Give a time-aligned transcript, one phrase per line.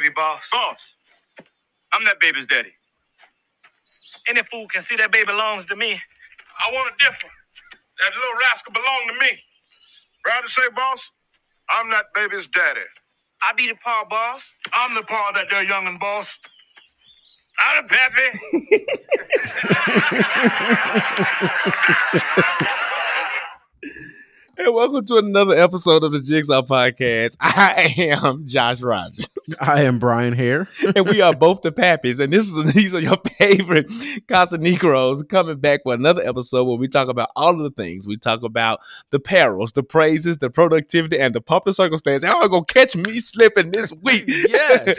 [0.00, 0.48] baby boss.
[0.52, 0.94] Boss,
[1.92, 2.72] I'm that baby's daddy.
[4.28, 6.00] Any fool can see that baby belongs to me.
[6.64, 7.34] I want it different.
[8.00, 9.38] That little rascal belong to me.
[10.24, 11.12] Proud to say, boss,
[11.70, 12.80] I'm that baby's daddy.
[13.42, 14.54] I be the paw boss.
[14.74, 16.38] I'm the paw that there youngin' boss.
[17.60, 18.38] I'm the pappy.
[24.60, 27.36] And welcome to another episode of the Jigsaw Podcast.
[27.40, 29.30] I am Josh Rogers.
[29.60, 30.66] I am Bryan Hare.
[30.96, 32.18] and we are both the Pappies.
[32.18, 33.88] And this is these are your favorite
[34.26, 38.08] Casa Negros coming back for another episode where we talk about all of the things.
[38.08, 42.24] We talk about the perils, the praises, the productivity, and the pump and circumstance.
[42.24, 44.24] How are gonna catch me slipping this week?
[44.26, 44.98] Yes.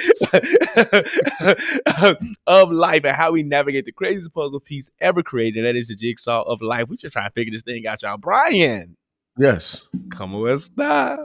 [2.47, 5.65] of life and how we navigate the craziest puzzle piece ever created.
[5.65, 6.87] That is the jigsaw of life.
[6.87, 8.17] We just trying to figure this thing out, y'all.
[8.17, 8.95] Bryan,
[9.39, 9.87] Yes.
[10.17, 11.17] ¿cómo está?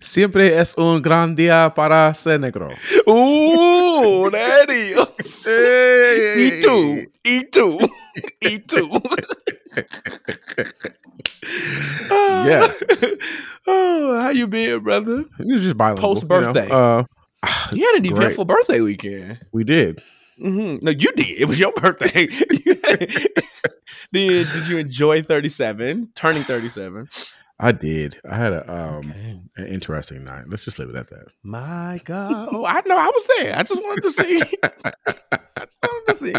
[0.00, 2.70] Siempre es un gran día para ser negro.
[3.06, 5.46] Ooh, that is.
[5.46, 7.78] E two, E two,
[8.40, 8.88] E two.
[12.46, 12.78] Yes.
[13.66, 15.20] oh, how you been, brother?
[15.38, 16.14] It was just bilingual.
[16.14, 16.40] Post you know.
[16.52, 16.68] birthday.
[16.70, 17.04] Uh,
[17.72, 18.16] You had an Great.
[18.16, 19.38] eventful birthday weekend.
[19.52, 20.00] we did.
[20.38, 21.28] hmm No, you did.
[21.40, 22.26] It was your birthday.
[24.12, 26.08] did Did you enjoy thirty seven?
[26.14, 27.08] Turning thirty seven.
[27.62, 28.18] I did.
[28.28, 29.12] I had a um
[29.56, 30.44] an interesting night.
[30.48, 31.26] Let's just leave it at that.
[31.42, 32.48] My God.
[32.52, 32.96] Oh, I know.
[32.96, 33.56] I was there.
[33.56, 34.42] I just wanted to see.
[34.62, 34.92] I
[35.66, 36.34] just wanted to see.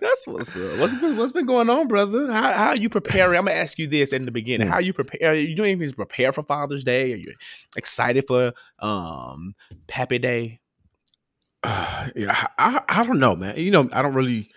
[0.00, 0.78] That's what's up.
[0.78, 2.30] What's been What's been going on, brother?
[2.30, 3.38] How How are you preparing?
[3.38, 4.68] I'm gonna ask you this in the beginning.
[4.68, 5.30] How are you prepare?
[5.30, 7.14] Are you doing anything to prepare for Father's Day?
[7.14, 7.34] Are you
[7.76, 9.54] excited for um
[9.86, 10.60] Pappy Day?
[11.62, 13.56] Uh, yeah, I, I don't know, man.
[13.56, 14.50] You know, I don't really.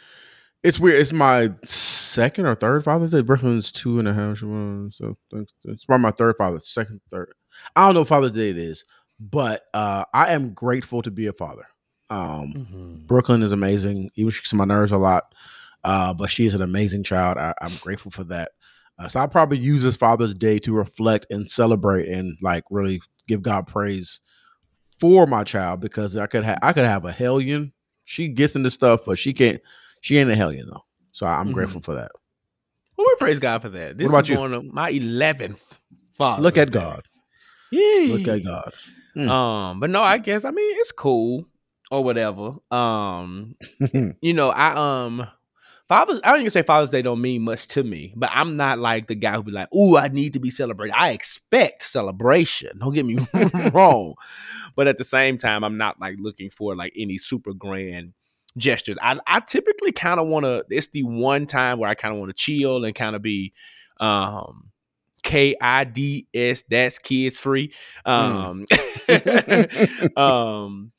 [0.66, 1.00] It's weird.
[1.00, 3.22] It's my second or third Father's Day.
[3.22, 4.40] Brooklyn's two and a half.
[4.40, 5.16] So
[5.64, 7.34] it's probably my third Father's second, third.
[7.76, 8.84] I don't know what Father's Day it is,
[9.20, 11.68] but uh, I am grateful to be a father.
[12.10, 13.06] Um, Mm-hmm.
[13.06, 14.10] Brooklyn is amazing.
[14.16, 15.36] Even she gets my nerves a lot,
[15.84, 17.38] uh, but she is an amazing child.
[17.38, 18.52] I, I'm grateful for that.
[18.98, 23.02] Uh, so I'll probably use this Father's Day to reflect and celebrate and like really
[23.28, 24.20] give God praise
[25.00, 27.72] for my child because I could have I could have a hellion.
[28.06, 29.62] She gets into stuff, but she can't.
[30.06, 30.86] She ain't a hellion though.
[31.14, 31.54] So I'm Mhm.
[31.54, 32.12] grateful for that.
[32.96, 33.98] Well, we praise God for that.
[33.98, 34.36] This about is you?
[34.36, 35.80] going on my eleventh
[36.14, 36.44] Father.
[36.44, 37.08] Look at God.
[37.72, 38.14] Yeah.
[38.14, 38.72] Look at God.
[39.18, 39.28] Mm.
[39.30, 41.48] Um, but no, I guess I mean it's cool
[41.90, 42.54] or whatever.
[42.70, 43.56] Um,
[44.22, 45.28] you know, I um
[45.88, 48.78] Father's I don't even say Father's Day don't mean much to me, but I'm not
[48.78, 52.78] like the guy who be like, "Ooh, I need to be celebrated." I expect celebration.
[52.78, 53.18] Don't get me
[53.74, 54.14] wrong,
[54.76, 58.14] but at the same time, I'm not like looking for like any super grand
[58.58, 58.98] gestures.
[59.02, 60.66] I I typically kind of want to.
[60.70, 63.54] It's the one time where I kind of want to chill and kind of be,
[64.00, 64.72] um.
[65.24, 66.64] K I D S.
[66.70, 67.74] That's kids free.
[68.06, 68.66] Um,
[70.16, 70.92] um,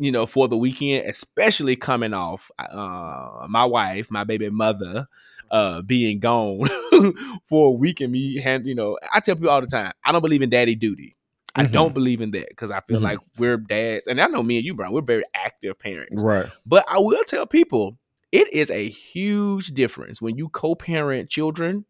[0.00, 5.06] you know, for the weekend, especially coming off uh my wife, my baby mother,
[5.52, 6.64] uh being gone
[7.46, 10.10] for a week and me hand, you know, I tell people all the time, I
[10.10, 11.14] don't believe in daddy duty.
[11.54, 11.72] I Mhm.
[11.72, 13.02] don't believe in that because I feel Mhm.
[13.04, 16.22] like we're dads, and I know me and you, Bryan, we're very active parents.
[16.22, 16.46] right.
[16.64, 17.98] But I will tell people
[18.30, 21.84] it is a huge difference when you co-parent children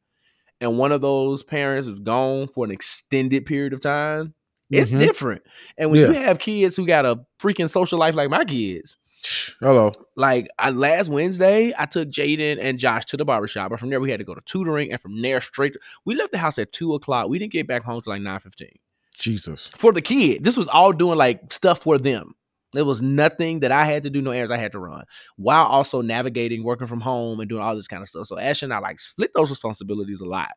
[0.60, 4.34] and one of those parents is gone for an extended period of time.
[4.70, 4.98] It's Mhm.
[4.98, 5.42] different.
[5.78, 8.96] And when you have kids who got a freaking social life like my kids,
[9.60, 9.92] Hello.
[10.16, 13.70] like I, last Wednesday, I took Jaden and Josh to the barbershop.
[13.70, 14.90] But from there, we had to go to tutoring.
[14.90, 17.28] And from there, straight, we left the house at two o'clock.
[17.28, 18.78] We didn't get back home till like nine fifteen
[19.14, 19.68] Jesus.
[19.76, 20.42] for the kid.
[20.44, 22.34] This was all doing like stuff for them.
[22.72, 25.04] There was nothing that I had to do, no errands I had to run,
[25.36, 28.26] while also navigating, working from home, and doing all this kind of stuff.
[28.26, 30.52] So Ash and I like split those responsibilities a lot.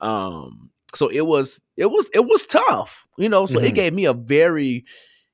[0.00, 3.46] Um, so it was, it was, it was tough, you know.
[3.46, 3.74] So it Mhm.
[3.74, 4.84] gave me a very,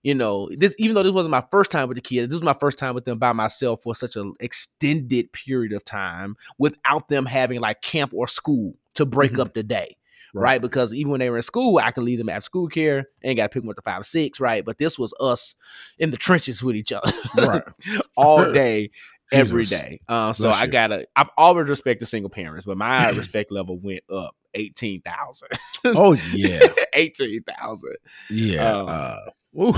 [0.02, 2.42] you know, this even though this wasn't my first time with the kids, this was
[2.42, 7.08] my first time with them by myself for such an extended period of time without
[7.08, 9.40] them having like camp or school to break Mhm.
[9.40, 9.96] up the day
[10.36, 10.52] Right.
[10.52, 10.62] right.
[10.62, 13.36] Because even when they were in school, I could leave them after school care and
[13.36, 14.64] got to pick them up at five or six, right?
[14.64, 15.54] But this was us
[15.98, 17.62] in the trenches with each other, Right.
[18.16, 18.90] all day,
[19.32, 19.78] every Jesus.
[19.80, 20.00] day.
[20.08, 21.06] Um, so Bless I gotta.
[21.16, 25.48] I've always respected single parents, but my respect level went up eighteen thousand.
[25.84, 26.60] Oh yeah.
[26.94, 27.96] eighteen thousand.
[28.30, 28.72] Yeah.
[28.72, 29.72] Um, uh.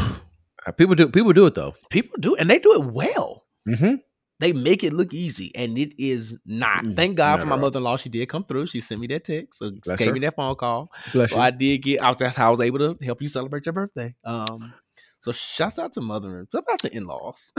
[0.67, 1.75] Uh, People do people do it though.
[1.89, 3.45] People do, and they do it well.
[3.67, 3.95] Mm-hmm.
[4.41, 6.85] They make it look easy, and it is not.
[6.85, 7.97] Mm, Thank God not for my mother in law.
[7.97, 8.69] She did come through.
[8.69, 10.15] She sent me that text, so Bless gave her.
[10.15, 10.93] me that phone call.
[11.13, 11.43] Bless So you.
[11.43, 12.01] I did get.
[12.01, 14.15] I was that's how I was able to help you celebrate your birthday.
[14.25, 14.73] Um,
[15.19, 17.53] so shouts out to mother and shout out to in laws.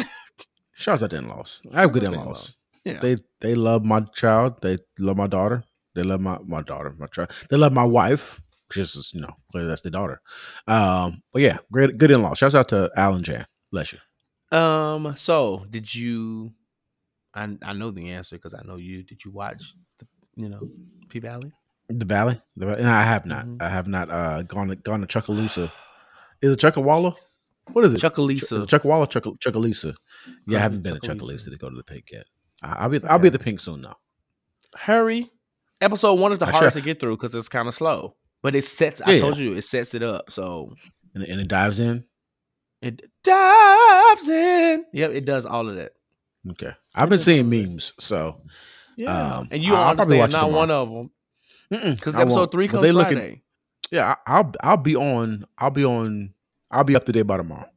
[0.73, 1.59] Shouts out to in laws.
[1.73, 2.55] I have good in laws.
[2.85, 2.99] Yeah.
[3.01, 4.61] They they love my child.
[4.61, 5.65] They love my daughter.
[5.95, 7.31] They love my my daughter, my child.
[7.49, 8.39] They love my wife.
[8.71, 10.21] Just you know, clearly that's the daughter.
[10.67, 12.35] Um, but yeah, great good in law.
[12.35, 13.45] Shouts out to Alan Jan.
[13.71, 14.57] Bless you.
[14.57, 15.13] Um.
[15.17, 16.53] So, did you?
[17.33, 19.03] I I know the answer because I know you.
[19.03, 20.69] Did you watch the you know
[21.09, 21.51] P Valley?
[21.89, 22.39] The Valley.
[22.57, 23.45] The, no, I have not.
[23.45, 23.61] Mhm.
[23.61, 25.71] I have not uh gone to gone to Chuckaloosa.
[26.41, 27.15] Is it Chuckawalla?
[27.73, 27.97] What is it?
[27.97, 28.63] Is Chucalissa.
[28.63, 29.93] it Chuckawalla, Chuck, Chuckaloosa.
[30.47, 31.19] Yeah, I haven't been to Chucalissa.
[31.19, 32.25] Chuckaloosa to go to the Pynk yet.
[32.63, 33.93] I- I'll be I'll be at the Pynk soon though.
[34.75, 35.29] Hurry.
[35.81, 38.55] Episode one is the I hardest to get through because it's kind of slow, but
[38.55, 39.01] it sets.
[39.05, 40.73] Yeah, I told you it sets it up, so
[41.13, 42.03] And, and it dives in.
[42.81, 44.85] it dives in.
[44.91, 45.91] Yep, it does all of that.
[46.51, 46.71] Okay.
[46.95, 48.41] I've been seeing memes, so
[48.97, 50.85] Yeah, Um, and you I'll probably understand watch not tomorrow.
[50.85, 51.09] one of
[51.81, 53.41] them because episode three comes they looking- Friday.
[53.91, 55.45] Yeah, I- I'll I'll be on.
[55.57, 56.33] I'll be on.
[56.69, 57.69] I'll be up to date by tomorrow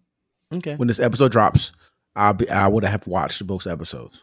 [0.53, 1.73] Okay, when this episode drops.
[2.17, 2.51] I'll be.
[2.51, 4.23] I would have watched both episodes,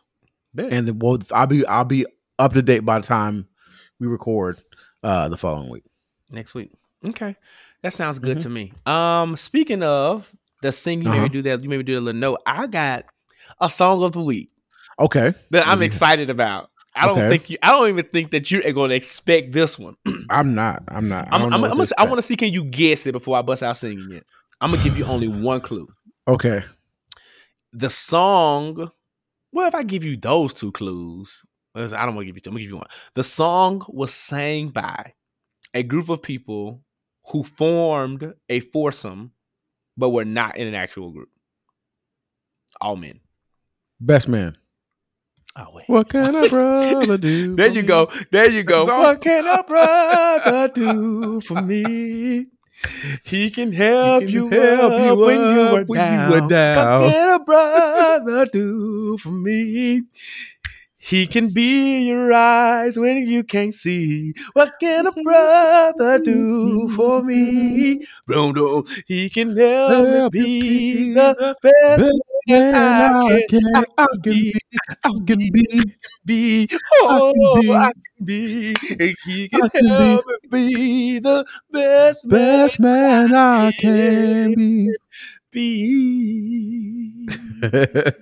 [0.53, 0.71] Bet.
[0.73, 1.65] and then well, I'll be.
[1.65, 2.05] I'll be
[2.37, 3.47] up to date by the time
[3.99, 4.61] we record
[5.03, 5.83] uh the following week.
[6.31, 6.71] next week.
[7.03, 7.35] Okay,
[7.81, 8.41] that sounds good Mhm.
[8.43, 8.73] to me.
[8.85, 10.31] Um, speaking of
[10.61, 11.21] the thing you Uh-huh.
[11.21, 11.63] maybe do that.
[11.63, 12.41] You maybe do a little note.
[12.45, 13.05] I got
[13.59, 14.51] a song of the week
[14.99, 16.69] Okay, that I'm excited about.
[16.95, 17.29] I don't Okay.
[17.29, 17.57] think you.
[17.63, 19.95] I don't even think that you are going to expect this one.
[20.29, 20.83] I'm not.
[20.89, 21.27] I'm not.
[21.31, 23.41] I I'm, I'm, I'm, to I want to see can you guess it before I
[23.41, 24.25] bust out singing it.
[24.61, 25.87] I'm gonna give you only one clue.
[26.27, 26.63] Okay.
[27.73, 28.91] The song.
[29.51, 31.43] Well, if I give you those two clues,
[31.75, 32.49] I don't want to give you two.
[32.49, 32.87] I'm gonna give you one.
[33.15, 35.13] The song was sang by
[35.73, 36.83] a group of people
[37.27, 39.31] who formed a foursome,
[39.95, 41.29] but were not in an actual group.
[42.81, 43.19] All men.
[43.99, 44.57] Best man.
[45.57, 45.89] Oh wait.
[45.89, 47.55] What can a brother do?
[47.57, 47.87] There you me?
[47.87, 48.09] go.
[48.31, 48.85] There you go.
[48.85, 52.47] What can a brother do for me?
[53.25, 56.47] He can help, can you, help up you when you up were when you down.
[56.47, 57.01] down.
[57.01, 60.03] What can a brother do for me?
[61.01, 64.33] He can be your eyes when you can't see.
[64.53, 68.05] What can a brother do for me?
[69.07, 72.13] He can help Help be be the best
[72.49, 74.53] man I I can, can, I can can be.
[75.03, 76.69] I can be, be.
[77.01, 77.71] Oh, can.
[77.71, 78.75] I can be.
[79.25, 79.87] He can, I can be.
[79.89, 84.89] help me be the best, best man I can be.
[85.51, 87.27] be.
[87.61, 88.15] that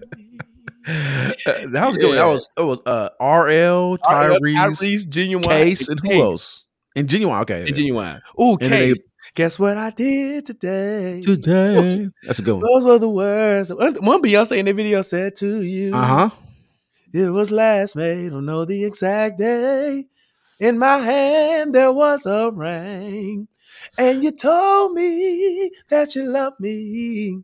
[1.85, 2.11] was good.
[2.11, 2.15] Yeah.
[2.17, 6.21] That was that was uh RL, Tyrese, Tyrese, Ginuwine, Case, and who Case.
[6.21, 6.65] else?
[6.95, 7.41] And Ginuwine.
[7.41, 7.67] Okay.
[7.67, 8.21] And Ginuwine.
[8.39, 8.99] Ooh, And then they- Case.
[9.35, 11.21] Guess what I did today?
[11.21, 12.09] Today.
[12.23, 12.63] That's a good one.
[12.63, 13.71] Those were the words.
[13.73, 15.93] One Beyonce in the video said to you.
[15.95, 16.29] Uh huh.
[17.13, 20.05] It was last May, I don't know the exact day.
[20.59, 23.47] In my hand there was a ring,
[23.97, 27.43] and you told me that you love me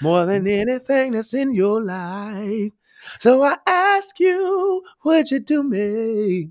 [0.00, 2.72] more than anything that's in your life.
[3.18, 6.50] So I ask you, would you do me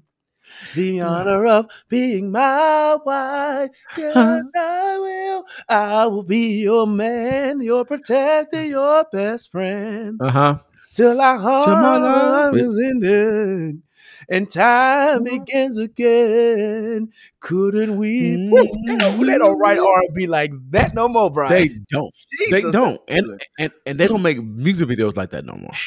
[0.73, 3.69] the honor of being my wife?
[3.95, 5.45] Yes, I will.
[5.69, 10.57] I will be your man, your protector, your best friend Uh huh.
[10.93, 13.81] till our Till my heart is ended
[14.29, 17.11] and time begins again.
[17.39, 18.37] Couldn't we?
[18.49, 21.55] Woo, they, don't, they don't write R and B like that no more, Bryan.
[21.55, 22.13] They don't.
[22.49, 23.01] They don't.
[23.07, 25.79] And, and and they don't make music videos like that no more.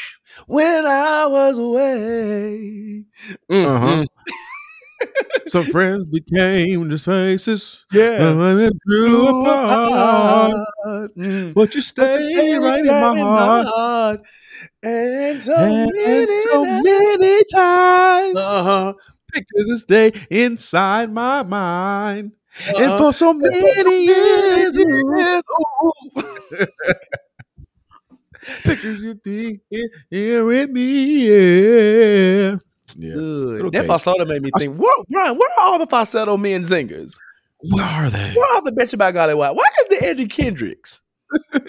[0.46, 3.04] when I was away,
[3.50, 3.96] Mm, Uh-huh.
[4.02, 4.06] mm,
[5.46, 7.84] Some friends became just faces.
[7.92, 8.30] yeah.
[8.30, 10.52] and it grew apart.
[11.16, 11.54] Mm.
[11.54, 13.66] But you stay right in my heart.
[13.66, 14.20] heart.
[14.82, 18.36] And so And many, so many times.
[18.38, 18.94] uh-huh.
[19.32, 22.32] Picture this day inside my mind.
[22.76, 22.98] And uh-huh.
[22.98, 25.42] for so And for so many years, years,
[25.84, 26.66] ooh.
[28.64, 31.28] pictures you be here, here with me.
[31.28, 32.56] Yeah.
[32.98, 33.14] Yeah.
[33.14, 33.72] Good.
[33.72, 34.76] That falsetto made me think.
[34.78, 37.14] Where, Bryan, where are all the falsetto men zingers?
[37.62, 38.32] Where are they?
[38.34, 39.50] Where are the bitch about golly why?
[39.50, 41.02] Why is the Eddie Kendricks?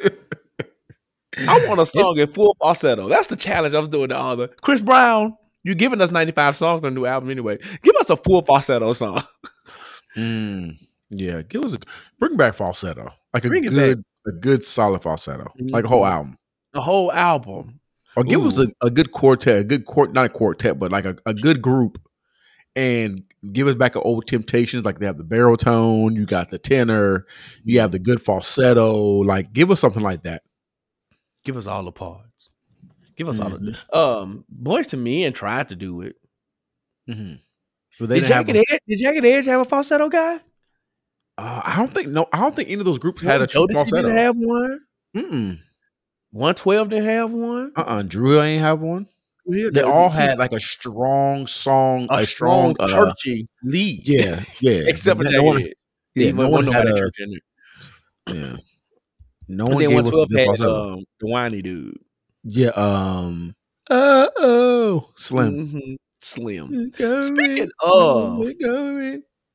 [1.38, 3.08] I want a song in full falsetto.
[3.08, 5.36] That's the challenge I was doing to all the Chris Brown.
[5.63, 7.58] You're giving us ninety five songs on the new album anyway.
[7.84, 9.24] Give us a full falsetto song.
[10.18, 10.78] Mm,
[11.10, 11.80] yeah, give us a
[12.20, 16.12] bring back falsetto, like a Bring good, a good solid falsetto, like a whole Mhm.
[16.12, 16.38] album,
[16.74, 17.80] A whole album.
[18.18, 21.06] Or give us a, a good quartet, a good court, not a quartet, but like
[21.06, 22.01] a, a good group,
[22.75, 24.84] and give us back an old Temptations.
[24.86, 27.25] Like they have the baritone, you got the tenor,
[27.63, 28.96] you have the good falsetto.
[29.24, 30.44] Like give us something like that.
[31.46, 32.50] Give us all the parts.
[33.15, 33.58] Give us all the
[33.94, 33.96] Mhm.
[33.98, 36.15] um Boyz II Men tried to do it.
[37.10, 38.06] Mm-hmm.
[38.06, 40.36] Did Jagged Edge did Jagged Edge have a falsetto guy?
[41.38, 42.27] Uh, I don't think no.
[42.34, 43.96] I don't think any of those groups had a Jodeci falsetto.
[44.01, 44.80] didn't have one.
[45.15, 45.60] Mm-mm.
[46.32, 47.72] 112 didn't have one.
[47.76, 48.04] Uh-uh.
[48.04, 49.08] Drew ain't have one.
[49.46, 53.48] Yeah, They the- all had like a strong song, a, a, strong, strong, uh, churchy
[53.64, 54.08] lead.
[54.08, 54.82] yeah, yeah.
[54.88, 55.40] except for no, Jay.
[55.40, 55.68] one,
[56.16, 58.36] Yeah, no one had a, church in there.
[58.36, 58.58] yeah.
[59.48, 61.98] No And one then gave one us twelve the had um, the whiny dude,
[62.44, 63.56] Yeah, um,
[63.90, 65.68] uh oh, Slim.
[65.68, 65.98] Mhm.
[66.22, 66.92] Slim.
[67.24, 68.46] Speaking of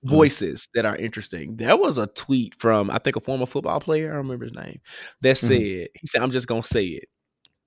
[0.08, 1.56] voices that are interesting.
[1.56, 4.54] There was a tweet from I think a former football player, I don't remember his
[4.54, 4.80] name,
[5.22, 5.38] that Mhm.
[5.38, 7.08] said, he said, I'm just gonna say it.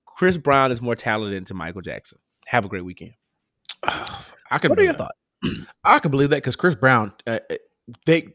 [0.06, 2.18] Chris Brown is more talented than Michael Jackson.
[2.46, 3.12] Have a great weekend.
[3.82, 4.98] I can What are your that.
[5.42, 5.66] thoughts?
[5.84, 7.54] I can believe that because Chris Brown, uh, uh,
[8.06, 8.28] they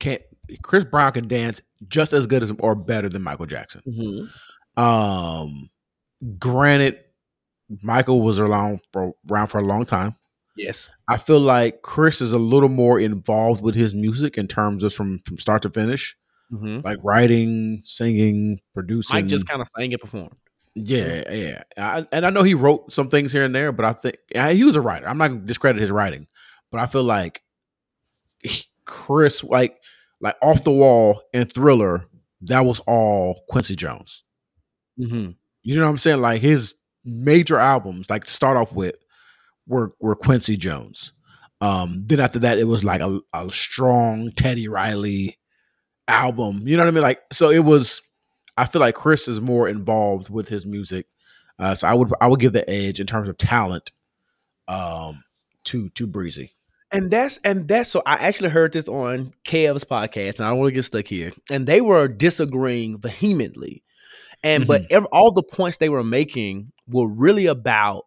[0.00, 0.22] can't.
[0.62, 3.82] Chris Brown can dance just as good as or better than Michael Jackson.
[3.86, 4.82] Mm-hmm.
[4.82, 5.70] Um,
[6.38, 6.98] granted,
[7.82, 10.16] Michael was around for around for a long time.
[10.60, 10.90] Yes.
[11.08, 14.92] I feel like Chris is a little more involved with his music in terms of
[14.92, 16.16] from from start to finish,
[16.52, 16.80] Mm-hmm.
[16.84, 19.14] like writing, singing, producing.
[19.16, 20.34] Mike just kind of sang and performed.
[20.74, 21.62] Yeah, yeah.
[21.78, 24.50] I, and I know he wrote some things here and there, but I think yeah,
[24.50, 25.08] he was a writer.
[25.08, 26.26] I'm not going to discredit his writing,
[26.70, 27.42] but I feel like
[28.40, 29.78] he- Chris, like,
[30.20, 32.04] like off the wall and Thriller,
[32.42, 34.24] that was all Quincy Jones.
[34.98, 35.30] Mm-hmm.
[35.62, 36.20] You know what I'm saying?
[36.20, 36.74] Like his
[37.04, 38.96] major albums, like to start off with,
[39.70, 41.12] were were Quincy Jones.
[41.62, 45.38] Um, then after that, it was like a, a strong Teddy Riley
[46.08, 46.66] album.
[46.66, 47.02] You know what I mean?
[47.02, 48.02] Like so, it was.
[48.56, 51.06] I feel like Chris is more involved with his music,
[51.58, 53.92] uh, so I would I would give the edge in terms of talent,
[54.68, 55.22] um,
[55.64, 56.52] to to Breezy.
[56.92, 60.58] And that's and that's so I actually heard this on Kev's podcast, and I don't
[60.58, 61.30] want to get stuck here.
[61.48, 63.84] And they were disagreeing vehemently,
[64.42, 68.06] and but ev- all the points they were making were really about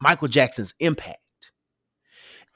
[0.00, 1.18] Michael Jackson's impact.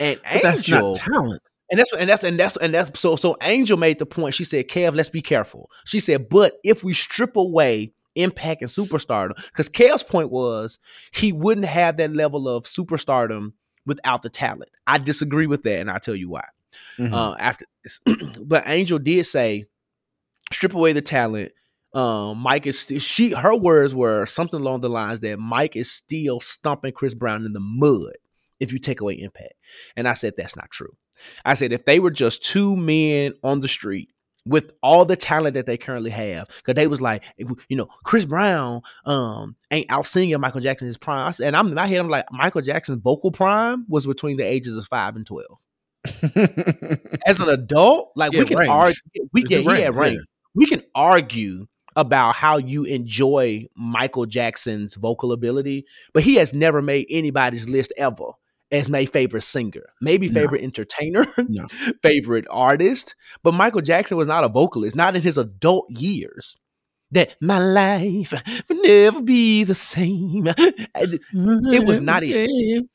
[0.00, 1.42] And But that's Angel, talent.
[1.70, 4.34] and that's and that's and that's and that's so so Angel made the point.
[4.34, 8.70] She said, "Kev, let's be careful." She said, "But if we strip away impact and
[8.70, 10.78] superstardom, because Kev's point was
[11.12, 13.52] he wouldn't have that level of superstardom
[13.86, 16.44] without the talent." I disagree with that, and I'll tell you why.
[16.98, 17.12] Mhm.
[17.14, 18.00] Uh, after this,
[18.42, 19.66] but Angel did say,
[20.52, 21.52] "Strip away the talent."
[21.94, 23.30] Um, Mike is still, she.
[23.32, 27.52] Her words were something along the lines that Mike is still stomping Chris Brown in
[27.52, 28.14] the mud
[28.60, 29.54] if you take away impact.
[29.96, 30.96] And I said that's not true.
[31.44, 34.10] I said if they were just two men on the street
[34.46, 38.24] with all the talent that they currently have, because they was like, you know, Chris
[38.24, 41.32] Brown um ain't out singing Michael Jackson in his prime.
[41.32, 44.44] Said, and I'm in my head, I'm like, Michael Jackson's vocal prime was between the
[44.44, 45.58] ages of five and twelve.
[47.26, 48.70] As an adult, like Yeah, we can range.
[48.70, 50.16] argue, we can yeah, range.
[50.16, 50.20] yeah.
[50.54, 56.82] We can argue about how you enjoy Michael Jackson's vocal ability, but he has never
[56.82, 58.30] made anybody's list ever
[58.72, 60.34] as my favorite singer, maybe No.
[60.40, 61.66] favorite entertainer, No.
[62.02, 63.14] favorite artist.
[63.42, 66.56] But Michael Jackson was not a vocalist, not in his adult years.
[67.10, 68.32] That my life
[68.68, 70.48] will never be the same.
[70.96, 72.50] It was not it.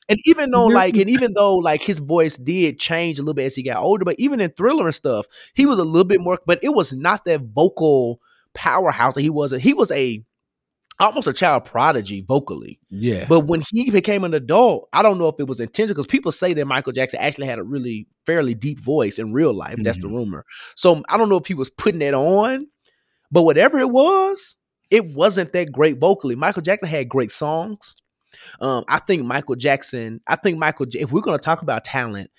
[0.09, 3.45] And even though, like, and even though, like, his voice did change a little bit
[3.45, 6.19] as he got older, but even in Thriller and stuff, he was a little bit
[6.19, 6.39] more.
[6.45, 8.19] But it was not that vocal
[8.53, 9.53] powerhouse that he was.
[9.53, 10.23] A, he was a
[10.99, 12.79] almost a child prodigy vocally.
[12.89, 16.07] Yeah, But when he became an adult, I don't know if it was intentional because
[16.07, 19.77] people say that Michael Jackson actually had a really fairly deep voice in real life.
[19.81, 20.45] That's the rumor.
[20.75, 22.67] So I don't know if he was putting it on,
[23.31, 24.57] but whatever it was,
[24.91, 26.35] it wasn't that great vocally.
[26.35, 27.95] Michael Jackson had great songs.
[28.59, 30.21] Um, I think Michael Jackson.
[30.27, 30.87] I think Michael.
[30.93, 32.29] If we're gonna talk about talent,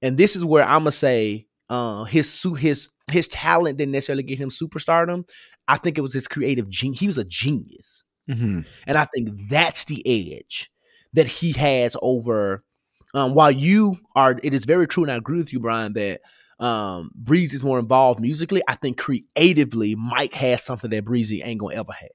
[0.00, 4.38] and this is where I'm gonna say uh, his his his talent didn't necessarily get
[4.38, 5.28] him superstardom.
[5.68, 7.00] I think it was his creative genius.
[7.00, 8.04] He was a genius.
[8.28, 8.64] Mhm.
[8.86, 10.70] And I think that's the edge
[11.12, 12.64] that he has over.
[13.14, 16.20] Um, while you are, it is very true, and I agree with you, Bryan, that
[16.58, 18.62] um, Breezy is more involved musically.
[18.68, 22.10] I think creatively, Mike has something that Breezy ain't gonna ever have.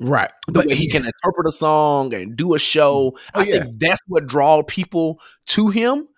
[0.00, 0.30] right.
[0.48, 3.14] The way he can interpret a song and do a show.
[3.34, 3.64] Oh, I yeah.
[3.64, 6.08] think that's what draw people to him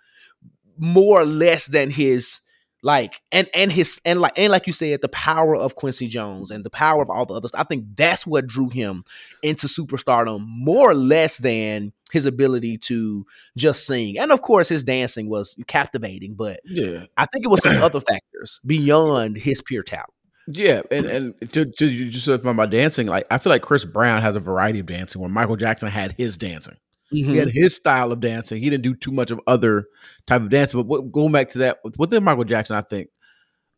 [0.78, 2.40] more or less than his
[2.84, 6.50] like and and his and like and like you said the power of Quincy Jones
[6.50, 9.04] and the power of all the others I think that's what drew him
[9.42, 13.24] into superstardom more or less than his ability to
[13.56, 14.18] just sing.
[14.18, 18.00] And of course his dancing was captivating but Yeah, I think it was some other
[18.00, 20.10] factors beyond his pure talent.
[20.46, 24.20] Yeah, and and to, to you just about dancing, like I feel like Chris Brown
[24.20, 26.76] has a variety of dancing, where Michael Jackson had his dancing.
[27.10, 27.60] He had mm-hmm.
[27.60, 28.60] his style of dancing.
[28.60, 29.86] He didn't do too much of other
[30.26, 30.80] type of dancing.
[30.80, 33.08] But what, going back to that, within Michael Jackson, I think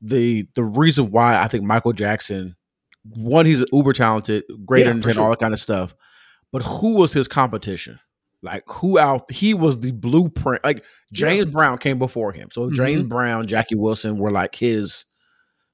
[0.00, 2.56] the the reason why I think Michael Jackson,
[3.04, 5.24] one, he's uber talented, great Yeah, entertainer, sure.
[5.24, 5.94] all that kind of stuff.
[6.52, 7.98] But who was his competition?
[8.42, 9.30] Like who out?
[9.30, 10.64] He was the blueprint.
[10.64, 12.48] Like James Brown came before him.
[12.52, 13.08] So James mm-hmm.
[13.08, 15.04] Brown, Jackie Wilson were like his,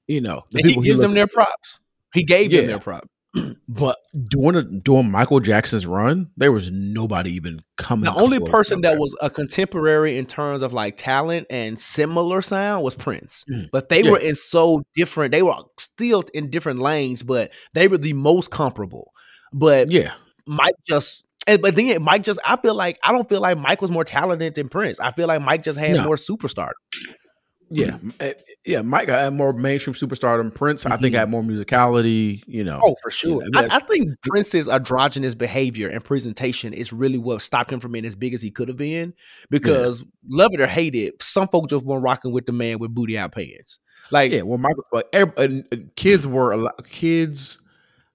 [0.07, 1.79] you know, he gives them their props
[2.13, 3.07] he gave them their props
[3.67, 3.97] but
[4.27, 8.05] during a, during Michael Jackson's run, there was nobody even coming.
[8.05, 12.83] The only person that was a contemporary in terms of like talent and similar sound
[12.83, 13.43] was Prince.
[13.49, 13.69] Mm.
[13.71, 14.11] But they Yeah.
[14.11, 15.31] were in so different.
[15.31, 19.11] They were still in different lanes, but they were the most comparable.
[19.51, 20.13] But yeah,
[20.47, 21.23] Mike just.
[21.45, 24.05] And, but then Mike just, I feel like I don't feel like Mike was more
[24.05, 24.99] talented than Prince.
[25.01, 26.03] I feel like Mike just had No.
[26.03, 26.71] more superstar.
[27.73, 28.33] Yeah, eh,
[28.65, 28.81] yeah.
[28.81, 30.85] Mike had more mainstream superstar than Prince.
[30.85, 31.19] I think Mhm.
[31.19, 32.41] had more musicality.
[32.47, 33.43] You know, Oh, for sure.
[33.43, 37.79] You know, I, I think Prince's androgynous behavior and presentation is really what stopped him
[37.79, 39.13] from being as big as he could have been.
[39.49, 42.93] Because love it or hate it, some folks just weren't rocking with the man with
[42.93, 43.79] booty out pants.
[44.11, 44.41] Like, yeah.
[44.43, 46.87] Well, Michael, but every- and, uh, kids were a lot.
[46.89, 47.59] Kids,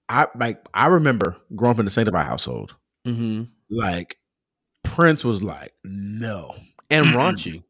[0.07, 0.59] I like.
[0.73, 2.75] I remember growing up in the Sanctified household.
[3.07, 3.47] mhm.
[3.69, 4.17] Like
[4.83, 6.55] Prince was like, no,
[6.89, 7.63] and raunchy.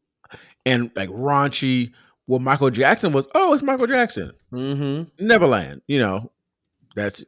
[0.66, 1.92] And like raunchy.
[2.26, 3.26] Well, Michael Jackson was.
[3.34, 4.32] Oh, it's Michael Jackson.
[4.50, 5.82] hmm Neverland.
[5.88, 6.30] You know,
[6.94, 7.24] that's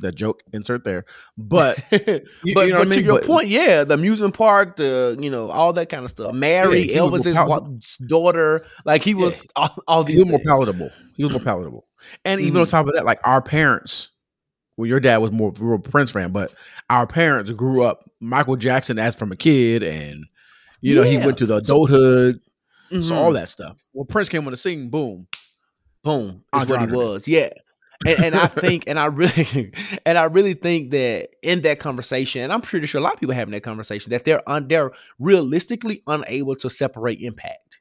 [0.00, 0.42] that joke.
[0.52, 1.04] Insert there.
[1.38, 2.02] But but
[2.44, 5.50] you know but I to your But- point, yeah, the amusement park, the you know
[5.50, 6.34] all that kind of stuff.
[6.34, 7.68] Mary, Yeah, Elvis's more wa-
[8.06, 9.42] daughter, like he was Yeah.
[9.56, 10.48] all, all he these was more things.
[10.48, 10.90] palatable.
[11.16, 11.86] He was more palatable.
[12.24, 12.70] And even on Mhm.
[12.70, 14.08] top of that, like our parents,
[14.76, 16.52] well, your dad was more a Prince fan, but
[16.88, 20.24] our parents grew up Michael Jackson as from a kid, and
[20.80, 22.40] you know he went to the adulthood,
[22.90, 23.16] so Mhm.
[23.16, 23.78] all that stuff.
[23.92, 25.26] Well, Prince came on the scene, boom.
[26.02, 27.50] boom is what he was yeah
[28.06, 29.70] and, and i think and i really
[30.06, 33.20] and i really think that in that conversation and i'm pretty sure a lot of
[33.20, 37.80] people having that conversation that they're un, they're realistically unable to separate impact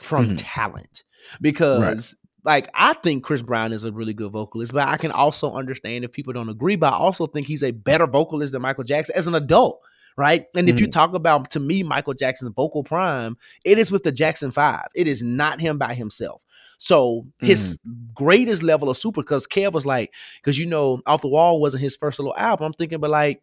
[0.00, 0.34] from Mhm.
[0.38, 1.02] talent
[1.40, 5.52] because like i think chris brown is a really good vocalist but i can also
[5.52, 8.84] understand if people don't agree but i also think he's a better vocalist than michael
[8.84, 9.80] jackson as an adult
[10.16, 14.02] right and if you talk about to me michael jackson's vocal prime it is with
[14.02, 16.40] the jackson five it is not him by himself
[16.78, 17.78] so his
[18.14, 21.82] greatest level of super because Kev was like, because you know, Off the Wall wasn't
[21.82, 22.66] his first little album.
[22.66, 23.40] I'm thinking, but like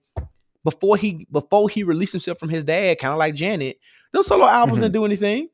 [0.64, 3.80] before he before he released himself from his dad, kind of like Janet,
[4.12, 4.82] those solo albums Mhm.
[4.82, 5.50] didn't do anything.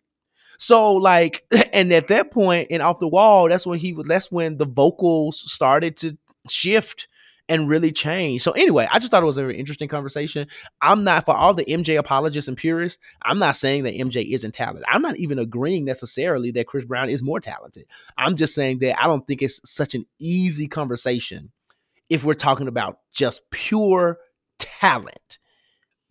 [0.57, 4.07] So like, and at that point in Off the Wall, that's when he was.
[4.07, 6.17] That's when the vocals started to
[6.49, 7.07] shift
[7.49, 8.41] and really change.
[8.41, 10.47] So anyway, I just thought it was a very interesting conversation.
[10.81, 13.01] I'm not for all the MJ apologists and purists.
[13.23, 14.85] I'm not saying that MJ isn't talented.
[14.87, 17.85] I'm not even agreeing necessarily that Chris Brown is more talented.
[18.17, 21.51] I'm just saying that I don't think it's such an easy conversation
[22.09, 24.19] if we're talking about just pure
[24.59, 25.39] talent,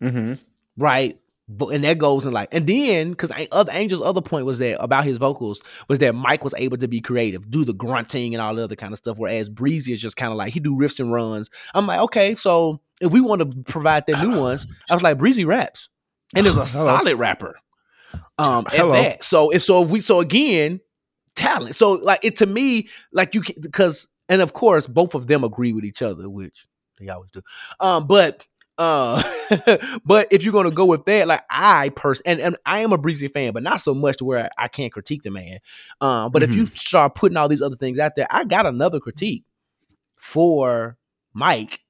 [0.01, 0.33] Mm-hmm.
[0.77, 1.18] right?
[1.49, 5.05] And that goes in like, and then because other Angel's other point was that about
[5.05, 8.53] his vocals was that Mike was able to be creative, do the grunting and all
[8.53, 10.99] the other kind of stuff, whereas Breezy is just kind of like he do riffs
[10.99, 11.49] and runs.
[11.73, 15.43] I'm like, okay, so if we want to provide that nuance, I was like, Breezy
[15.43, 15.89] raps
[16.35, 17.55] and is a solid rapper.
[18.37, 18.93] Um, at Hello.
[18.93, 19.23] that.
[19.23, 20.79] So if so, if we so again,
[21.35, 21.75] talent.
[21.75, 25.73] So like it to me, like you because and of course both of them agree
[25.73, 26.67] with each other, which
[26.99, 27.41] they always do.
[27.79, 28.45] Um, but
[28.79, 29.21] uh,
[30.05, 32.97] but if you're gonna go with that, like I person and, and I am a
[32.97, 35.59] Breezy fan, but not so much to where I, I can't critique the man.
[35.99, 38.99] Um, but if you start putting all these other things out there, I got another
[39.01, 39.43] critique
[40.15, 40.97] for
[41.33, 41.81] Mike.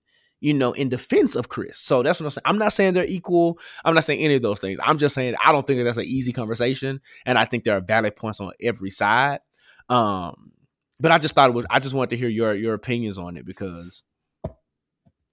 [0.41, 1.78] You know, in defense of Chris.
[1.78, 2.43] So that's what I'm saying.
[2.45, 3.60] I'm not saying they're equal.
[3.84, 4.80] I'm not saying any of those things.
[4.82, 7.75] I'm just saying I don't think that that's an easy conversation, and I think there
[7.75, 9.41] are valid points on every side.
[9.89, 10.54] Um,
[10.99, 11.65] but I just thought it was.
[11.69, 14.02] I just wanted to hear your your opinions on it because,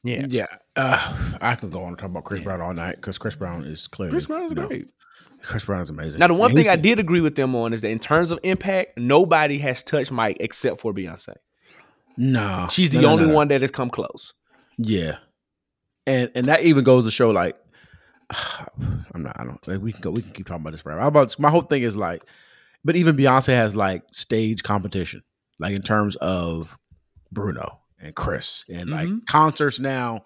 [0.06, 3.18] yeah, Yeah, uh, I could go on and talk about Chris Brown all night because
[3.18, 4.88] Chris Brown is clearly Chris Brown is you know, great.
[5.42, 6.18] Chris Brown is amazing.
[6.18, 8.30] Now, the one And thing I did agree with them on is that in terms
[8.30, 11.34] of impact, nobody has touched Mike except for Beyonce.
[12.16, 13.34] no, She's the no, no, only no, no.
[13.36, 14.32] one that has come close.
[14.78, 15.16] Yeah,
[16.06, 17.56] and and that even goes to show like
[18.30, 19.36] I'm not.
[19.38, 19.66] I don't.
[19.68, 20.10] Like, we can go.
[20.10, 21.00] We can keep talking about this forever.
[21.00, 22.24] How about my whole thing is like,
[22.84, 25.22] but even Beyonce has like stage competition,
[25.58, 26.76] like in terms of
[27.32, 29.26] Bruno and Chris and like Mhm.
[29.26, 30.24] concerts now.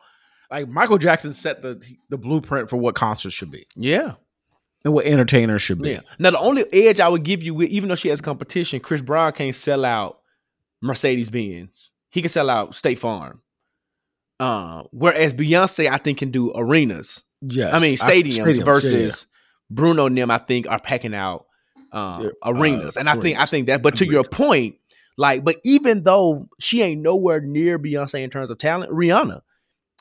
[0.51, 4.15] Like Michael Jackson set the the blueprint for what concerts should be Yeah,
[4.85, 5.91] and what entertainers should be.
[5.91, 6.01] yeah.
[6.19, 9.01] Now, the only edge I would give you, with, even though she has competition, Chris
[9.03, 10.21] Brown can't sell out
[10.83, 11.91] Mercedes Benz.
[12.11, 13.43] He can sell out State Farm.
[14.41, 17.21] Uh, whereas Beyonce, I think, can do arenas.
[17.43, 19.75] Yes, I mean, stadiums, stadiums, versus yeah.
[19.77, 21.47] Bruno and them, I think, are packing out
[21.93, 22.97] um, Yeah, arenas.
[22.97, 23.83] uh, and I think, I think that.
[23.83, 24.77] But to your point,
[25.17, 29.41] like, but even though she ain't nowhere near Beyonce in terms of talent, Rihanna,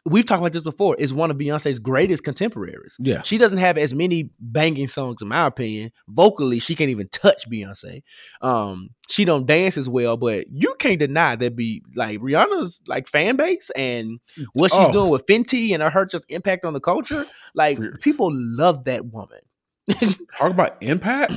[0.06, 2.96] we've talked about this before, is one of Beyonce's greatest contemporaries.
[3.00, 5.92] Yeah, She doesn't have as many banging songs, in my opinion.
[6.08, 8.02] Vocally, she can't even touch Beyonce.
[8.42, 13.08] Um, she don't dance as well, but you can't deny that be like Rihanna's like
[13.08, 14.20] fan base and
[14.54, 14.92] what she's Oh.
[14.94, 17.26] doing with Fenty and her just impact on the culture.
[17.54, 19.40] Like people love that woman.
[20.38, 21.34] talk about impact.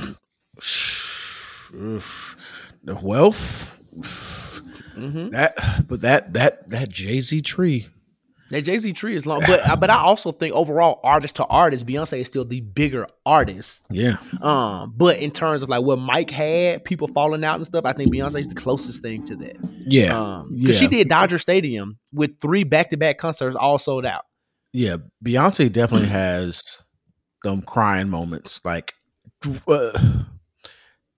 [2.83, 3.79] The wealth.
[4.95, 5.29] Mm-hmm.
[5.29, 7.87] That, but that that that Jay Z tree.
[8.49, 11.85] That Jay Z tree is long, but but I also think overall, artist to artist,
[11.87, 13.83] Beyonce is still the bigger artist.
[13.89, 17.85] Yeah, Um, but in terms of like what Mike had, people falling out and stuff,
[17.85, 19.55] I think Beyonce is the closest thing to that.
[19.87, 24.05] yeah, Um, because she did Dodger Stadium with three back to back concerts all sold
[24.05, 24.25] out.
[24.71, 24.97] yeah.
[25.25, 26.83] Beyonce definitely has
[27.43, 28.61] them crying moments.
[28.63, 28.93] Like,
[29.67, 30.23] uh,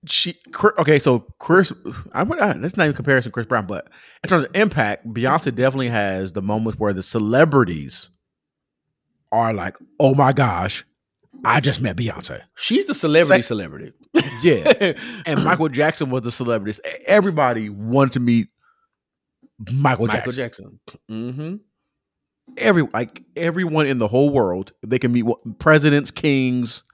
[0.06, 0.36] she
[0.78, 0.98] okay.
[0.98, 1.72] So Chris,
[2.12, 3.88] I would that's not even comparison to Chris Brown, but
[4.22, 8.10] in terms of impact, Beyonce definitely has the moments where the celebrities
[9.32, 10.84] are like, "Oh my gosh,
[11.44, 13.92] I just met Beyonce." She's the celebrity Sec- celebrity.
[14.42, 14.94] Yeah,
[15.26, 16.78] and Michael Jackson was the celebrity.
[17.06, 18.48] Everybody wanted to meet
[19.72, 20.80] Michael, Michael Jackson.
[20.86, 21.32] Jackson.
[21.32, 21.56] Mm-hmm.
[22.58, 25.26] Every like everyone in the whole world, they can meet
[25.58, 26.84] presidents, kings.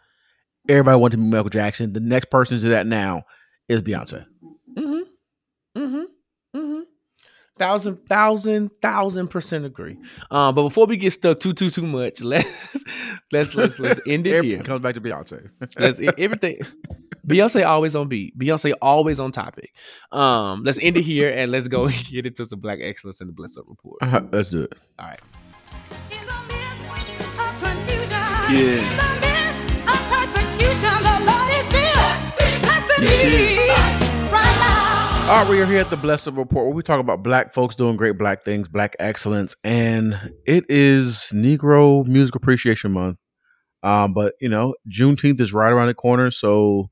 [0.68, 1.92] Everybody wanted to be Michael Jackson.
[1.92, 3.24] The next person to that now
[3.68, 4.24] is Beyonce.
[4.76, 5.80] Mm-hmm.
[5.80, 6.02] Mm-hmm.
[6.58, 6.80] Mm-hmm.
[7.58, 9.96] Thousand, thousand, thousand percent agree.
[10.30, 12.84] Um, but before we get stuck too, too, too much, let's
[13.32, 14.64] let's let's let's end it Everything here.
[14.64, 15.50] comes back to Beyonce.
[15.78, 16.58] Let's everything.
[17.26, 18.36] Beyonce always on beat.
[18.38, 19.72] Beyonce always on topic.
[20.10, 23.32] Um, let's end it here and let's go get into some black excellence and the
[23.32, 23.98] Bless Up report.
[24.02, 24.72] Uh-huh, Let's do it.
[24.98, 25.20] All right.
[28.50, 29.31] Yeah.
[35.32, 37.74] All right, we are here at the Blessed Report where we talk about black folks
[37.74, 43.16] doing great black things, black excellence, and it is Negro Music Appreciation Month.
[43.82, 46.90] Um, but you know, Juneteenth is right around the corner, so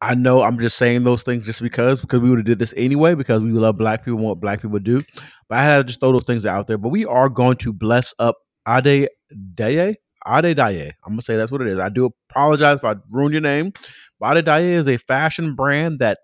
[0.00, 2.74] I know I'm just saying those things just because because we would have did this
[2.76, 5.02] anyway because we love black people and what black people do.
[5.48, 6.78] But I had to just throw those things out there.
[6.78, 8.36] But we are going to bless up
[8.66, 9.08] Ade
[9.54, 9.96] Daye.
[10.26, 10.92] Ade Daye.
[11.04, 11.78] I'm gonna say that's what it is.
[11.78, 13.72] I do apologize if I ruined your name.
[14.18, 16.18] But Ade Daye is a fashion brand that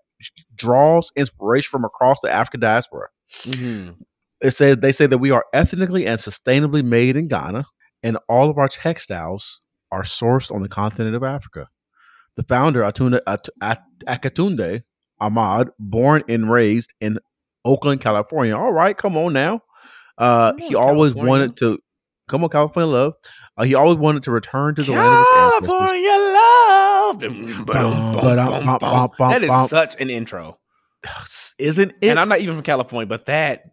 [0.55, 3.07] draws inspiration from across the African diaspora.
[3.43, 3.91] Mm-hmm.
[4.41, 7.65] It says they say that we are ethnically and sustainably made in Ghana,
[8.01, 9.61] and all of our textiles
[9.91, 11.69] are sourced on the continent of Africa.
[12.35, 14.83] The founder, Atunda, At, At, Akintunde
[15.19, 17.19] Ahmad, born and raised in
[17.63, 18.57] Oakland, California.
[18.57, 19.61] All right, come on now.
[20.17, 21.29] Uh, he always California.
[21.29, 21.79] wanted to
[22.27, 23.13] come on, California love.
[23.57, 25.67] Uh, he always wanted to return to the land of his ancestors.
[25.67, 27.19] California love.
[29.31, 30.59] That is such an intro.
[31.59, 32.09] Isn't it?
[32.09, 33.65] and I'm not even from California, but that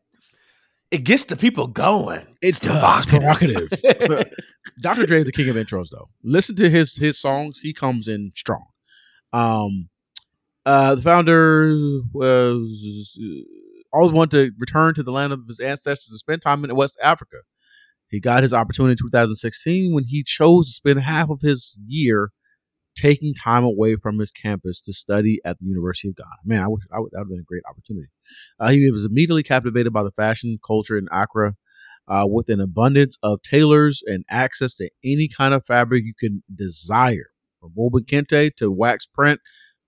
[0.91, 2.27] it gets the people going.
[2.43, 3.71] It's provocative.
[3.71, 4.33] provocative.
[4.83, 5.07] Dr.
[5.07, 6.09] Dre is the king of intros, though.
[6.25, 8.67] Listen to his his songs; he comes in strong.
[9.33, 9.89] Um,
[10.67, 16.11] uh, the founder was uh, always wanted to return to the land of his ancestors
[16.11, 17.39] and spend time in West Africa.
[18.11, 22.31] He got his opportunity in 2016 when he chose to spend half of his year
[22.96, 26.29] taking time away from his campus to study at the University of Ghana.
[26.44, 28.09] Man, I wish I would, that would have been a great opportunity.
[28.59, 31.55] Uh, he was immediately captivated by the fashion culture in Accra
[32.09, 36.42] uh, with an abundance of tailors and access to any kind of fabric you can
[36.55, 39.40] desire, from woven kente to wax print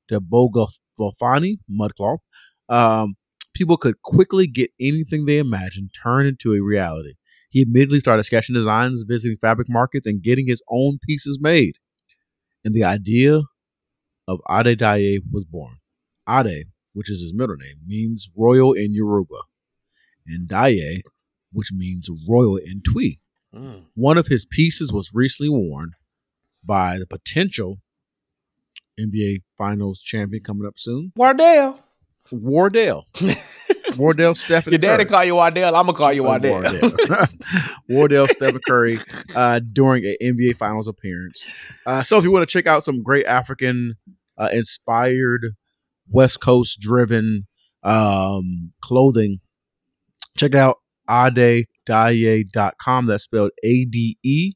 [0.08, 2.18] to bogafani mudcloth.
[2.68, 3.16] Um,
[3.54, 7.14] people could quickly get anything they imagined turned into a reality.
[7.52, 11.76] He immediately started sketching designs, visiting fabric markets, and getting his own pieces made.
[12.64, 13.42] And the idea
[14.26, 15.76] of Ade Daye was born.
[16.26, 19.42] Ade, which is his middle name, means royal in Yoruba,
[20.26, 21.02] and Daye,
[21.52, 23.18] which means royal in Twi.
[23.54, 23.84] Mm.
[23.96, 25.90] One of his pieces was recently worn
[26.64, 27.80] by the potential
[28.98, 31.80] NBA Finals champion coming up soon, Wardell.
[32.30, 33.06] Wardell.
[33.96, 35.10] Wardell Stephen Your daddy Curry.
[35.16, 35.74] call you Wardell.
[35.76, 36.60] I'm gonna call you Wardell.
[36.62, 36.92] Wardell.
[37.88, 38.98] Wardell Stephen Curry
[39.34, 41.46] uh, during an NBA Finals appearance.
[41.86, 43.94] Uh, so if you want to check out some great African
[44.38, 45.54] uh, inspired,
[46.08, 47.46] West Coast driven
[47.82, 49.40] um, clothing,
[50.36, 50.78] check out
[51.08, 53.06] adedaye.com.
[53.06, 54.52] That's spelled A D E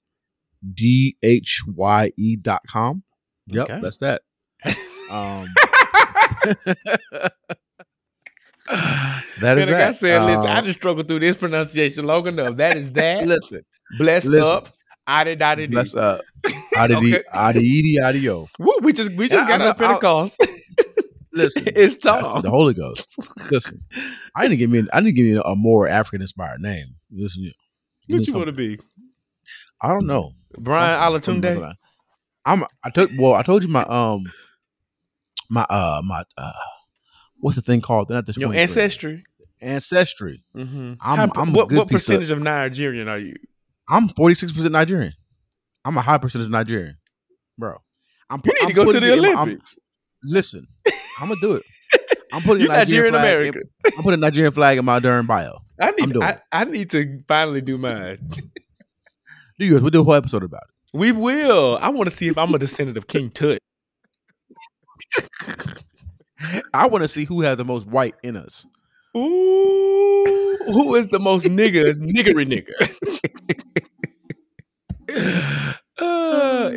[0.75, 3.03] D H Y E dot com.
[3.49, 3.81] Yep, Okay.
[3.81, 4.23] that's that.
[5.09, 5.47] Um,
[9.41, 9.89] that is like that.
[9.89, 12.57] I said, listen, I Uh, just struggled through this pronunciation long enough.
[12.57, 13.27] That is that.
[13.27, 13.63] listen.
[13.99, 14.49] Bless listen.
[14.57, 14.69] up.
[15.07, 16.23] Adi dadi Bless up.
[16.77, 17.23] Adidi, Okay.
[17.33, 18.49] adidi, adio.
[18.59, 20.45] Woo, we just we just got up Pentecost.
[21.33, 22.41] Listen, it's Tom.
[22.41, 23.15] the Holy Ghost.
[23.51, 23.85] Listen,
[24.35, 24.87] I didn't give me.
[24.93, 26.95] I didn't give you a more African inspired name.
[27.11, 27.53] Listen, you-
[28.17, 28.79] What you want to be?
[29.83, 30.33] I don't know.
[30.59, 31.75] Bryan Alatunde?
[32.47, 32.65] I'm.
[32.83, 33.11] I told.
[33.19, 34.25] Well, I told you my um,
[35.51, 36.53] my uh, my uh,
[37.41, 38.09] what's the thing called?
[38.09, 38.63] They're not the Your 23.
[38.63, 39.25] ancestry.
[39.61, 40.45] ancestry.
[40.57, 40.95] Mm-hmm.
[41.01, 43.35] I'm- I'm a what what piece of- percentage of Nigerian are you?
[43.89, 45.13] I'm 46 percent Nigerian.
[45.85, 46.97] I'm a high percentage Nigerian,
[47.57, 47.77] bro.
[48.29, 49.77] I'm, You need I'm to go to the in my- I'm- Olympics.
[50.25, 50.67] listen,
[51.21, 51.63] I'm gonna do it.
[52.33, 53.25] I'm putting You a Nigerian, Nigerian flag.
[53.25, 53.63] American.
[53.63, 55.59] In, I'm putting a Nigerian flag in my darn bio.
[55.81, 56.41] I need I.
[56.51, 58.19] I need to finally do mine.
[59.59, 59.81] Do yours.
[59.81, 60.99] We'll do a whole episode about it.
[60.99, 61.79] We will.
[61.81, 63.59] I want to see if I'm a descendant of King Tut.
[66.75, 68.67] I want to see who has the most white in us.
[69.17, 72.77] Ooh, who is the most nigger niggery nigger?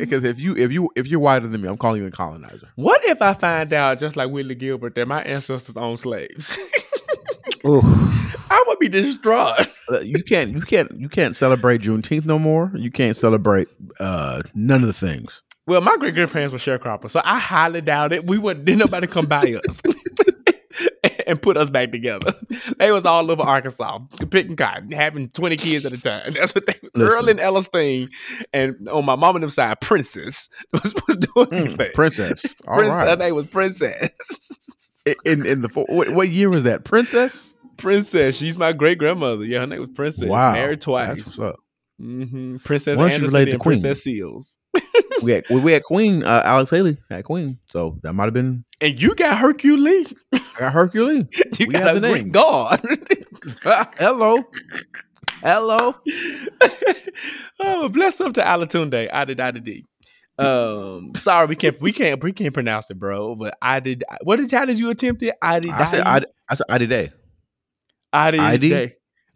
[0.00, 2.68] Because if you if you if you're whiter than me, I'm calling you a colonizer.
[2.76, 6.56] What if I find out, just like Willie Gilbert, that my ancestors owned slaves?
[7.64, 9.68] I would be distraught.
[9.92, 12.72] Uh, you can't you can't you can't celebrate Juneteenth no more.
[12.74, 15.42] You can't celebrate uh none of the things.
[15.70, 18.26] Well, my great grandparents were sharecroppers, so I highly doubt it.
[18.26, 19.80] We wouldn't did nobody come by us
[21.28, 22.32] and put us back together.
[22.78, 26.32] They was all over Arkansas, picking cotton, having 20 kids at a time.
[26.34, 27.18] That's what they Listen.
[27.18, 28.10] Earl and Ellerstein
[28.52, 31.94] and on my mom and them side, Princess was, was doing Mm, that.
[31.94, 32.56] princess.
[32.66, 35.04] All Princess, her name was Princess.
[35.24, 36.84] In in the what, what year was that?
[36.84, 37.54] Princess.
[37.76, 39.44] Princess, she's my great grandmother.
[39.44, 40.28] Yeah, her name was Princess.
[40.28, 40.52] Wow.
[40.52, 41.08] Married twice.
[41.18, 41.60] That's what's up.
[42.00, 43.80] Hmm Princess Why don't you Anderson relate to and Queen?
[43.80, 44.58] Princess Seals.
[45.22, 48.64] We had we had Queen uh, Alex Haley had Queen, so that might have been
[48.80, 50.14] And you got Hercules.
[50.32, 51.26] I got Hercules.
[51.58, 52.30] You We got the names.
[52.30, 52.80] god.
[53.98, 54.42] Hello,
[55.42, 55.94] hello.
[57.60, 59.10] oh, bless up to Alatunde.
[59.12, 59.84] I did, I did.
[60.38, 63.34] Um, sorry, we can't, we can't, we can't pronounce it, bro.
[63.34, 64.04] But I did.
[64.22, 65.34] What did how did you attempt it?
[65.42, 65.70] I did.
[65.70, 67.12] I said I, I said I did
[68.12, 68.40] I did.
[68.40, 68.74] ID?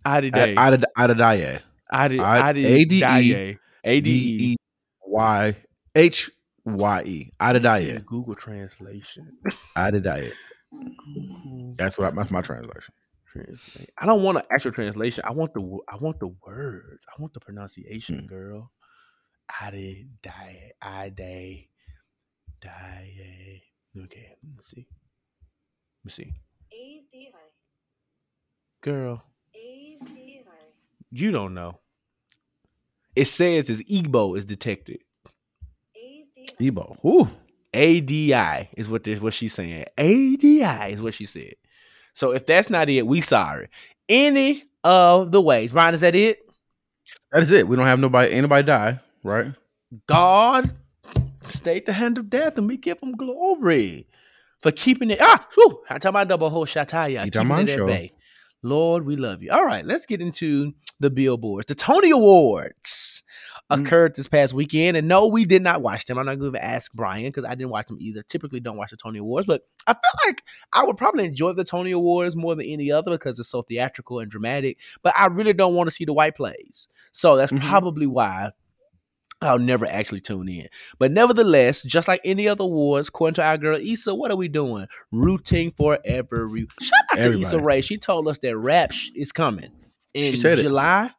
[0.06, 0.36] I did.
[0.58, 1.20] I did I did
[1.94, 2.20] I I did.
[2.20, 3.18] I- I.
[3.18, 3.58] ADE.
[3.86, 4.52] A D D E.
[4.52, 4.56] E
[5.06, 5.56] Y
[5.94, 6.30] H
[6.64, 7.30] Y E.
[7.38, 9.36] I did Google translation.
[9.76, 10.30] I did I
[10.72, 12.94] Google That's what I, that's my translation.
[13.32, 13.90] translate.
[13.98, 15.22] I don't want an actual translation.
[15.26, 17.04] I want the I want the words.
[17.16, 18.26] I want the pronunciation, Hmm.
[18.26, 18.72] girl.
[19.60, 20.72] I did die.
[20.80, 21.10] I.
[21.10, 21.68] Die.
[24.04, 24.28] Okay.
[24.56, 24.86] Let's see.
[26.04, 26.32] Let's see.
[28.80, 29.22] Girl,
[31.10, 31.78] you don't know.
[33.16, 34.98] It says it's Igbo is detected.
[35.96, 36.48] ADI.
[36.60, 36.96] Ebo.
[37.04, 37.28] Ooh.
[37.72, 39.84] ADI is what this, what she's saying.
[39.98, 41.54] ADI is what she said.
[42.12, 43.68] So if that's not it, we sorry.
[44.08, 46.38] Any of the ways, Bryan, is that it?
[47.32, 47.66] That is it.
[47.66, 49.52] We don't have nobody anybody die, right?
[50.06, 50.72] God
[51.40, 54.06] stayed the hand of death, and we give him glory
[54.62, 55.18] for keeping it.
[55.20, 57.86] Ah, whew, I tell my double whole shataya, keeping Itaman it at show.
[57.86, 58.12] bay.
[58.64, 59.50] Lord, we love you.
[59.52, 61.66] All right, let's get into the billboards.
[61.66, 63.22] The Tony Awards
[63.70, 63.86] Mm.
[63.86, 66.18] occurred this past weekend, and no, we did not watch them.
[66.18, 68.22] I'm not going to ask Bryan because I didn't watch them either.
[68.22, 70.42] Typically, don't watch the Tony Awards, but I feel like
[70.74, 74.18] I would probably enjoy the Tony Awards more than any other because it's so theatrical
[74.18, 74.78] and dramatic.
[75.02, 77.60] But I really don't want to see the white plays, so that's Mhm.
[77.62, 78.50] probably why
[79.44, 80.68] I'll never actually tune in.
[80.98, 84.48] But nevertheless, just like any other awards, according to our girl Issa, what are we
[84.48, 84.86] doing?
[85.12, 86.66] Rooting for every.
[86.80, 87.62] Shout out to Issa Everybody.
[87.64, 87.80] Rae.
[87.82, 89.70] She told us that rap sh- is coming
[90.14, 90.62] in She said it.
[90.62, 91.10] July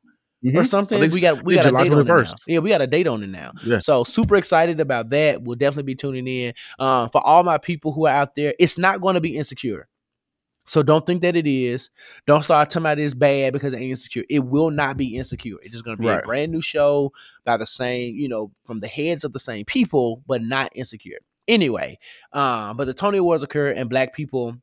[0.44, 0.68] or Mhm.
[0.68, 1.12] something.
[1.12, 2.24] We got we got a date on it now.
[2.48, 3.52] Yeah, we got a date on it now.
[3.66, 3.80] Yeah.
[3.80, 5.42] So super excited about that.
[5.42, 6.54] We'll definitely be tuning in.
[6.80, 9.88] Um, for all my people who are out there, it's not going to be insecure.
[10.66, 11.90] So don't think that it is.
[12.26, 14.24] Don't start talking about it's bad because it ain't insecure.
[14.30, 15.58] It will not be insecure.
[15.62, 18.80] It's just going to be a brand new show by the same, you know, from
[18.80, 21.20] the heads of the same people, but not insecure.
[21.48, 22.00] Anyway,
[22.34, 24.58] um, but the Tony Awards occur and black people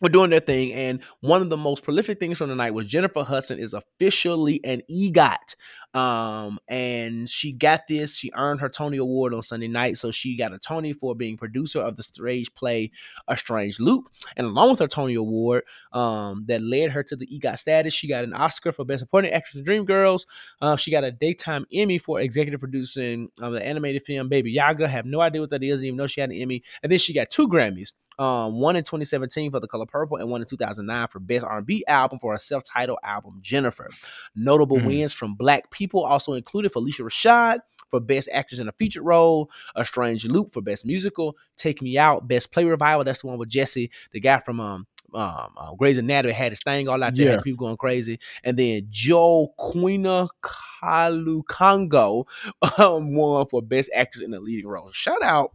[0.00, 0.72] were doing their thing.
[0.72, 4.64] And one of the most prolific things from the night was Jennifer Hudson is officially
[4.64, 5.54] an EGOT.
[5.94, 8.14] Um, and she got this.
[8.14, 9.96] She earned her Tony Award on Sunday night.
[9.96, 12.90] So she got a Tony for being producer of the stage play
[13.26, 14.08] A Strange Loop.
[14.36, 18.06] And along with her Tony Award, um, that led her to the EGOT status, she
[18.06, 20.26] got an Oscar for Best Supporting Actress in Dreamgirls.
[20.60, 24.88] Uh, she got a daytime Emmy for executive producing of the animated film Baba Yaga.
[24.88, 25.80] Have no idea what that is.
[25.80, 26.62] Didn't even know she had an Emmy.
[26.82, 30.28] And then she got two Grammys um, one in 2017 for The Color Purple, and
[30.28, 33.88] one in 2009 for Best R&B Album for a self-titled album, Jennifer.
[34.34, 34.86] Notable Mhm.
[34.86, 39.50] wins from Black people also included Phylicia Rashad for Best Actress in a Featured Role,
[39.74, 43.04] A Strange Loop for Best Musical, Take Me Out, Best Play Revival.
[43.04, 46.60] That's the one with Jesse, the guy from um um uh, Grey's Anatomy had his
[46.62, 47.40] thing all out there, Yeah.
[47.40, 52.26] people going crazy, and then Joaquina Kalukango
[52.78, 54.90] um, won for Best Actress in a Leading Role.
[54.92, 55.52] Shout out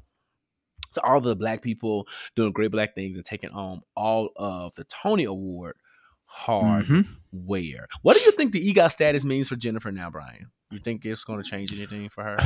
[0.96, 4.84] to all the black people doing great black things and taking home all of the
[4.86, 5.76] Tony Award
[6.34, 6.82] hardware.
[6.84, 7.08] Mhm.
[8.02, 10.52] What do you think the EGOT status means for Jennifer now, Bryan?
[10.72, 12.38] You think it's going to change anything for her?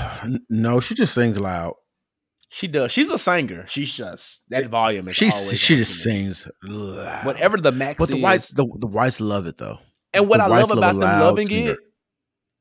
[0.50, 1.74] No, she just sings loud.
[2.50, 2.92] She does.
[2.94, 3.66] She's a singer.
[3.68, 7.26] She's just that volume is She she just sings loud.
[7.26, 7.98] whatever the max.
[8.00, 9.80] But the whites the, the whites love it though.
[10.14, 11.72] And what the I love love about a them loving singer.
[11.74, 11.80] it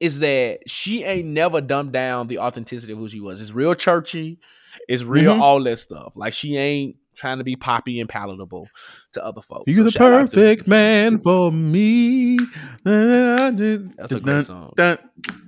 [0.00, 3.40] is that she ain't never dumbed down the authenticity of who she was.
[3.40, 4.40] It's real churchy.
[4.88, 5.40] It's real Mhm.
[5.40, 6.12] all that stuff.
[6.16, 8.68] Like she ain't trying to be poppy and palatable
[9.12, 9.64] to other folks.
[9.66, 12.36] You're So the out to- perfect man for me.
[12.84, 14.72] That's a great song.
[14.76, 14.98] Dun,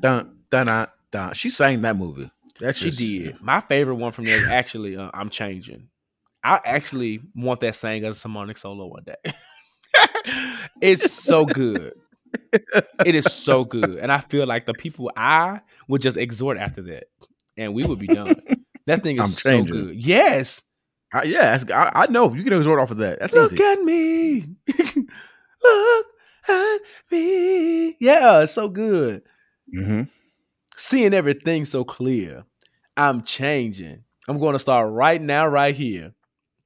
[0.01, 1.35] dun, dun, dun, dun.
[1.35, 2.31] She sang that movie.
[2.61, 3.41] That She did.
[3.41, 5.89] My favorite one from there is actually uh, I'm changing.
[6.43, 9.33] I actually want that sang as a harmonic solo one day.
[10.81, 11.93] it's so good.
[13.05, 13.97] It is so good.
[13.97, 17.05] And I feel like the people I would just exhort after that.
[17.57, 18.41] And we would be done.
[18.87, 20.03] That thing is so good.
[20.03, 20.63] Yes.
[21.13, 23.19] I, yeah, that's- I, I know you can resort off of that.
[23.21, 23.65] That's Look easy.
[23.65, 24.47] at me.
[25.63, 26.07] Look
[26.49, 27.97] at me.
[28.01, 29.23] Yeah, it's so good.
[29.73, 30.03] hmm
[30.77, 32.45] seeing everything so clear.
[32.97, 34.05] I'm changing.
[34.29, 36.13] I'm going to start right now, right here.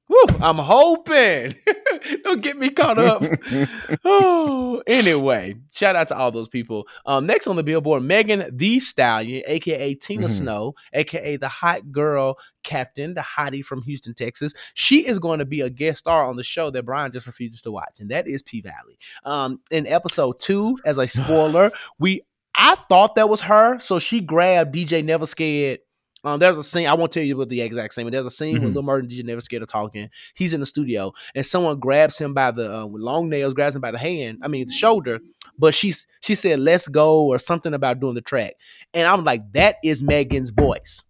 [0.07, 1.55] Woo, I'm hoping.
[2.23, 3.23] Don't get me caught up.
[4.05, 6.87] oh, anyway, shout out to all those people.
[7.05, 10.37] Um, next on the billboard, Megan Thee Stallion, aka Tina Mhm.
[10.37, 14.53] Snow, aka the hot girl captain, the hottie from Houston, Texas.
[14.73, 17.61] She is going to be a guest star on the show that Bryan just refuses
[17.61, 18.97] to watch, and that is P Valley.
[19.25, 22.21] Um, in episode two, as a spoiler, we
[22.55, 25.79] I thought that was her, so she grabbed DJ Never Scared.
[26.23, 28.31] Um, there's a scene I won't tell you what the exact scene, but there's a
[28.31, 28.75] scene where Mhm.
[28.75, 30.09] Lil and DJ Never Scared are talking.
[30.35, 33.75] He's in the studio, and someone grabs him by the uh, with long nails, grabs
[33.75, 35.19] him by the hand, I mean the shoulder.
[35.57, 38.53] But she's she said, "Let's go" or something about doing the track,
[38.93, 41.01] and I'm like, that is Megan's voice.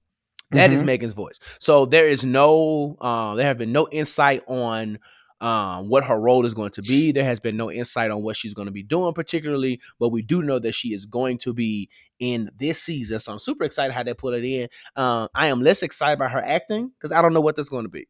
[0.52, 0.86] That is Mhm.
[0.88, 1.40] Megan's voice.
[1.60, 5.00] So there is no, uh, there have been no insight on
[5.42, 7.12] um, what her role is going to be.
[7.12, 10.22] There has been no insight on what she's going to be doing, particularly, but we
[10.22, 11.90] do know that she is going to be
[12.24, 13.20] in this season.
[13.20, 14.68] So I'm super excited how they put it in.
[14.96, 17.84] Um, I am less excited about her acting because I don't know what that's going
[17.86, 18.08] to be.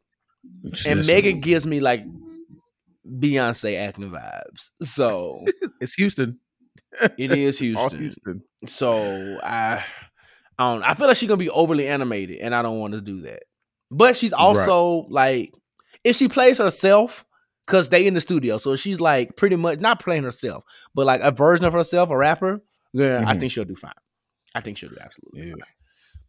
[0.64, 2.04] And Listen, Megan gives me like
[3.08, 4.70] Beyonce acting vibes.
[4.82, 5.46] So
[5.82, 6.40] it's Houston.
[7.18, 8.00] it is It's all Houston.
[8.00, 8.44] Houston.
[8.68, 9.84] So I,
[10.58, 10.84] I don't.
[10.84, 13.44] I feel like she's gonna be overly animated, and I don't want to do that.
[13.92, 15.54] But she's also like,
[16.04, 17.26] if she plays herself,
[17.66, 20.64] because they in the studio, so she's like pretty much not playing herself,
[20.96, 22.62] but like a version of herself, a rapper.
[22.94, 23.40] Yeah, I Mhm.
[23.40, 23.92] think she'll do fine.
[24.56, 25.56] I think she'll do absolutely Yeah.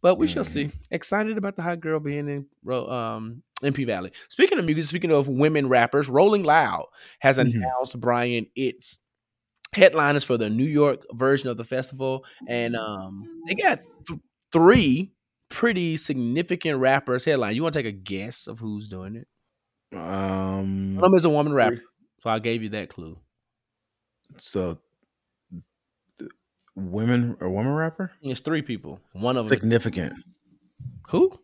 [0.01, 0.47] But we shall Mhm.
[0.47, 0.71] see.
[0.91, 4.11] Excited about the hot girl being in Ro- um MP Valley.
[4.29, 6.85] Speaking of music, speaking of women rappers, Rolling Loud
[7.19, 7.55] has Mhm.
[7.55, 8.99] announced Bryan its
[9.73, 14.19] headliners for the New York version of the festival, and um they got th-
[14.51, 15.11] three
[15.49, 17.55] pretty significant rappers headline.
[17.55, 19.27] You want to take a guess of who's doing it?
[19.97, 20.95] Um.
[20.95, 21.81] One of them is a woman rapper,
[22.21, 23.17] so I gave you that clue.
[24.37, 24.84] So, th-
[26.75, 28.99] women or woman rapper It's three people.
[29.13, 29.57] One of them.
[29.57, 30.13] significant.
[31.09, 31.39] who?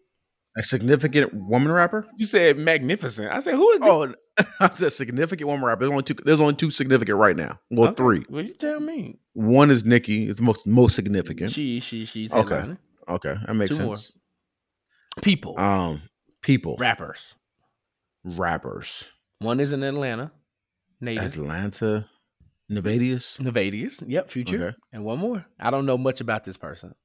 [0.57, 2.05] A significant woman rapper.
[2.17, 3.31] You said magnificent.
[3.31, 3.79] I said who is?
[3.79, 3.87] this?
[3.89, 4.13] Oh,
[4.59, 5.79] I said significant woman rapper.
[5.81, 6.15] There's only two.
[6.25, 7.59] There's only two significant right now.
[7.69, 7.95] Well, Okay.
[7.95, 8.25] three.
[8.29, 9.19] Well, you tell me.
[9.33, 10.27] One is Nikki.
[10.29, 11.51] It's most most significant.
[11.51, 12.53] She, she, she's Okay.
[12.55, 12.77] headlining.
[13.07, 13.95] okay, that makes Two more.
[13.95, 14.17] sense.
[15.21, 16.01] People, Um,
[16.41, 17.35] people, rappers.
[18.25, 20.31] rappers, One is in Atlanta,
[20.99, 21.37] native.
[21.37, 22.07] Atlanta,
[22.71, 23.39] Nayvadius.
[23.41, 24.03] Nayvadius.
[24.07, 24.67] Yep, future.
[24.69, 24.77] Okay.
[24.93, 25.45] And one more.
[25.59, 26.95] I don't know much about this person.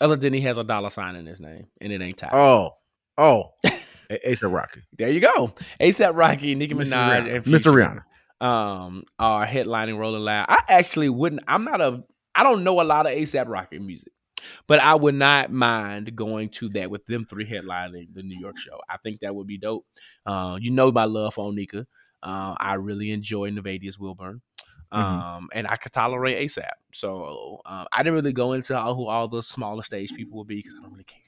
[0.00, 2.30] Other than he has a dollar sign in his name, and it ain't Ty.
[2.32, 2.72] Oh,
[3.16, 3.54] oh,
[4.10, 5.54] A- ASAP Rocky, There you go.
[5.80, 6.74] ASAP Rocky, Nicki.
[6.74, 7.34] Minaj, Rihanna.
[7.36, 7.72] and Mr.
[7.72, 8.46] Rihanna.
[8.46, 10.46] um are headlining Rolling Loud.
[10.50, 11.42] I actually wouldn't.
[11.48, 12.02] I'm not a.
[12.34, 14.12] I don't know a lot of ASAP Rocky music,
[14.66, 18.58] but I would not mind going to that with them three headlining the New York
[18.58, 18.78] show.
[18.90, 19.86] I think that would be dope.
[20.26, 21.86] Uh, you know my love for Onika.
[22.22, 24.42] Uh, I really enjoy Nayvadius Wilburn.
[24.92, 24.98] Mhm.
[25.36, 26.70] Um, and I could tolerate ASAP.
[26.92, 30.46] So um, I didn't really go into all, who all the smaller stage people would
[30.46, 31.20] be because I don't really care.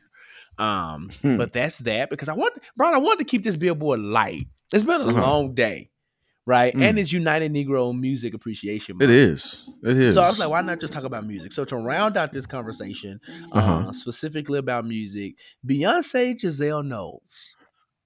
[0.67, 1.37] Um, Hmm.
[1.37, 4.47] but that's that because I want Bryan, I wanted to keep this billboard light.
[4.73, 5.21] It's been a Uh-huh.
[5.21, 5.91] long day,
[6.47, 6.75] right?
[6.75, 6.83] Mm.
[6.83, 9.11] And it's United Negro Music Appreciation It Month.
[9.11, 9.71] is.
[9.85, 10.15] It is.
[10.15, 11.53] So I was like, why not just talk about music?
[11.53, 13.21] So to round out this conversation,
[13.53, 13.89] Uh-huh.
[13.89, 15.35] uh, specifically about music,
[15.67, 17.55] Beyonce Giselle Knowles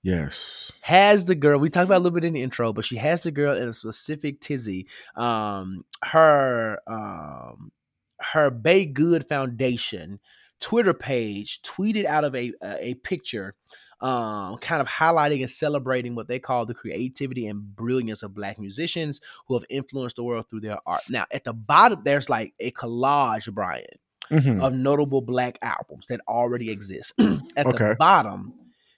[0.02, 0.72] yes.
[0.82, 3.22] has the girl we talked about a little bit in the intro, but she has
[3.22, 4.86] the girl in a specific tizzy.
[5.16, 7.72] Um, her um,
[8.20, 10.20] her BeyGOOD Foundation
[10.60, 13.54] Twitter page tweeted out of a a, picture.
[14.00, 18.58] Um, kind of highlighting and celebrating what they call the creativity and brilliance of black
[18.58, 21.02] musicians who have influenced the world through their art.
[21.08, 23.84] Now, at the bottom, there's like a collage, Bryan,
[24.28, 24.60] Mhm.
[24.60, 27.12] of notable black albums that already exist.
[27.56, 27.90] at Okay.
[27.90, 28.52] the bottom,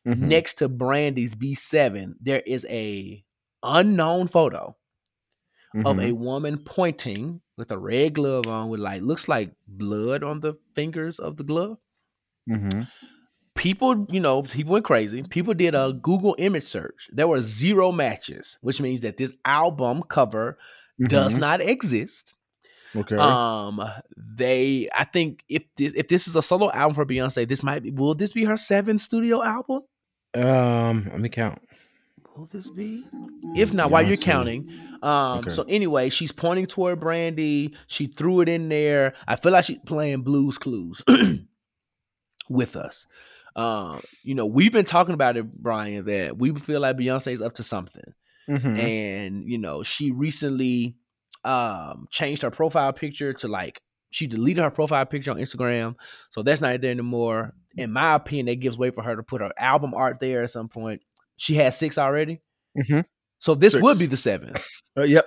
[0.06, 0.18] Mhm.
[0.18, 3.24] next to Brandy's B7, there is a
[3.62, 4.76] unknown photo
[5.84, 6.02] of Mhm.
[6.08, 10.54] a woman pointing with a red glove on with like looks like blood on the
[10.74, 11.78] fingers of the glove.
[12.48, 12.86] Mhm.
[13.54, 15.22] People, you know, people went crazy.
[15.22, 17.08] People did a Google image search.
[17.12, 20.58] There were zero matches, which means that this album cover
[21.08, 21.40] does Mhm.
[21.40, 22.34] not exist.
[22.96, 23.16] Okay.
[23.16, 23.80] Um,
[24.16, 27.82] they, I think if this if this is a solo album for Beyonce, this might
[27.82, 27.90] be.
[27.90, 29.82] Will this be her seventh studio album?
[30.34, 31.60] Um, let me count.
[32.36, 33.04] Will this be?
[33.54, 34.68] If not, while you're counting.
[35.02, 35.50] Um, Okay.
[35.50, 37.74] so anyway, she's pointing toward Brandy.
[37.86, 39.14] She threw it in there.
[39.28, 41.02] I feel like she's playing Blues Clues
[42.48, 43.06] with us.
[43.56, 47.54] Um, you know, we've been talking about it, Bryan, that we feel like Beyonce's up
[47.54, 48.02] to something.
[48.48, 48.78] Mhm.
[48.78, 50.96] And, you know, she recently
[51.44, 53.78] um changed her profile picture to like
[54.10, 55.94] she deleted her profile picture on Instagram.
[56.30, 57.54] So that's not there anymore.
[57.76, 60.50] In my opinion, that gives way for her to put her album art there at
[60.50, 61.02] some point.
[61.36, 62.40] She has six already.
[62.76, 63.04] Mhm.
[63.40, 63.82] So this Six.
[63.82, 64.64] would be the seventh.
[64.96, 65.26] Uh, yep.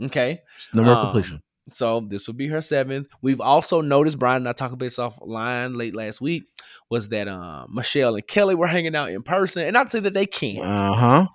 [0.00, 0.40] Okay.
[0.74, 1.42] Number of Um, completion.
[1.70, 3.06] So this would be her seventh.
[3.20, 6.44] We've also noticed, Bryan and I talked about this offline late last week,
[6.90, 9.62] was that um, Michelle and Kelly were hanging out in person.
[9.62, 10.64] And not to say that they can't.
[10.64, 11.26] Uh huh.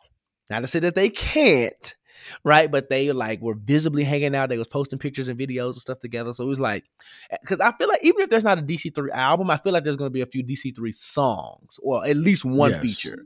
[0.49, 1.95] Not to say that they can't,
[2.43, 2.69] right?
[2.69, 4.49] But they like were visibly hanging out.
[4.49, 6.33] They was posting pictures and videos and stuff together.
[6.33, 6.85] So it was like,
[7.41, 9.83] because I feel like even if there's not a DC three album, I feel like
[9.83, 12.81] there's going to be a few DC three songs, or at least one Yes.
[12.81, 13.19] feature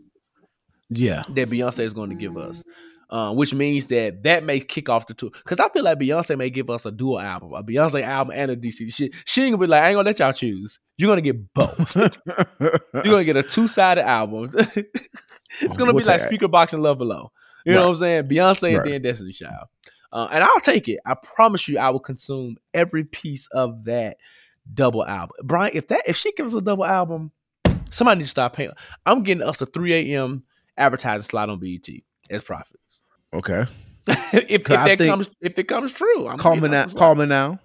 [0.90, 1.24] Yeah.
[1.30, 2.64] that Beyonce is going to give us.
[3.10, 5.32] Uh, which means that that may kick off the tour.
[5.32, 8.50] Because I feel like Beyonce may give us a dual album, a Beyonce album and
[8.52, 8.94] a DC.
[8.94, 10.80] She, she ain't gonna be like, I ain't gonna let y'all choose.
[10.98, 11.94] You're gonna get both.
[12.62, 14.52] You're gonna get a two sided album.
[14.56, 16.22] it's gonna We'll be like.
[16.22, 17.34] Speakerboxxx and Love Below.
[17.66, 18.24] You know what I'm saying?
[18.28, 18.86] Beyonce and Right.
[18.86, 19.68] then Destiny Child.
[20.14, 21.00] Uh, and I'll take it.
[21.06, 24.18] I promise you, I will consume every piece of that
[24.74, 25.36] double album.
[25.44, 27.32] Bryan, if that if she gives us a double album,
[27.92, 28.72] somebody needs to stop paying.
[29.06, 30.44] I'm getting us a 3 a.m.
[30.78, 31.88] advertising slot on BET
[32.30, 33.02] as profits.
[33.34, 33.66] okay.
[34.08, 36.88] if, if that comes if it comes true, I'm Call me now.
[36.88, 37.60] Call me now.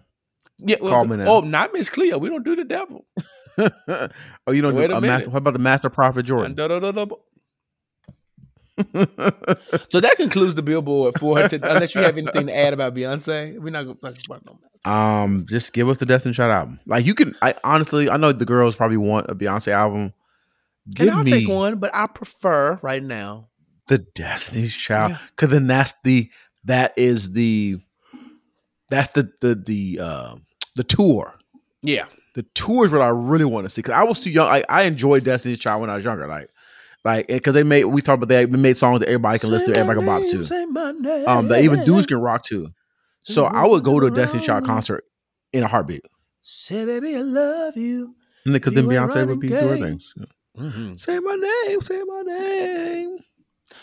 [0.58, 1.26] Yeah, well, call me now.
[1.26, 2.18] Oh, not Miss Cleo.
[2.18, 3.06] We don't do the devil.
[3.58, 5.30] oh, you don't Wait do a a master.
[5.30, 6.54] What about the Master Prophet Jordan?
[9.90, 11.48] So that concludes the Billboard for her.
[11.48, 14.42] To, unless you have anything to add about Beyonce, we're not going to talk about
[14.84, 14.90] no.
[14.92, 16.80] um, just give us the Destiny Child album.
[16.86, 17.34] Like you can.
[17.42, 20.12] I honestly, I know the girls probably want a Beyonce album.
[20.94, 23.48] Give And I'll me take one, but I prefer right now.
[23.88, 25.18] the Destiny's Child Yeah.
[25.30, 26.30] because then that's the
[26.64, 27.78] that is the
[28.90, 30.34] that's the the the uh,
[30.74, 31.34] the tour.
[31.82, 34.48] Yeah, the tour is what I really want to see because I was too young.
[34.48, 36.50] I, I enjoyed Destiny's Child when I was younger, like
[37.06, 39.78] like because they made we talked about they made songs that everybody can listen to,
[39.78, 40.44] everybody can bop to.
[40.44, 41.24] Say.
[41.24, 42.68] Um, that even dudes can rock to.
[43.22, 45.04] So I would go to a Destiny's Child concert
[45.52, 46.04] in a heartbeat.
[46.42, 48.12] Say, baby, I love you.
[48.44, 50.14] Because then You ain't Beyonce would be doing running things.
[50.56, 50.98] Mhm.
[50.98, 53.18] Say my name, say my name.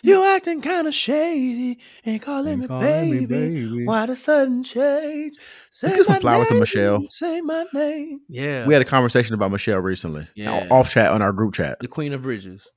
[0.02, 3.66] You acting kind of shady and calling, me, Calling me baby.
[3.68, 3.86] baby.
[3.86, 5.36] Why the sudden change?
[5.72, 7.04] Say Let's give some my flowers to name, Michelle.
[7.10, 8.22] Say my name.
[8.30, 10.26] Yeah, We had a conversation about Michelle recently.
[10.36, 10.68] Yeah.
[10.72, 11.80] Off chat on our group chat.
[11.80, 12.68] the Queen of Bridges.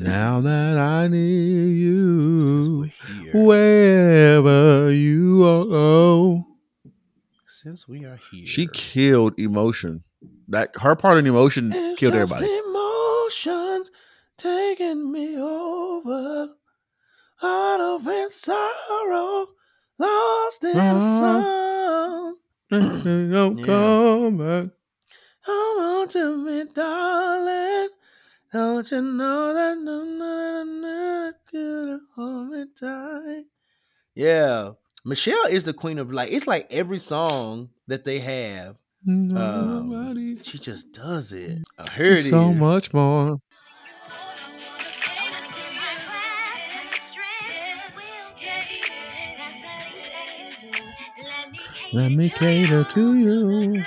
[0.00, 2.90] Now that I need you,
[3.32, 6.44] wherever you are.
[7.46, 10.04] Since we are here, She killed emotion.
[10.48, 12.46] That her part in emotion It's killed everybody.
[12.46, 13.90] Emotions
[14.36, 16.54] taking me over.
[17.36, 19.46] Heart open sorrow,
[19.98, 21.00] lost in Uh-huh.
[21.00, 22.36] song.
[22.70, 23.64] Don't Yeah.
[23.64, 24.68] come back.
[25.44, 27.88] Come on to me, darling.
[28.52, 33.44] Don't you know that no, no, no, could hold me tight?
[34.14, 34.70] Yeah,
[35.04, 36.32] Michelle is the queen of like.
[36.32, 40.42] It's like every song that they have, Nobody.
[40.42, 41.58] she just does it.
[41.78, 42.30] Uh, here it is.
[42.30, 43.38] so much more.
[51.92, 53.82] Let me cater to you.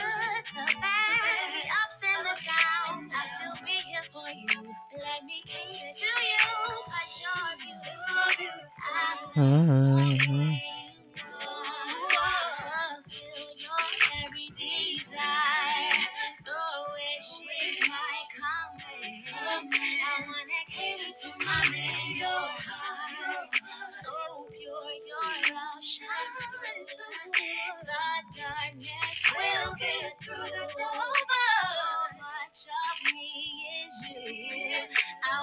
[9.40, 9.46] I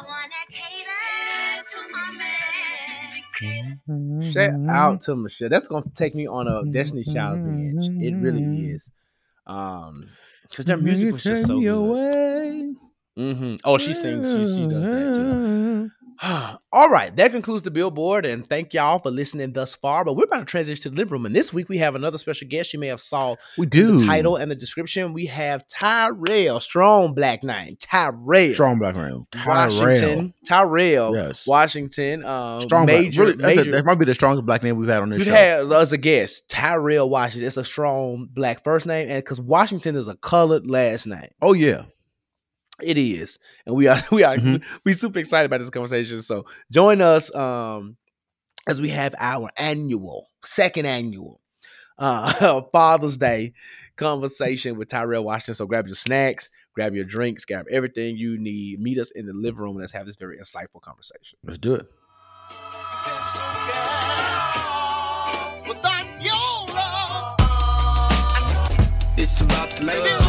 [0.05, 2.26] wanna cater to my man.
[4.37, 4.70] Shout Mm-hmm.
[4.70, 5.49] out to Michelle.
[5.49, 7.91] That's gonna take me on a Destiny's Child binge.
[8.01, 8.89] It really is.
[9.47, 10.09] Um,
[10.51, 12.76] because their music was just so good.
[13.16, 14.26] hmm Oh, she sings.
[14.32, 15.91] She, she does that too.
[16.72, 20.04] All right, that concludes the billboard, and thank y'all for listening thus far.
[20.04, 22.18] But we're about to transition to the living room, and this week we have another
[22.18, 22.72] special guest.
[22.72, 23.98] You may have saw We do.
[23.98, 25.12] the title and the description.
[25.12, 29.24] We have Tyrell, strong black Knight, Tyrell, Strong black man.
[29.46, 31.46] Washington, Tyrell, Yes.
[31.46, 33.36] Washington, um, Strong major, black.
[33.38, 35.28] Really, that's a- that might be the strongest black name we've had on this We've
[35.28, 35.34] show.
[35.34, 37.46] had as a guest Tyrell Washington.
[37.46, 41.28] It's a strong black first name, and because Washington is a colored last name.
[41.42, 41.82] oh yeah.
[42.83, 44.62] It is, and we are we are Mhm.
[44.85, 46.22] we super excited about this conversation.
[46.22, 47.97] So join us um
[48.68, 51.41] as we have our annual second annual
[51.99, 53.55] uh Father's Day
[53.97, 55.55] conversation with Tyrell Washington.
[55.55, 58.81] So grab your snacks, grab your drinks, grab everything you need.
[58.81, 61.39] Meet us in the living room and let's have this very insightful conversation.
[61.45, 61.87] Let's do it.
[69.18, 70.26] It's about love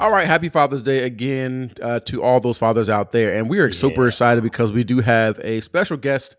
[0.00, 3.34] All right, happy Father's Day again uh, to all those fathers out there.
[3.34, 6.36] And we are super excited because we do have a special guest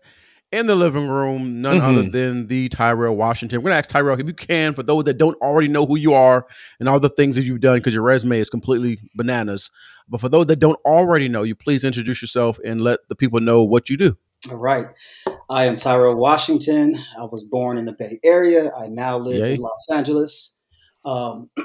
[0.50, 2.12] in the living room, none other Mhm.
[2.12, 3.60] than the Tyrell Washington.
[3.60, 5.94] We're going to ask Tyrell if you can, for those that don't already know who
[5.96, 6.44] you are
[6.80, 9.70] and all the things that you've done, because your resume is completely bananas.
[10.08, 13.38] But for those that don't already know you, please introduce yourself and let the people
[13.38, 14.16] know what you do.
[14.50, 14.88] All right.
[15.48, 16.96] I am Tyrell Washington.
[17.16, 18.72] I was born in the Bay Area.
[18.76, 19.54] I now live Yay.
[19.54, 20.58] in Los Angeles.
[21.04, 21.48] Um,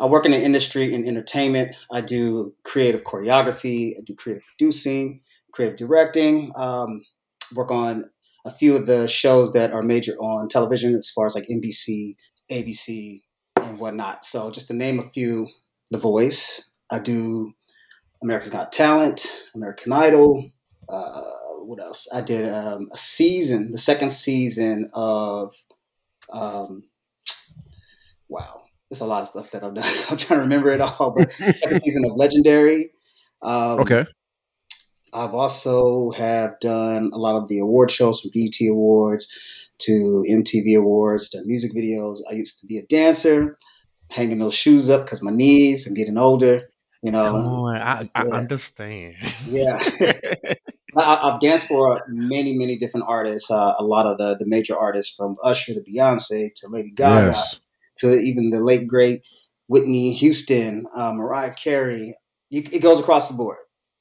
[0.00, 1.76] I work in the industry in entertainment.
[1.90, 5.22] I do creative choreography, I do creative producing,
[5.52, 7.04] creative directing, um,
[7.54, 8.10] work on
[8.44, 12.14] a few of the shows that are major on television as far as like NBC,
[12.50, 13.22] ABC,
[13.56, 14.24] and whatnot.
[14.24, 15.48] So, just to name a few
[15.90, 17.54] The Voice, I do
[18.22, 20.50] America's Got Talent, American Idol.
[20.88, 21.22] Uh,
[21.64, 22.08] what else?
[22.14, 25.54] I did um, a season, the second season of.
[26.30, 26.84] Um,
[28.28, 28.60] wow,
[28.90, 29.84] there's a lot of stuff that I've done.
[29.84, 31.14] So I'm trying to remember it all.
[31.16, 32.90] But second season of Legendary.
[33.42, 34.06] Um, Okay.
[35.12, 39.26] I've also have done a lot of the award shows from BET Awards
[39.78, 42.18] to MTV Awards to music videos.
[42.30, 43.56] I used to be a dancer,
[44.10, 45.86] hanging those shoes up because my knees.
[45.86, 46.58] I'm getting older.
[47.02, 48.30] You know, I, I Yeah.
[48.34, 49.14] understand.
[49.46, 49.78] yeah.
[50.96, 53.50] I, I've danced for many, many different artists.
[53.50, 57.26] Uh, a lot of the the major artists, from Usher to Beyonce to Lady Gaga
[57.28, 57.60] Yes.
[57.98, 59.26] To even the late great
[59.68, 62.14] Whitney Houston, uh, Mariah Carey.
[62.50, 63.58] You, it goes across the board,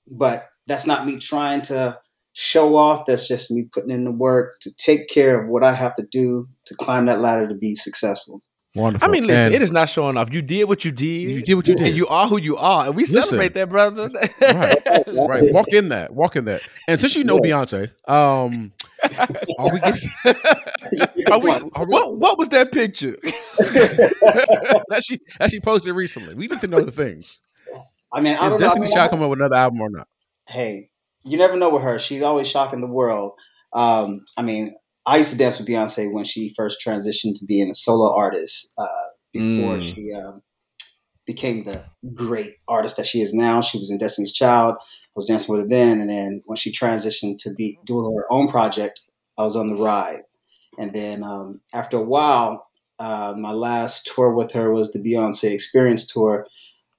[0.10, 2.00] but that's not me trying to
[2.34, 3.06] show off.
[3.06, 6.06] That's just me putting in the work to take care of what I have to
[6.10, 8.42] do to climb that ladder to be successful.
[8.76, 9.08] Wonderful.
[9.08, 10.32] I mean, listen, And it is not showing off.
[10.32, 11.06] You did what you did.
[11.06, 11.98] You did what you and did.
[11.98, 13.24] you are who you are, and we Listen.
[13.24, 14.10] celebrate that, brother.
[14.42, 14.84] Right.
[15.08, 15.52] right.
[15.54, 16.14] Walk in that.
[16.14, 16.62] Walk in that.
[16.88, 17.64] And since you know Yeah.
[17.64, 18.72] Beyonce, um,
[19.58, 20.10] are we getting
[21.32, 23.18] Are we, Are we- what, what was that picture?
[23.24, 26.36] that she that she posted recently?
[26.36, 27.42] We need to know the things.
[28.14, 28.64] I mean, I Is don't.
[28.64, 30.08] I Destiny Child coming up with another album or not?
[30.50, 30.90] hey,
[31.24, 32.00] you never know with her.
[32.00, 33.34] She's always shocking the world.
[33.74, 34.76] Um, I mean,
[35.08, 38.74] I used to dance with Beyonce when she first transitioned to being a solo artist
[38.78, 39.82] uh, before Mm.
[39.82, 40.42] she um,
[41.26, 43.62] became the great artist that she is now.
[43.62, 44.76] She was in Destiny's Child.
[44.80, 44.86] I
[45.16, 48.48] was dancing with her then, and then when she transitioned to be doing her own
[48.48, 49.02] project,
[49.38, 50.24] I was on the ride.
[50.78, 52.68] And then um, after a while,
[53.00, 56.48] uh, my last tour with her was the Beyonce Experience Tour.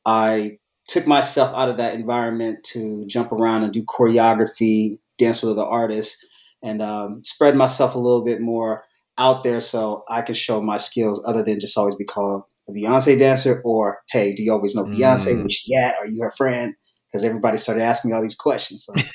[0.07, 5.59] I took myself out of that environment to jump around and do choreography, dance with
[5.59, 6.25] other artists,
[6.63, 8.85] and um, spread myself a little bit more
[9.19, 12.73] out there so I can show my skills other than just always be called a
[12.73, 15.35] Beyonce dancer or, hey, do you always know Beyonce?
[15.35, 15.39] Mm.
[15.41, 15.97] Where's she at?
[15.99, 16.75] Are you her friend?
[17.11, 18.85] Because everybody started asking me all these questions.
[18.87, 18.93] So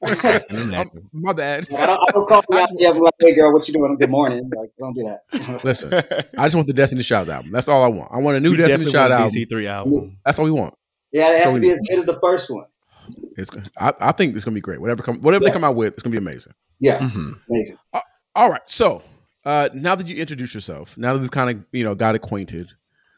[0.00, 1.66] Um, my bad.
[1.74, 3.96] I, don't, I don't call Beyonce up like, hey, girl, what you doing?
[3.98, 4.50] Good morning.
[4.56, 5.60] Like, don't do that.
[5.64, 7.50] Listen, I just want the Destiny Child album.
[7.52, 8.10] That's all I want.
[8.12, 9.58] I want a new We Destiny definitely Child want a album.
[9.58, 10.18] DC3 album.
[10.24, 10.74] That's all we want.
[11.12, 12.66] yeah, it has So to be we- as good as the first one.
[13.36, 14.80] It's, I, I think it's gonna be great.
[14.80, 16.52] Whatever come, whatever they come out with, it's gonna be amazing.
[16.80, 17.38] Yeah, Mhm.
[17.50, 17.76] amazing.
[18.34, 18.62] All right.
[18.66, 19.02] So
[19.44, 22.70] uh, now that you introduce yourself, now that we've kind of you know got acquainted,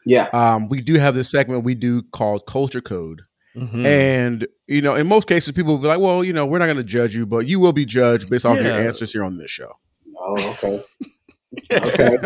[0.05, 0.29] Yeah.
[0.33, 3.21] um, we do have this segment we do called Culture Code.
[3.55, 3.85] Mhm.
[3.85, 6.67] And you know, in most cases, people will be like, "Well, you know, we're not
[6.67, 9.37] going to judge you, but you will be judged based off your answers here on
[9.37, 9.73] this show."
[10.17, 10.83] Oh, okay.
[11.69, 12.17] Okay.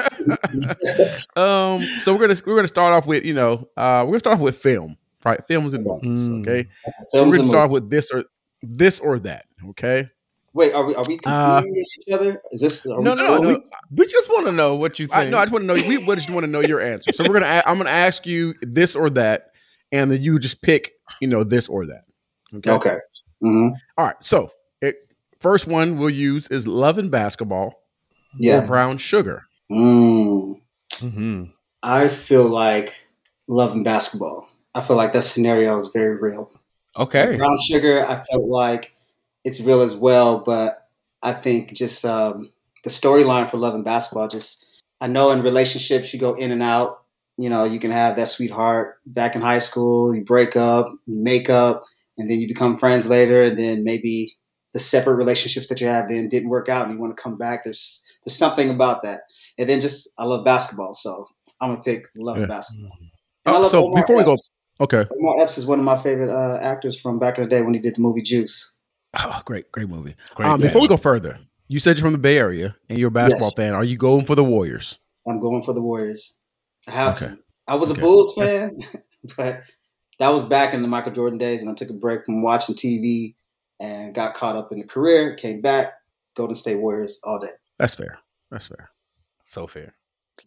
[1.36, 4.36] um, so we're gonna we're gonna start off with you know uh, we're gonna start
[4.38, 5.46] off with film, right?
[5.48, 6.30] Films and movies.
[6.30, 6.42] Mm.
[6.42, 6.70] Okay,
[7.14, 8.24] so we're gonna start with this or
[8.62, 9.46] this or that.
[9.70, 10.08] Okay.
[10.54, 12.42] Wait, are we are we competing Uh, with each other?
[12.52, 13.62] Is this are No, we no, still- no.
[13.92, 15.18] We just want to know what you think.
[15.18, 15.74] I, no, I just want to know.
[15.88, 17.12] We we just want to know your answer.
[17.12, 17.48] So we're gonna.
[17.66, 19.48] a- I'm gonna ask you this or that,
[19.92, 20.94] and then you just pick.
[21.20, 22.04] You know, this or that.
[22.56, 22.72] Okay.
[22.72, 22.96] Okay.
[23.42, 24.16] hmm All right.
[24.22, 24.50] So
[24.82, 24.96] it,
[25.40, 27.74] first one we'll use is Love and Basketball or
[28.40, 28.66] Yeah.
[28.66, 29.44] Brown Sugar.
[29.72, 30.56] Mm.
[30.94, 31.52] Mhm.
[31.84, 33.08] I feel like
[33.48, 34.48] loving basketball.
[34.76, 36.52] I feel like that scenario is very real.
[36.98, 37.38] Okay.
[37.38, 38.94] Brown sugar, I felt like
[39.44, 40.88] it's real as well, but
[41.24, 42.52] I think just um,
[42.84, 44.28] the storyline for Love and basketball.
[44.28, 44.66] Just
[45.02, 47.02] I know in relationships you go in and out.
[47.38, 50.16] You know, you can have that sweetheart back in high school.
[50.16, 51.84] You break up, you make up,
[52.18, 53.44] and then you become friends later.
[53.44, 54.34] And then maybe
[54.74, 57.38] the separate relationships that you have then didn't work out, and you want to come
[57.38, 57.64] back.
[57.64, 59.22] There's there's something about that.
[59.58, 61.28] And then just I love basketball, so
[61.62, 62.46] I'm gonna pick love Yeah.
[62.48, 62.92] basketball.
[63.46, 64.52] And I Oh, love so Omar before we go, Epps.
[64.80, 65.06] Okay.
[65.12, 67.74] Omar Epps is one of my favorite uh, actors from back in the day when
[67.74, 68.78] he did the movie Juice.
[69.18, 70.16] Oh, great, great movie.
[70.36, 73.08] Great um, before we go further, you said you're from the Bay Area and you're
[73.08, 73.66] a basketball Yes.
[73.66, 73.74] fan.
[73.74, 75.00] Are you going for the Warriors?
[75.28, 76.38] I'm going for the Warriors.
[76.88, 77.28] I have Okay.
[77.34, 77.40] to.
[77.68, 78.00] I was Okay.
[78.00, 78.78] a Bulls fan,
[79.38, 79.64] but
[80.20, 82.76] that was back in the Michael Jordan days, and I took a break from watching
[82.76, 83.36] TV
[83.80, 85.36] and got caught up in the career.
[85.36, 85.94] Came back,
[86.36, 87.50] Golden State Warriors all day.
[87.80, 88.20] That's fair.
[88.52, 88.90] That's fair.
[89.44, 89.96] So fair.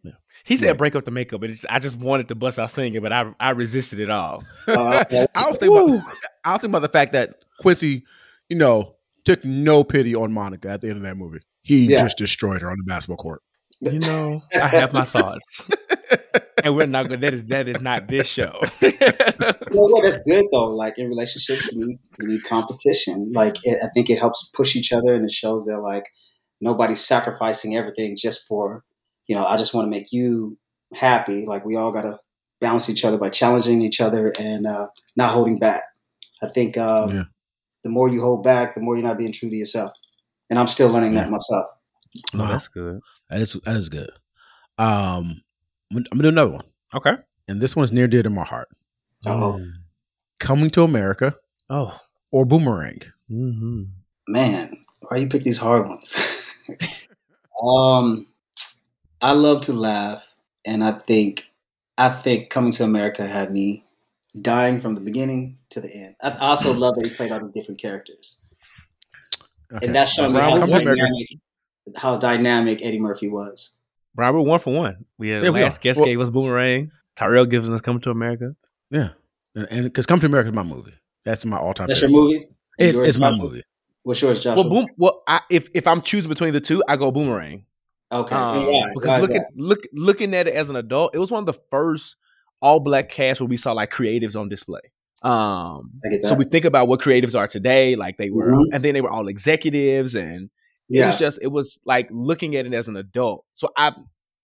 [0.02, 0.12] Yeah.
[0.44, 0.78] He said Right.
[0.78, 3.34] break up the makeup, but it's, I just wanted to bust out singing, but I
[3.40, 4.44] I resisted it all.
[4.66, 5.04] Uh.
[5.34, 6.12] I was thinking about,
[6.44, 8.04] I was thinking about the fact that Quincy,
[8.48, 11.40] you know, took no pity on Monica at the end of that movie.
[11.62, 12.02] He Yeah.
[12.02, 13.42] just destroyed her on the basketball court.
[13.80, 15.68] You know, I have my thoughts,
[16.64, 17.20] and we're not good.
[17.20, 18.58] That is that is not this show.
[18.80, 20.02] You know what?
[20.02, 20.74] That's good though.
[20.74, 23.30] Like in relationships, you need, you need competition.
[23.32, 26.06] Like it, I think it helps push each other, and it shows that like
[26.60, 28.82] nobody's sacrificing everything just for
[29.28, 29.44] you know.
[29.44, 30.58] I just want to make you
[30.94, 31.46] happy.
[31.46, 32.18] Like we all gotta
[32.60, 35.82] balance each other by challenging each other and uh, not holding back.
[36.42, 37.24] I think um, Yeah.
[37.84, 39.92] the more you hold back, the more you're not being true to yourself.
[40.50, 41.66] And I'm still learning that myself.
[42.34, 43.00] Oh, that's good.
[43.30, 44.10] That is that is good.
[44.78, 45.42] Um,
[45.92, 46.64] I'm, I'm gonna do another one,
[46.94, 47.12] Okay.
[47.48, 48.68] and this one's near dear to my heart.
[49.26, 49.60] Oh.
[50.40, 51.34] Coming to America
[51.68, 51.98] Oh.
[52.30, 53.00] or Boomerang.
[53.28, 53.82] hmm
[54.28, 54.72] man,
[55.08, 56.54] why you pick these hard ones?
[57.62, 58.26] um,
[59.20, 61.44] I love to laugh, and I think
[61.96, 63.84] I think Coming to America had me
[64.40, 66.14] dying from the beginning to the end.
[66.22, 68.44] I also love that he played all these different characters,
[69.74, 69.86] Okay.
[69.86, 70.94] and that showed me how Come to America.
[70.96, 71.28] dynamic,
[71.96, 73.76] how dynamic Eddie Murphy was.
[74.16, 75.04] Robert, one for one.
[75.18, 76.90] We had Yeah, we last guest Well- gave us Boomerang.
[77.16, 78.54] Tyrell gives us Coming to America.
[78.90, 79.10] Yeah,
[79.54, 80.94] and because Come to America is my movie.
[81.24, 81.88] That's my all time.
[81.88, 82.46] That's your movie.
[82.78, 83.44] It's, Yours, it's my Joshua?
[83.44, 83.62] movie.
[84.04, 84.54] What's yours, John?
[84.56, 84.86] Well, boom.
[84.96, 87.64] Well, I, if if I'm choosing between the two, I go Boomerang.
[88.10, 88.90] Okay, Um, why?
[88.94, 89.50] because looking that?
[89.56, 92.16] look looking at it as an adult, it was one of the first
[92.62, 94.80] all black casts where we saw like creatives on display.
[95.22, 96.28] Um, I get that.
[96.28, 98.66] so we think about what creatives are today, like they were, Mhm.
[98.72, 100.48] and then they were all executives, and
[100.88, 103.44] it was just it was like looking at it as an adult.
[103.54, 103.92] So I,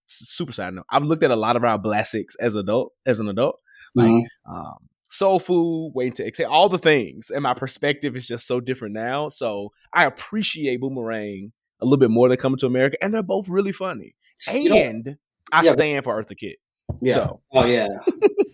[0.07, 3.29] super side note, I've looked at a lot of our classics as adult as an
[3.29, 3.57] adult,
[3.95, 4.25] like Mhm.
[4.47, 4.77] um,
[5.11, 8.95] soul food, waiting to exhale, all the things, and my perspective is just so different
[8.95, 9.29] now.
[9.29, 11.53] So I appreciate Boomerang
[11.85, 14.15] a little bit more than Coming to America, and they're both really funny.
[14.53, 15.17] You know- And
[15.53, 16.57] I Yeah, stand for Eartha Kitt.
[17.01, 17.15] yeah.
[17.15, 17.87] So Oh yeah.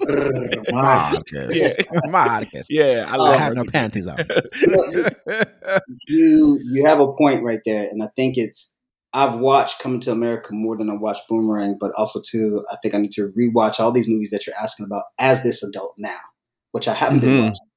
[0.71, 1.55] My podcast.
[1.55, 1.73] Yeah.
[2.11, 2.67] My podcast.
[2.71, 4.17] yeah, I I love have no Eartha panties on.
[6.09, 8.77] You you have a point right there, and I think it's
[9.13, 12.95] I've watched Coming to America more than I watched Boomerang, but also too I think
[12.95, 16.19] I need to rewatch all these movies that you're asking about as this adult now,
[16.73, 17.43] which I haven't been Mhm.
[17.45, 17.69] watching,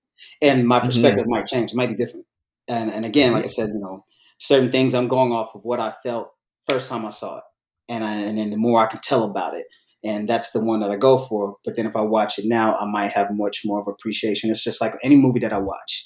[0.42, 2.26] and my perspective might change, it might be different,
[2.68, 4.04] and and again, like I said, you know,
[4.44, 6.30] certain things I'm going off of what I felt
[6.68, 7.44] first time I saw it,
[7.90, 9.66] and I, and then the more I can tell about it.
[10.06, 11.56] And that's the one that I go for.
[11.64, 14.50] But then if I watch it now, I might have much more of appreciation.
[14.50, 16.06] It's just like any movie that I watch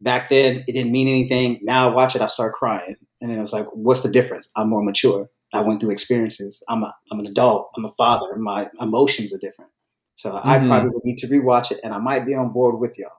[0.00, 1.58] back then it didn't mean anything.
[1.62, 4.50] Now I watch it, I start crying, and then I was like, "What's the difference?
[4.56, 5.28] I'm more mature.
[5.52, 6.62] I went through experiences.
[6.68, 7.70] I'm a, I'm an adult.
[7.76, 8.36] I'm a father.
[8.36, 9.70] My emotions are different.
[10.14, 10.68] So I Mhm.
[10.68, 13.10] probably would need to rewatch it, and I might be on board with y'all.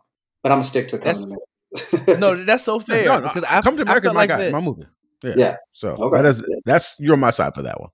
[0.43, 1.37] But I'm gonna stick to Coming
[2.19, 4.37] no, that's so fair No, no, because I Come to America, felt my like guy,
[4.37, 4.51] that.
[4.51, 4.83] my movie.
[5.23, 5.33] Yeah.
[5.37, 5.55] Yeah.
[5.73, 6.17] So Okay.
[6.17, 7.89] that is that's you're on my side for that one.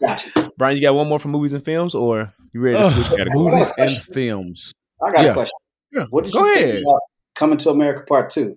[0.00, 0.50] Gotcha.
[0.58, 3.06] Bryan, you got one more for movies and films, or you ready to Ugh, switch
[3.18, 3.34] categories?
[3.52, 4.72] movies and films.
[5.02, 5.30] I got Yeah.
[5.30, 5.56] a question.
[5.92, 6.04] Yeah.
[6.10, 6.74] What did Go you ahead.
[6.74, 7.00] think about
[7.34, 8.56] Coming to America Part Two?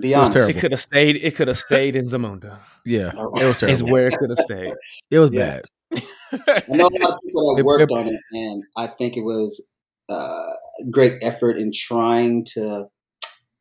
[0.00, 0.32] Be It was honest.
[0.34, 0.56] terrible.
[0.56, 1.16] It could have stayed.
[1.16, 2.58] It could have stayed in Zamunda.
[2.84, 3.30] Yeah, Oh.
[3.34, 3.92] it was Is terrible.
[3.92, 4.74] where it could have stayed.
[5.10, 5.60] It was Yeah.
[5.92, 6.02] bad.
[6.48, 9.16] I know a lot of people that It- worked it- on it, and I think
[9.16, 9.70] it was
[10.08, 10.52] uh,
[10.90, 12.86] great effort in trying to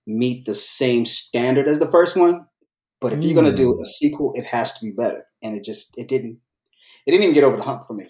[0.07, 2.45] meet the same standard as the first one.
[3.01, 5.97] But if you're gonna do a sequel, it has to be better, and it just
[5.99, 6.39] it didn't.
[7.05, 8.07] It didn't even get over the hump for me.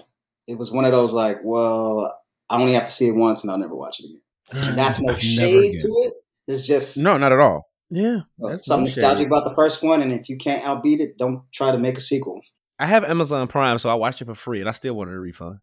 [0.48, 2.18] It was one of those like, well,
[2.50, 4.22] I only have to see it once, and I'll never watch it again.
[4.70, 6.14] And that's no shade to it.
[6.48, 7.70] It's just No, not at all.
[7.90, 11.18] Yeah, that's something no nostalgic about the first one, and if you can't outbeat it,
[11.18, 12.42] don't try to make a sequel.
[12.80, 15.20] I have Amazon Prime, so I watched it for free, and I still wanted a
[15.20, 15.60] refund.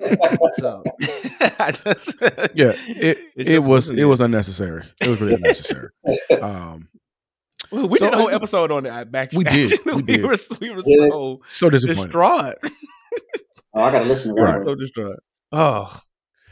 [0.58, 0.82] so
[1.58, 2.14] I just
[2.54, 4.06] Yeah, it it was wasn't it it.
[4.06, 4.84] was unnecessary.
[5.00, 5.88] It was really unnecessary.
[6.42, 6.88] Um,
[7.72, 9.10] Well, we So, did a whole episode on it.
[9.10, 10.24] Back, we did, we did.
[10.24, 11.08] were we were Yeah.
[11.08, 12.02] so so disappointed.
[12.04, 12.54] distraught.
[13.74, 14.42] Oh, I gotta listen to that.
[14.42, 14.54] Right.
[14.54, 14.62] one.
[14.62, 15.18] so distraught.
[15.52, 16.00] Oh,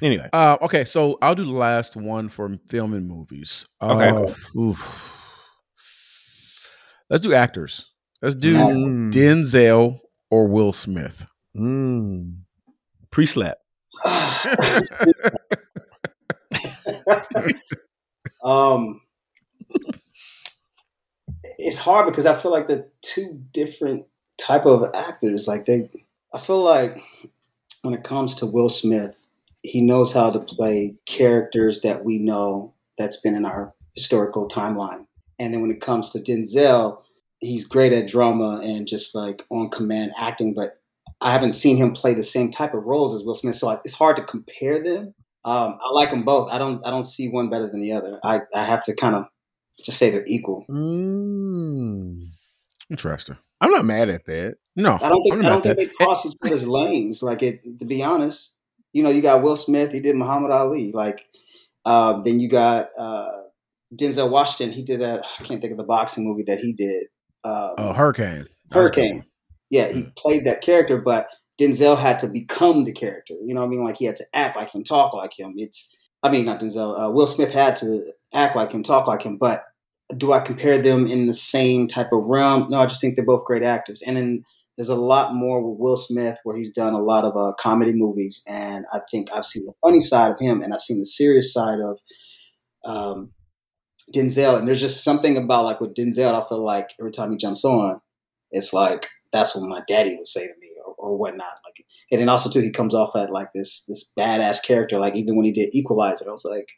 [0.03, 3.67] anyway, Uh, okay, so I'll do the last one for film and movies.
[3.83, 4.09] Okay.
[4.11, 5.11] Uh, oof.
[7.11, 7.93] Let's do actors.
[8.23, 9.13] Let's do Mm.
[9.13, 9.99] Denzel
[10.31, 11.27] or Will Smith.
[11.57, 12.39] Mm.
[13.15, 13.59] Pre-slap.
[18.45, 19.01] um,
[21.59, 24.07] it's hard because I feel like they're two different
[24.37, 25.47] type of actors.
[25.47, 25.89] Like they,
[26.33, 26.99] I feel like
[27.83, 29.17] when it comes to Will Smith,
[29.63, 35.07] he knows how to play characters that we know that's been in our historical timeline.
[35.39, 36.99] And then when it comes to Denzel,
[37.41, 40.81] he's great at drama and just like on command acting, but
[41.25, 43.95] I haven't seen him play the same type of roles as Will Smith, so it's
[43.95, 45.15] hard to compare them.
[45.45, 46.51] Um, I like them both.
[46.53, 46.87] I don't.
[46.87, 48.21] I don't see one better than the other.
[48.23, 49.27] I, I have to kind of
[49.83, 50.65] just say they're equal.
[50.71, 52.29] Mm.
[52.91, 53.37] Interesting.
[53.61, 54.57] I'm not mad at that.
[54.77, 55.35] No, I don't think.
[55.35, 55.89] I'm I don't think that.
[55.89, 57.23] they cross each other's lanes.
[57.23, 57.79] Like it.
[57.79, 58.57] To be honest,
[58.93, 59.93] you know, you got Will Smith.
[59.93, 60.93] He did Muhammad Ali.
[60.93, 61.27] Like
[61.85, 63.33] um, then you got uh,
[63.95, 64.75] Denzel Washington.
[64.75, 65.25] He did that.
[65.41, 67.07] I can't think of the boxing movie that he did.
[67.45, 68.47] Um, Oh, Hurricane.
[68.71, 69.25] That was a good Hurricane.
[69.75, 71.27] Yeah, he played that character, but
[71.61, 73.35] Denzel had to become the character.
[73.45, 73.85] You know what I mean?
[73.85, 75.55] Like he had to act like him, talk like him.
[75.57, 76.97] It's, I mean, not Denzel.
[76.97, 79.37] Uh, Will Smith had to act like him, talk like him.
[79.37, 79.65] But
[80.17, 82.69] do I compare them in the same type of realm?
[82.71, 84.01] No, I just think they're both great actors.
[84.07, 84.45] And then
[84.77, 87.93] there's a lot more with Will Smith where he's done a lot of uh, comedy
[87.95, 91.05] movies, and I think I've seen the funny side of him, and I've seen the
[91.05, 91.99] serious side of
[92.85, 93.33] um,
[94.13, 94.59] Denzel.
[94.59, 97.65] And there's just something about like with Denzel, I feel like every time he jumps
[97.65, 98.01] on,
[98.51, 101.55] it's like that's what my daddy would say to me or, or whatnot.
[101.65, 104.99] Like, and then also too, he comes off at like this this badass character.
[104.99, 106.69] Like even when he did Equalizer, I was like,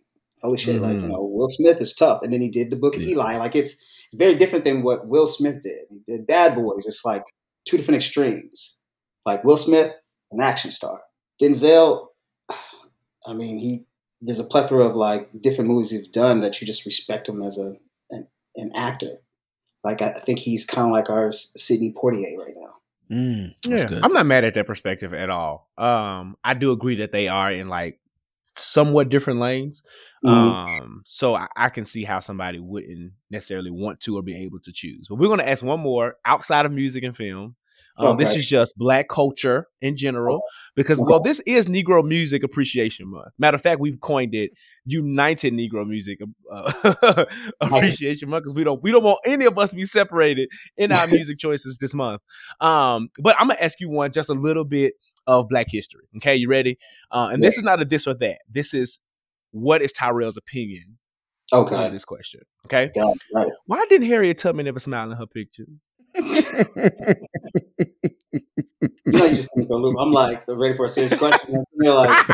[0.43, 0.81] holy shit!
[0.81, 1.13] Like you Mhm.
[1.13, 2.21] know, Will Smith is tough.
[2.23, 3.15] And then he did the Book of Yeah.
[3.15, 3.37] Eli.
[3.39, 3.73] Like it's
[4.07, 5.87] it's very different than what Will Smith did.
[5.91, 6.87] He did Bad Boys.
[6.87, 7.25] It's like
[7.67, 8.79] two different extremes.
[9.25, 9.93] Like Will Smith,
[10.31, 11.01] an action star.
[11.43, 12.07] Denzel,
[13.27, 13.85] I mean, he
[14.23, 17.59] there's a plethora of like different movies he's done that you just respect him as
[17.59, 17.75] a
[18.11, 19.19] an, an actor.
[19.87, 22.75] Like I I think he's kind of like our Sidney Poitier right now.
[23.11, 24.05] Mm, that's Yeah, good.
[24.05, 25.71] I'm not mad at that perspective at all.
[25.79, 28.01] Um, I do agree that they are in like
[28.43, 29.83] somewhat different lanes.
[30.25, 30.31] Mhm.
[30.31, 34.59] Um, so I, I can see how somebody wouldn't necessarily want to or be able
[34.61, 35.07] to choose.
[35.09, 37.55] But we're going to ask one more outside of music and film.
[37.99, 40.43] Um, This is just black culture in general,
[40.75, 43.33] because well, this is Negro Music Appreciation Month.
[43.39, 44.51] Matter of fact, we've coined it
[44.85, 46.19] United Negro Music
[46.53, 47.25] uh,
[47.61, 50.93] Appreciation Month because we don't we don't want any of us to be separated in
[50.93, 52.21] our music choices this month.
[52.61, 54.95] Um, but I'm gonna ask you one just a little bit
[55.27, 56.05] of Black history.
[56.19, 56.79] Okay, you ready?
[57.11, 58.39] Uh, and this is not a this or that.
[58.51, 59.01] This is
[59.53, 60.99] what is Tyrell's opinion
[61.53, 62.41] on Okay, this question.
[62.67, 63.49] Okay, it, right.
[63.67, 65.93] why didn't Harriet Tubman ever smile in her pictures?
[69.07, 69.69] You know, you just think.
[69.71, 71.65] I'm like ready for a serious question.
[71.75, 72.27] You're like,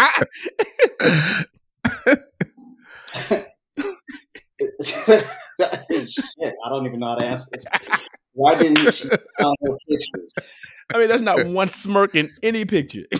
[6.08, 7.66] shit, I don't even know how to answer this.
[8.34, 9.08] Why didn't she
[9.38, 10.34] found her pictures?
[10.94, 13.04] I mean, there's not one smirk in any picture.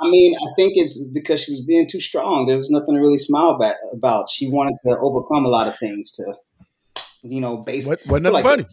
[0.00, 2.46] I mean, I think it's because she was being too strong.
[2.46, 3.76] There was nothing to really smile about.
[3.92, 4.28] about.
[4.28, 6.34] She wanted to overcome a lot of things to,
[7.22, 7.86] you know, base.
[7.86, 8.64] What, wasn't that like funny?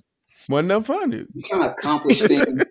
[0.49, 1.25] Wasn't that funny?
[1.33, 2.65] You can't accomplish things and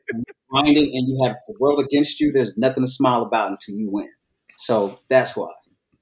[0.51, 2.33] grinding, and you have the world against you.
[2.33, 4.09] There's nothing to smile about until you win.
[4.59, 5.49] So that's why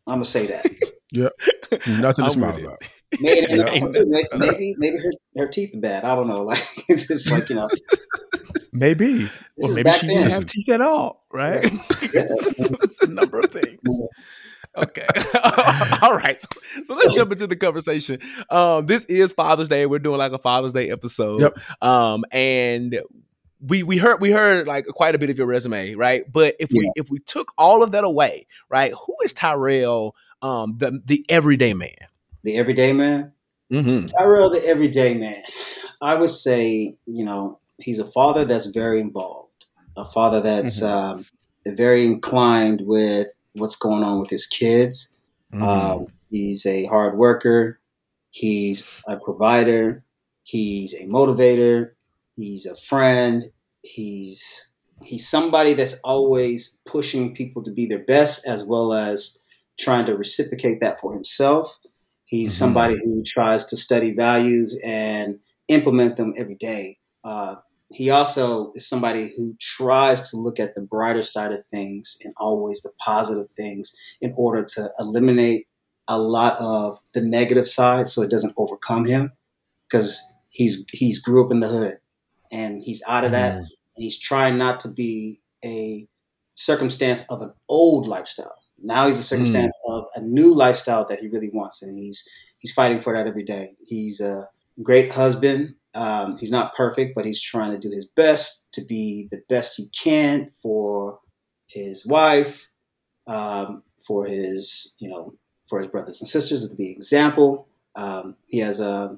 [0.09, 0.67] I'm gonna say that.
[1.11, 1.31] Yeah.
[1.87, 3.21] Nothing to I'm smile with it.
[3.21, 3.93] Maybe about.
[3.93, 6.05] maybe, maybe, maybe her, her teeth are bad.
[6.05, 6.43] I don't know.
[6.49, 7.69] Like it's just like you know.
[8.79, 9.31] Maybe.
[9.57, 11.61] This Or maybe she didn't have teeth at all, right?
[11.62, 13.81] it's a number of things.
[14.76, 15.07] Okay.
[16.03, 16.39] all right.
[16.39, 16.49] So,
[16.87, 18.20] so let's jump into the conversation.
[18.51, 19.87] Um, this is Father's Day.
[19.87, 21.41] We're doing like a Father's Day episode.
[21.41, 21.59] Yep.
[21.83, 23.01] Um, and
[23.61, 26.24] we we heard we heard like quite a bit of your resume, right?
[26.31, 30.76] But if we if we took all of that away, right, who is Tyrell, um,
[30.79, 31.97] the the everyday man?
[32.45, 33.33] The everyday man.
[33.72, 34.07] Mm-hmm.
[34.07, 35.43] Tyrell, the everyday man.
[36.01, 39.66] I would say, you know, he's a father that's very involved,
[39.97, 41.24] a father that's um,
[41.66, 45.14] very inclined with what's going on with his kids.
[45.53, 45.62] Mm-hmm.
[45.62, 47.81] Um, he's a hard worker.
[48.31, 50.05] He's a provider.
[50.43, 51.93] He's a motivator.
[52.37, 53.45] He's a friend.
[53.83, 54.70] He's
[55.05, 59.39] he's somebody that's always pushing people to be their best, as well as
[59.79, 61.79] trying to reciprocate that for himself.
[62.24, 62.59] He's Mhm.
[62.59, 66.99] somebody who tries to study values and implement them every day.
[67.24, 67.57] Uh,
[67.91, 72.34] he also is somebody who tries to look at the brighter side of things and
[72.36, 75.66] always the positive things in order to eliminate
[76.07, 79.32] a lot of the negative side so it doesn't overcome him
[79.89, 81.99] because he's he's grew up in the hood
[82.53, 83.55] and he's out of that.
[83.55, 83.64] Mm-hmm.
[83.97, 86.07] And he's trying not to be a
[86.55, 88.57] circumstance of an old lifestyle.
[88.80, 89.24] Now he's a mm.
[89.24, 92.22] circumstance of a new lifestyle that he really wants and he's
[92.59, 93.76] he's fighting for that every day.
[93.86, 94.49] He's a
[94.82, 99.28] great husband um, he's not perfect but he's trying to do his best to be
[99.30, 101.18] the best he can for
[101.66, 102.68] his wife
[103.26, 105.30] um, for his you know
[105.68, 107.68] for his brothers and sisters to be an example.
[107.95, 109.14] Um, he has uh,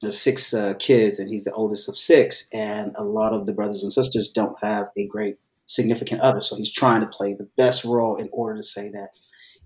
[0.00, 2.48] six uh, kids, and he's the oldest of six.
[2.52, 6.40] And a lot of the brothers and sisters don't have a great significant other.
[6.40, 9.10] So he's trying to play the best role in order to say that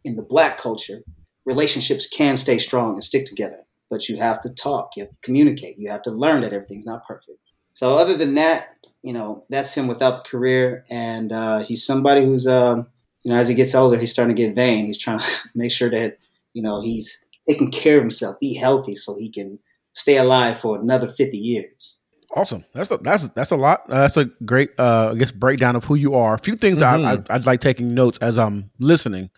[0.04, 1.02] in the black culture,
[1.44, 5.20] relationships can stay strong and stick together, but you have to talk, you have to
[5.20, 7.38] communicate, you have to learn that everything's not perfect.
[7.74, 8.72] So other than that,
[9.04, 12.86] you know, that's him without the career, and uh, he's somebody who's, um,
[13.22, 14.86] you know, as he gets older, he's starting to get vain.
[14.86, 16.16] He's trying to make sure that
[16.54, 19.58] you know he's taking care of himself, be healthy, so he can
[19.92, 22.00] stay alive for another fifty years.
[22.34, 22.64] Awesome.
[22.72, 23.82] That's a, that's that's a lot.
[23.90, 26.32] Uh, that's a great, uh, I guess, breakdown of who you are.
[26.34, 27.04] A few things Mhm.
[27.04, 29.28] I, I, I'd like taking notes as I'm listening.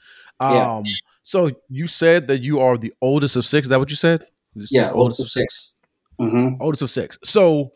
[0.40, 0.76] Yeah.
[0.76, 0.84] Um,
[1.24, 3.66] so you said that you are the oldest of six.
[3.66, 4.24] Is that what you said?
[4.54, 5.72] You said Yeah, the oldest of six.
[6.18, 7.18] hmm Oldest of six.
[7.24, 7.72] So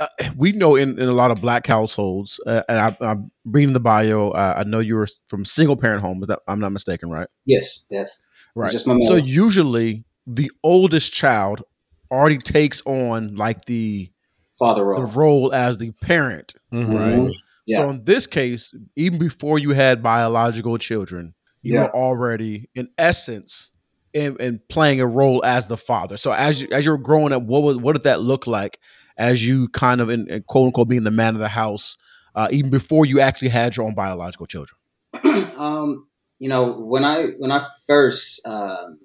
[0.00, 3.72] uh, we know in, in a lot of black households, uh, and I, I'm reading
[3.72, 4.30] the bio.
[4.30, 6.22] Uh, I know you were from single parent home.
[6.22, 7.28] Is that I'm not mistaken, right?
[7.44, 8.20] Yes, yes.
[8.54, 8.72] Right.
[8.72, 11.62] Just my So usually the oldest child
[12.10, 14.10] already takes on like the
[14.58, 15.00] Father role.
[15.00, 16.94] the role as the parent, Mhm.
[16.94, 17.34] right?
[17.66, 17.78] Yeah.
[17.78, 21.82] So in this case, even before you had biological children, you Yeah.
[21.84, 23.72] were already, in essence,
[24.16, 26.16] in playing a role as the father.
[26.16, 28.78] So as you as you were growing up, what was what did that look like
[29.16, 31.96] as you kind of in, in quote unquote being the man of the house,
[32.34, 34.78] uh, even before you actually had your own biological children?
[35.58, 36.06] um,
[36.38, 38.98] you know, when I when I first um,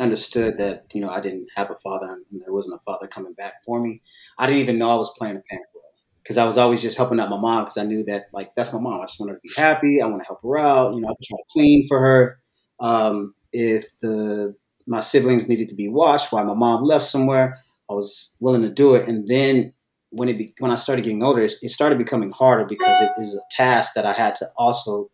[0.00, 3.34] understood that you know I didn't have a father and there wasn't a father coming
[3.34, 4.00] back for me,
[4.38, 5.92] I didn't even know I was playing a parent role
[6.22, 8.72] because I was always just helping out my mom because I knew that like that's
[8.72, 9.00] my mom.
[9.00, 10.00] I just want her to be happy.
[10.02, 10.94] I want to help her out.
[10.94, 12.40] You know, I was trying to clean for her.
[12.80, 14.54] Um, if the
[14.86, 17.58] my siblings needed to be watched while my mom left somewhere,
[17.90, 19.06] I was willing to do it.
[19.08, 19.74] And then
[20.12, 23.10] when it be, when I started getting older, it, it started becoming harder because it
[23.20, 25.10] is a task that I had to also,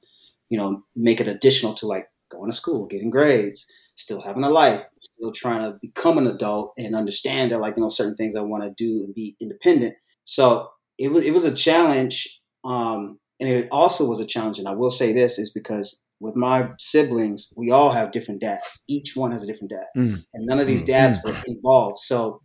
[0.49, 4.51] you know, make it additional to like going to school, getting grades, still having a
[4.51, 8.37] life, still trying to become an adult and understand that like you know certain things
[8.37, 9.95] I want to do and be independent.
[10.25, 10.69] So
[10.99, 14.59] it was it was a challenge, um, and it also was a challenge.
[14.59, 18.83] And I will say this is because with my siblings, we all have different dads.
[18.89, 20.25] Each one has a different dad, Mm.
[20.35, 20.87] and none of these Mm.
[20.87, 21.99] dads were involved.
[21.99, 22.41] So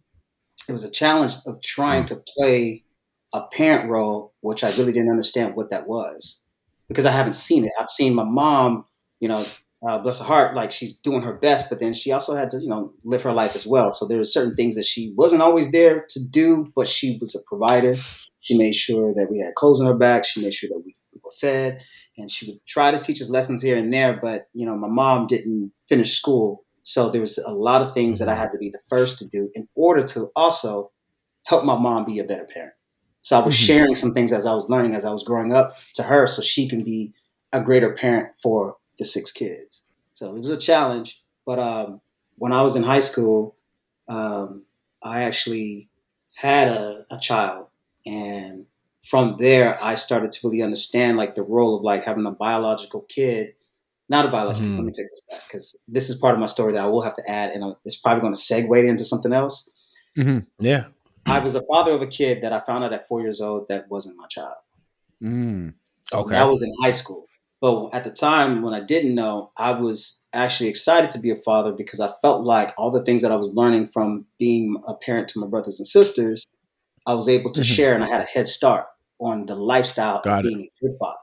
[0.68, 2.84] it was a challenge of trying to play
[3.34, 6.42] a parent role, which I really didn't understand what that was
[6.90, 7.72] because I haven't seen it.
[7.80, 8.86] I've seen my mom,
[9.20, 9.44] you know,
[9.88, 12.58] uh, bless her heart, like she's doing her best, but then she also had to,
[12.60, 13.94] you know, live her life as well.
[13.94, 17.34] So there were certain things that she wasn't always there to do, but she was
[17.36, 17.96] a provider.
[18.42, 20.26] She made sure that we had clothes on our back.
[20.26, 21.82] She made sure that we were fed,
[22.20, 24.20] and she would try to teach us lessons here and there.
[24.22, 28.20] But you know, my mom didn't finish school, so there was a lot of things
[28.20, 30.92] that I had to be the first to do in order to also
[31.46, 32.74] help my mom be a better parent.
[33.22, 33.66] So I was Mhm.
[33.66, 36.42] sharing some things as I was learning as I was growing up to her, so
[36.42, 37.14] she can be
[37.54, 39.86] a greater parent for the six kids.
[40.14, 41.24] So it was a challenge.
[41.46, 42.02] But um,
[42.38, 43.56] when I was in high school,
[44.08, 44.66] um,
[45.04, 45.90] I actually
[46.36, 47.68] had a, a child,
[48.06, 48.66] and
[49.10, 53.02] from there, I started to really understand like the role of like having a biological
[53.10, 53.56] kid.
[54.08, 54.70] Not a biological.
[54.70, 54.76] Mhm.
[54.78, 57.02] Let me take this back because this is part of my story that I will
[57.02, 59.70] have to add, and it's probably going to segue into something else.
[60.60, 60.86] Yeah.
[61.26, 63.68] I was a father of a kid that I found out at four years old
[63.68, 64.56] that wasn't my child.
[65.22, 65.74] Mm.
[66.00, 66.32] So Okay.
[66.32, 67.26] that was in high school.
[67.62, 71.36] But at the time when I didn't know, I was actually excited to be a
[71.36, 74.94] father because I felt like all the things that I was learning from being a
[74.94, 76.46] parent to my brothers and sisters,
[77.06, 77.76] I was able to Mhm.
[77.76, 78.86] share and I had a head start
[79.20, 80.50] on the lifestyle Got of it.
[80.50, 81.18] being a good father.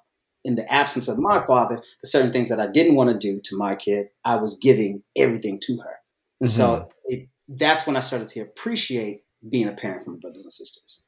[0.45, 3.41] In the absence of my father, the certain things that I didn't want to do
[3.43, 5.97] to my kid, I was giving everything to her.
[6.41, 6.89] And so mm-hmm.
[7.07, 11.03] it, that's when I started to appreciate being a parent for my brothers and sisters.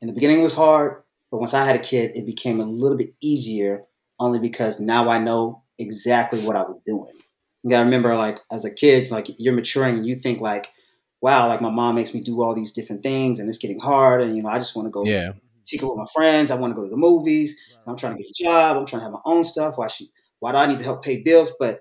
[0.00, 2.64] In the beginning, it was hard, but once I had a kid, it became a
[2.64, 3.82] little bit easier
[4.18, 7.12] only because now I know exactly what I was doing.
[7.62, 10.68] You gotta remember, like, as a kid, like, you're maturing and you think, like,
[11.20, 14.22] wow, like, my mom makes me do all these different things and it's getting hard.
[14.22, 15.32] And, you know, I just wanna go Yeah.
[15.70, 16.50] Kick it with my friends.
[16.50, 17.60] I wanna go to the movies.
[17.86, 18.76] I'm trying to get a job.
[18.76, 19.78] I'm trying to have my own stuff.
[19.78, 20.08] Why, she,
[20.40, 21.52] why do I need to help pay bills?
[21.58, 21.80] But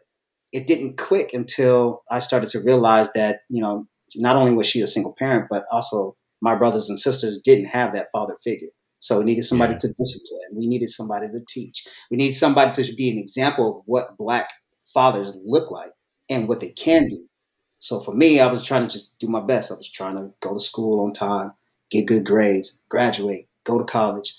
[0.52, 4.82] it didn't click until I started to realize that, you know, not only was she
[4.82, 8.70] a single parent, but also my brothers and sisters didn't have that father figure.
[9.00, 9.80] So we needed somebody Yeah.
[9.82, 10.56] to discipline.
[10.56, 11.86] We needed somebody to teach.
[12.10, 14.52] We needed somebody to be an example of what black
[14.86, 15.92] fathers look like
[16.30, 17.26] and what they can do.
[17.80, 19.72] So for me, I was trying to just do my best.
[19.72, 21.54] I was trying to go to school on time,
[21.92, 24.30] get good grades, graduate, go to college.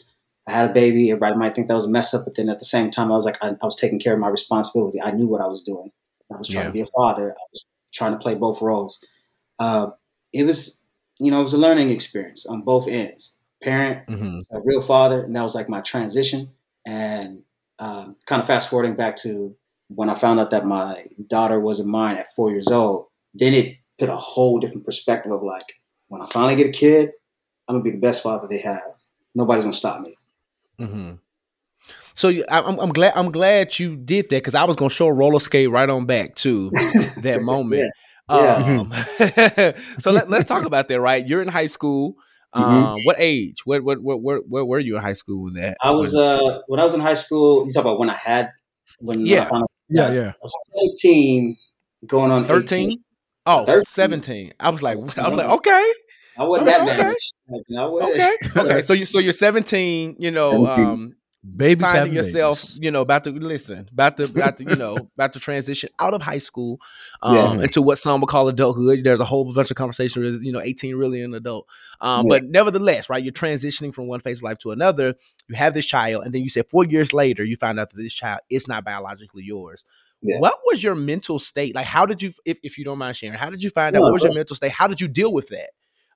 [0.48, 1.10] I had a baby.
[1.10, 3.14] Everybody might think that was a mess up, but then at the same time, I
[3.14, 4.98] was like, I, I was taking care of my responsibility.
[5.00, 5.90] I knew what I was doing.
[6.32, 6.68] I was trying Yeah.
[6.68, 7.32] to be a father.
[7.32, 9.04] I was trying to play both roles.
[9.58, 9.90] Uh,
[10.32, 10.82] it was,
[11.18, 13.36] you know, it was a learning experience on both ends.
[13.62, 16.50] Parent, hmm a real father, and that was like my transition.
[16.86, 17.44] And
[17.78, 19.54] um, kind of fast forwarding back to
[19.88, 23.76] when I found out that my daughter wasn't mine at four years old, then it
[23.98, 25.74] put a whole different perspective of like,
[26.08, 27.10] when I finally get a kid,
[27.68, 28.94] I'm gonna be the best father they have.
[29.34, 30.16] Nobody's gonna stop me.
[30.78, 31.12] hmm
[32.14, 34.90] so you- I- I'm, I'm glad I'm glad you did that because I was gonna
[34.90, 36.70] show a roller skate right on back to
[37.22, 37.90] that moment.
[38.28, 38.80] Yeah.
[38.80, 38.92] Um,
[39.98, 41.00] so let, let's talk about that.
[41.00, 42.16] Right, you're in high school.
[42.52, 43.04] Um, Mhm.
[43.06, 43.64] what age?
[43.64, 45.76] What what what where, where were you in high school when that?
[45.82, 47.66] I was uh when I was in high school.
[47.66, 48.50] You talk about when I had
[48.98, 49.44] when when Yeah.
[49.46, 50.28] I found out, Yeah, yeah.
[50.28, 51.56] I was seventeen,
[52.06, 52.60] going on 18.
[52.60, 53.04] 13?
[53.46, 53.84] Oh, 13.
[53.84, 54.52] 17.
[54.60, 55.92] I was like, I was like, okay,
[56.38, 57.14] I wasn't that Okay.
[57.50, 57.56] Bad.
[57.56, 58.82] Like, you know, I was- okay, okay.
[58.82, 60.16] So you so you're 17.
[60.18, 60.84] You know, 17.
[60.86, 61.16] um,
[61.56, 62.78] Babies finding yourself, babies.
[62.82, 66.12] you know, about to listen, about to, about to, you know, about to transition out
[66.12, 66.78] of high school
[67.22, 67.62] um, Yeah.
[67.64, 69.02] into what some would call adulthood.
[69.04, 70.22] There's a whole bunch of conversation.
[70.26, 71.66] Is you know, 18 really an adult,
[72.02, 72.40] um, Yeah.
[72.40, 73.24] but nevertheless, right?
[73.24, 75.14] You're transitioning from one phase of life to another.
[75.48, 77.96] You have this child, and then you said four years later, you find out that
[77.96, 79.86] this child is not biologically yours.
[80.20, 80.40] Yeah.
[80.40, 81.74] What was your mental state?
[81.74, 84.02] Like, how did you, if, if you don't mind sharing, how did you find out?
[84.02, 84.72] What was your mental state?
[84.72, 85.70] How did you deal with that?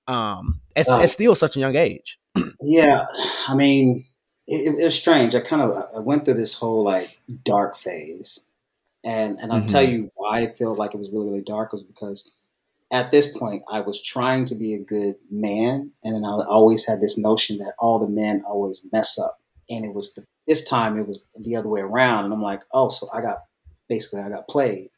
[0.06, 2.18] Um, at, Uh, at still such a young age.
[2.62, 3.06] Yeah,
[3.48, 4.04] I mean,
[4.46, 5.34] it, it was strange.
[5.34, 8.46] I kind of I went through this whole like dark phase,
[9.04, 9.68] and and I'll Mhm.
[9.68, 12.32] tell you why I feel like it was really really dark was because
[12.92, 16.86] at this point I was trying to be a good man, and then I always
[16.86, 19.40] had this notion that all the men always mess up,
[19.70, 22.62] and it was the, this time it was the other way around, and I'm like,
[22.72, 23.38] oh, so I got
[23.88, 24.90] basically I got played,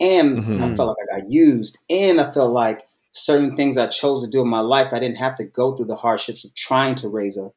[0.00, 0.76] and I Mhm.
[0.76, 4.42] felt like I got used, and I felt like certain things I chose to do
[4.42, 7.38] in my life, I didn't have to go through the hardships of trying to raise
[7.38, 7.50] a,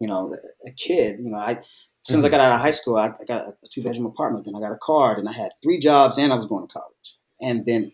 [0.00, 0.34] you know,
[0.66, 1.20] a kid.
[1.20, 2.36] You know, I as soon as I mm-hmm.
[2.36, 4.72] got out of high school, I, I got a two bedroom apartment, then I got
[4.72, 7.16] a car, and I had three jobs, and I was going to college.
[7.40, 7.90] And then,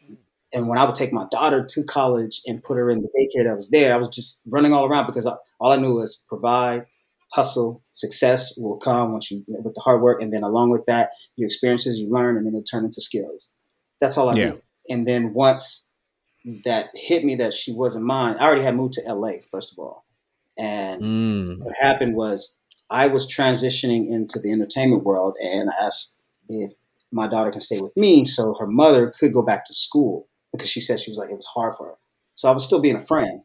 [0.52, 3.46] and when I would take my daughter to college and put her in the daycare
[3.46, 6.24] that was there, I was just running all around because I, all I knew was
[6.28, 6.86] provide,
[7.32, 11.10] hustle, success will come once you with the hard work, and then along with that,
[11.36, 13.54] your experiences you learn, and then it'll turn into skills.
[14.00, 14.44] That's all I Yeah.
[14.46, 14.62] knew.
[14.88, 15.89] And then once
[16.64, 18.36] that hit me that she wasn't mine.
[18.38, 20.04] I already had moved to LA, first of all.
[20.58, 21.64] And Mm.
[21.64, 22.58] what happened was
[22.90, 26.72] I was transitioning into the entertainment world and I asked if
[27.12, 30.68] my daughter can stay with me so her mother could go back to school because
[30.68, 31.94] she said she was like, it was hard for her.
[32.34, 33.40] So I was still being a friend.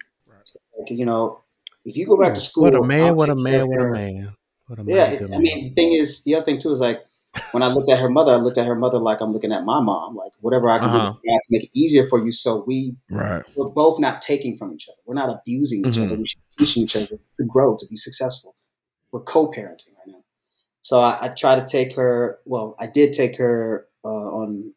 [0.77, 1.39] Like, you know,
[1.83, 3.15] if you go back to school, What a man!
[3.15, 3.67] What a man!
[3.67, 4.35] What a man!
[4.67, 4.95] What a man!
[4.95, 7.05] Yeah, I mean, the thing is, the other thing too is like
[7.51, 9.63] when I looked at her mother, I looked at her mother like I'm looking at
[9.63, 10.15] my mom.
[10.15, 11.13] Like whatever I can Uh-huh.
[11.23, 13.43] do to make it easier for you, so we Right.
[13.55, 14.97] we're both not taking from each other.
[15.05, 16.03] We're not abusing each Mhm.
[16.05, 16.15] other.
[16.17, 16.25] We're
[16.57, 18.55] teaching each other to grow, to be successful.
[19.11, 20.23] We're co-parenting right now.
[20.81, 22.39] So I, I try to take her.
[22.45, 24.73] Well, I did take her uh, on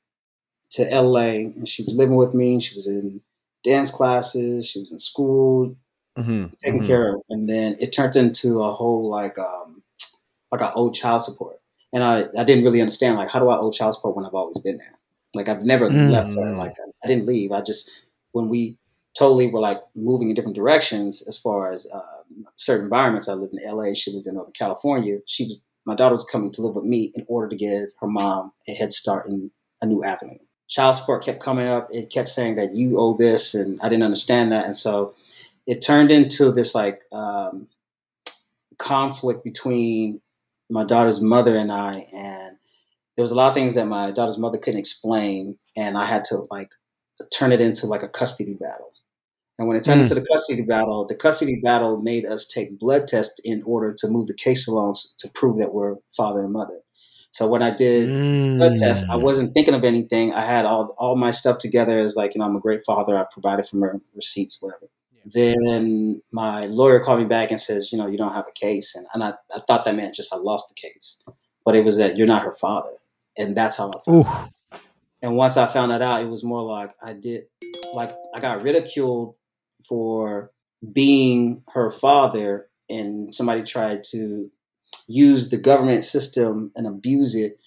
[0.71, 2.61] to LA, and she was living with me.
[2.61, 3.21] She was in
[3.65, 4.67] dance classes.
[4.67, 5.77] She was in school,
[6.17, 6.87] Mhm, taken mhm.
[6.87, 9.83] care of, and then it turned into a whole like um
[10.53, 11.61] like an old child support,
[11.93, 14.35] and I I didn't really understand like how do I owe child support when I've
[14.35, 14.93] always been there?
[15.35, 16.11] Like I've never Mm.
[16.11, 16.57] left her.
[16.57, 17.53] Like I, I didn't leave.
[17.53, 18.79] I just when we
[19.19, 22.03] totally were like moving in different directions as far as uh,
[22.55, 23.29] certain environments.
[23.29, 23.95] I lived in LA.
[23.95, 25.19] She lived in Northern California.
[25.27, 28.07] She was my daughter was coming to live with me in order to give her
[28.07, 30.39] mom a head start in a new avenue.
[30.69, 31.89] Child support kept coming up.
[31.91, 35.15] It kept saying that you owe this, and I didn't understand that, and so
[35.67, 37.69] it turned into this like um,
[38.79, 40.21] conflict between
[40.71, 42.57] my daughter's mother and I, and
[43.17, 46.25] there was a lot of things that my daughter's mother couldn't explain, and I had
[46.27, 46.71] to like
[47.37, 48.93] turn it into like a custody battle.
[49.59, 50.05] And when it turned Mm.
[50.05, 54.09] into the custody battle, the custody battle made us take blood tests in order to
[54.09, 56.81] move the case along to prove that we're father and mother.
[57.33, 58.15] So when I did
[58.57, 59.23] blood test, I Mm.
[59.23, 60.33] wasn't thinking of anything.
[60.33, 63.17] I had all all my stuff together as like, you know, I'm a great father.
[63.17, 64.89] I provided for my receipts, whatever.
[65.35, 68.95] Then my lawyer called me back and says, you know, you don't have a case.
[68.95, 71.23] And, and I, I thought that meant just I lost the case.
[71.65, 72.93] But it was that you're not her father.
[73.37, 74.29] And that's how I found Ooh.
[74.29, 74.51] out.
[75.21, 77.45] And once I found that out, it was more like I did,
[77.95, 79.35] like I got ridiculed
[79.87, 80.53] for
[80.93, 84.51] being her father, and somebody tried to
[85.09, 87.59] use the government system and abuse it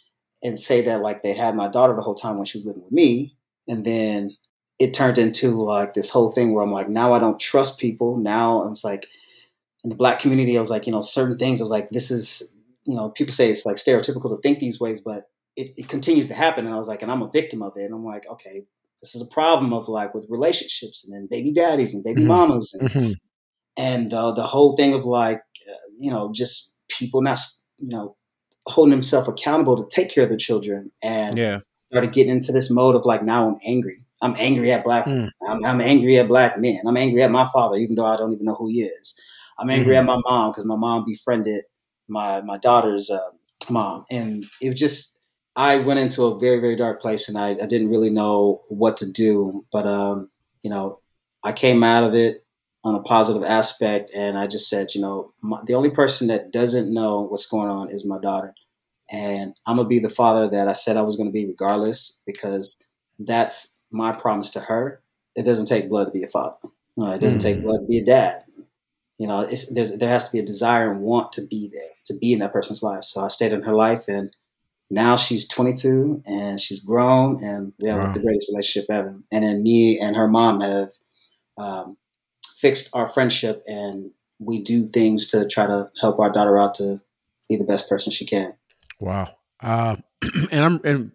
[0.44, 2.84] and say that like they had my daughter the whole time when she was living
[2.84, 3.36] with me.
[3.68, 4.36] And then
[4.84, 8.18] it turned into like this whole thing where I'm like, now I don't trust people.
[8.18, 9.06] Now I was like,
[9.84, 11.60] in the black community, I was like, you know, certain things.
[11.62, 12.54] I was like, this is,
[12.86, 16.28] you know, people say it's like stereotypical to think these ways, but it, it continues
[16.30, 16.66] to happen.
[16.66, 17.86] And I was like, and I'm a victim of it.
[17.86, 18.64] And I'm like, okay,
[19.02, 22.28] this is a problem of like with relationships and then baby daddies and baby Mhm.
[22.28, 23.16] mamas and Mhm.
[23.78, 27.40] and uh, the whole thing of like uh, you know just people not
[27.80, 28.16] you know
[28.68, 31.60] holding themselves accountable to take care of their children and Yeah.
[31.90, 34.01] started getting into this mode of like now I'm angry.
[34.22, 35.06] I'm angry at black.
[35.06, 35.30] Mm.
[35.48, 36.82] I'm, I'm angry at black men.
[36.86, 39.20] I'm angry at my father, even though I don't even know who he is.
[39.58, 41.66] I'm angry at my mom because my mom befriended
[42.08, 43.30] my my daughter's uh,
[43.70, 45.20] mom, and it was just
[45.56, 48.98] I went into a very very dark place, and I, I didn't really know what
[48.98, 49.64] to do.
[49.72, 50.30] But um,
[50.62, 51.00] you know,
[51.44, 52.44] I came out of it,
[52.84, 56.52] on a positive aspect, and I just said, you know, my, the only person that
[56.52, 58.56] doesn't know what's going on is my daughter,
[59.12, 62.84] and I'm gonna be the father that I said I was gonna be, regardless, because
[63.20, 65.02] that's my promise to her.
[65.36, 66.58] It doesn't take blood to be a father.
[67.00, 67.44] Uh, it doesn't mm.
[67.44, 68.44] take blood to be a dad.
[69.18, 72.18] You know, there's there has to be a desire and want to be there, to
[72.18, 73.04] be in that person's life.
[73.04, 74.36] So I stayed in her life, and
[74.90, 78.12] now she's 22 and she's grown, and we have wow.
[78.12, 79.16] the greatest relationship ever.
[79.32, 80.90] And then me and her mom have
[81.58, 81.98] um,
[82.58, 86.98] fixed our friendship, and we do things to try to help our daughter out to
[87.48, 88.54] be the best person she can.
[89.00, 89.36] Wow.
[89.62, 89.98] Uh,
[90.52, 91.12] and I'm and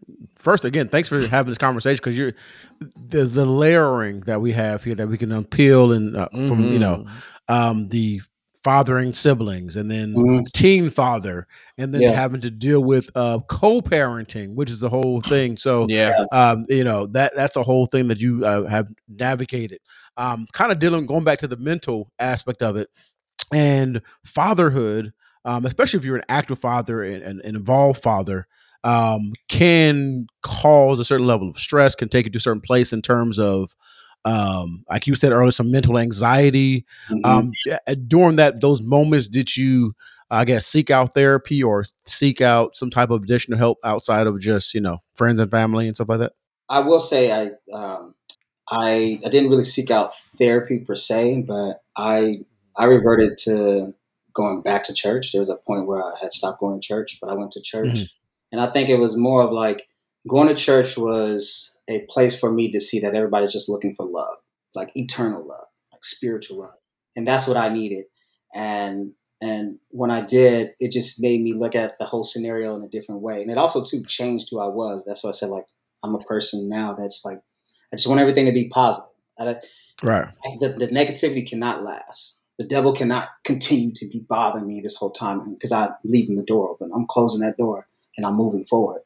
[0.47, 2.32] first again, thanks for having this conversation because you're
[2.80, 6.47] the the layering that we have here that we can unpeel and uh, mm-hmm.
[6.47, 7.53] from you know mm-hmm.
[7.53, 8.22] um, the
[8.62, 10.44] fathering siblings and then mm-hmm.
[10.53, 12.12] teen father and then yeah.
[12.12, 16.84] having to deal with uh, co-parenting which is the whole thing so yeah um, you
[16.84, 19.80] know that that's a whole thing that you uh, have navigated
[20.16, 22.88] um, kind of dealing going back to the mental aspect of it
[23.53, 25.12] and fatherhood
[25.44, 28.47] um, especially if you're an active father and an involved father
[28.87, 32.93] um, can cause a certain level of stress can take you to a certain place
[32.93, 33.74] in terms of
[34.24, 36.84] um, like you said earlier, some mental anxiety.
[37.11, 37.24] Mm-hmm.
[37.24, 37.53] Um,
[38.09, 39.95] during that those moments, did you,
[40.30, 44.41] I guess, seek out therapy or seek out some type of additional help outside of
[44.41, 46.32] just you know friends and family and stuff like that?
[46.68, 48.14] I will say I um,
[48.70, 52.41] I I didn't really seek out therapy per se, but I
[52.76, 53.93] I reverted to
[54.32, 55.32] going back to church.
[55.32, 57.62] There was a point where I had stopped going to church, but I went to
[57.62, 58.05] church, mm-hmm.
[58.53, 59.88] And I think it was more of like
[60.28, 64.07] going to church was a place for me to see that everybody's just looking for
[64.07, 64.36] love,
[64.74, 66.76] like eternal love, like spiritual love,
[67.14, 68.07] and that's what I needed.
[68.55, 72.82] And and when I did, it just made me look at the whole scenario in
[72.82, 75.05] a different way, and it also too changed who I was.
[75.05, 75.66] That's why I said like
[76.05, 77.40] I'm a person now that's like
[77.92, 79.11] I just want everything to be positive.
[79.38, 79.57] I,
[80.03, 80.28] right.
[80.61, 82.40] The, the negativity cannot last.
[82.59, 86.44] The devil cannot continue to be bothering me this whole time because I'm leaving the
[86.44, 86.90] door open.
[86.94, 87.86] I'm closing that door
[88.16, 89.02] and I'm moving forward.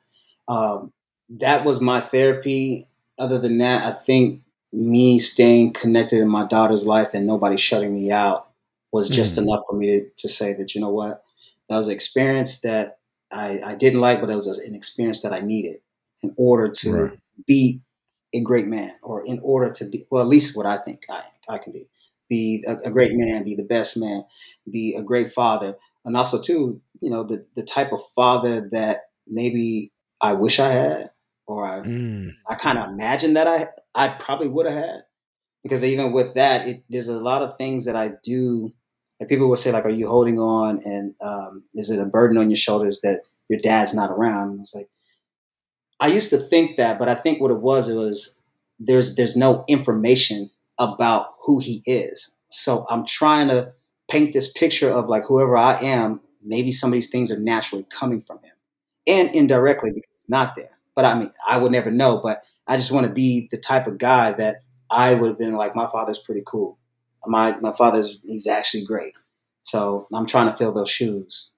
[0.48, 0.92] Um,
[1.28, 2.86] that was my therapy.
[3.18, 4.42] Other than that, I think
[4.72, 8.48] me staying connected in my daughter's life and nobody shutting me out
[8.92, 9.42] was just mm.
[9.42, 11.22] enough for me to, to, say that, you know what,
[11.68, 12.98] that was an experience that
[13.32, 15.76] I, I didn't like, but it was an experience that I needed
[16.22, 17.18] in order to right.
[17.46, 17.80] be
[18.34, 21.22] a great man or in order to be, well, at least what I think I,
[21.48, 21.86] I can be.
[22.28, 24.22] Be a, a great man, be the best man,
[24.70, 25.76] be a great father.
[26.04, 30.70] And also, too, you know, the, the type of father that maybe I wish I
[30.70, 31.10] had
[31.46, 32.30] or I mm.
[32.48, 35.02] I kind of imagine that I I probably would have had
[35.62, 38.72] because even with that, it, there's a lot of things that I do.
[39.18, 42.38] And people will say like, "Are you holding on?" And um, is it a burden
[42.38, 44.50] on your shoulders that your dad's not around?
[44.50, 44.88] And it's like
[45.98, 48.40] I used to think that, but I think what it was, it was
[48.78, 52.38] there's there's no information about who he is.
[52.48, 53.72] So I'm trying to
[54.10, 56.20] paint this picture of like whoever I am.
[56.42, 58.54] Maybe some of these things are naturally coming from him,
[59.06, 60.78] and indirectly because it's not there.
[60.94, 62.20] But I mean, I would never know.
[62.22, 65.54] But I just want to be the type of guy that I would have been
[65.54, 66.78] like, my father's pretty cool.
[67.26, 69.12] My my father's he's actually great.
[69.62, 71.50] So I'm trying to fill those shoes.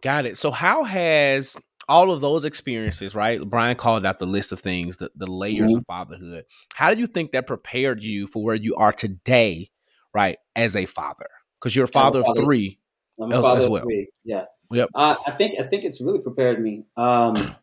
[0.00, 0.38] Got it.
[0.38, 1.56] So how has
[1.88, 3.40] all of those experiences, right?
[3.40, 5.78] Bryan called out the list of things, the, the layers mm-hmm.
[5.78, 6.44] of fatherhood.
[6.74, 9.70] How do you think that prepared you for where you are today,
[10.14, 11.28] right, as a father?
[11.64, 12.78] Because you're a father, father of three.
[13.18, 13.80] I'm a father as well.
[13.80, 14.08] of three.
[14.22, 14.44] Yeah.
[14.70, 14.90] Yep.
[14.94, 16.84] Uh, I think I think it's really prepared me.
[16.94, 17.56] Um,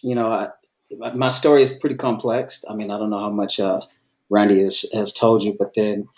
[0.00, 0.50] you know, I,
[1.16, 2.64] my story is pretty complex.
[2.70, 3.80] I mean, I don't know how much uh,
[4.30, 6.08] Randy has, has told you, but then,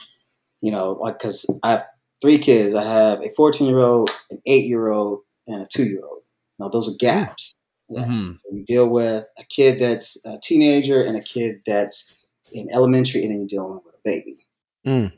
[0.60, 1.86] you know, like, because I have
[2.20, 2.74] three kids.
[2.74, 6.24] I have a 14 year old, an eight year old, and a two year old.
[6.58, 7.58] Now, those are gaps.
[7.88, 8.02] Yeah.
[8.02, 8.34] Mm-hmm.
[8.34, 12.22] So you deal with a kid that's a teenager and a kid that's
[12.52, 14.46] in elementary, and then you're dealing with a baby.
[14.86, 15.12] Mm.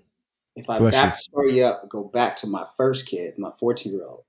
[0.54, 3.92] If I Bless back the story up, go back to my first kid, my 14
[3.92, 4.24] year old.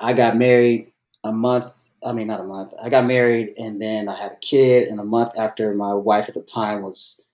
[0.00, 0.92] I got married
[1.24, 2.72] a month I mean, not a month.
[2.82, 4.88] I got married and then I had a kid.
[4.88, 7.24] And a month after my wife at the time was,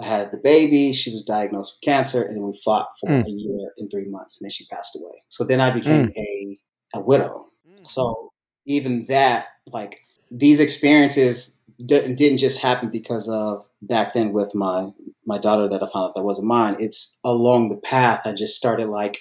[0.00, 0.92] I had the baby.
[0.92, 3.26] She was diagnosed with cancer, and then we fought for mm.
[3.26, 5.14] a year and three months, and then she passed away.
[5.28, 6.16] So then I became mm.
[6.16, 6.58] a
[6.94, 7.46] a widow.
[7.68, 7.84] Mm.
[7.84, 8.32] So
[8.64, 14.88] even that, like these experiences d- didn't just happen because of back then with my
[15.26, 16.76] my daughter that I found out that wasn't mine.
[16.78, 18.22] It's along the path.
[18.24, 19.18] I just started like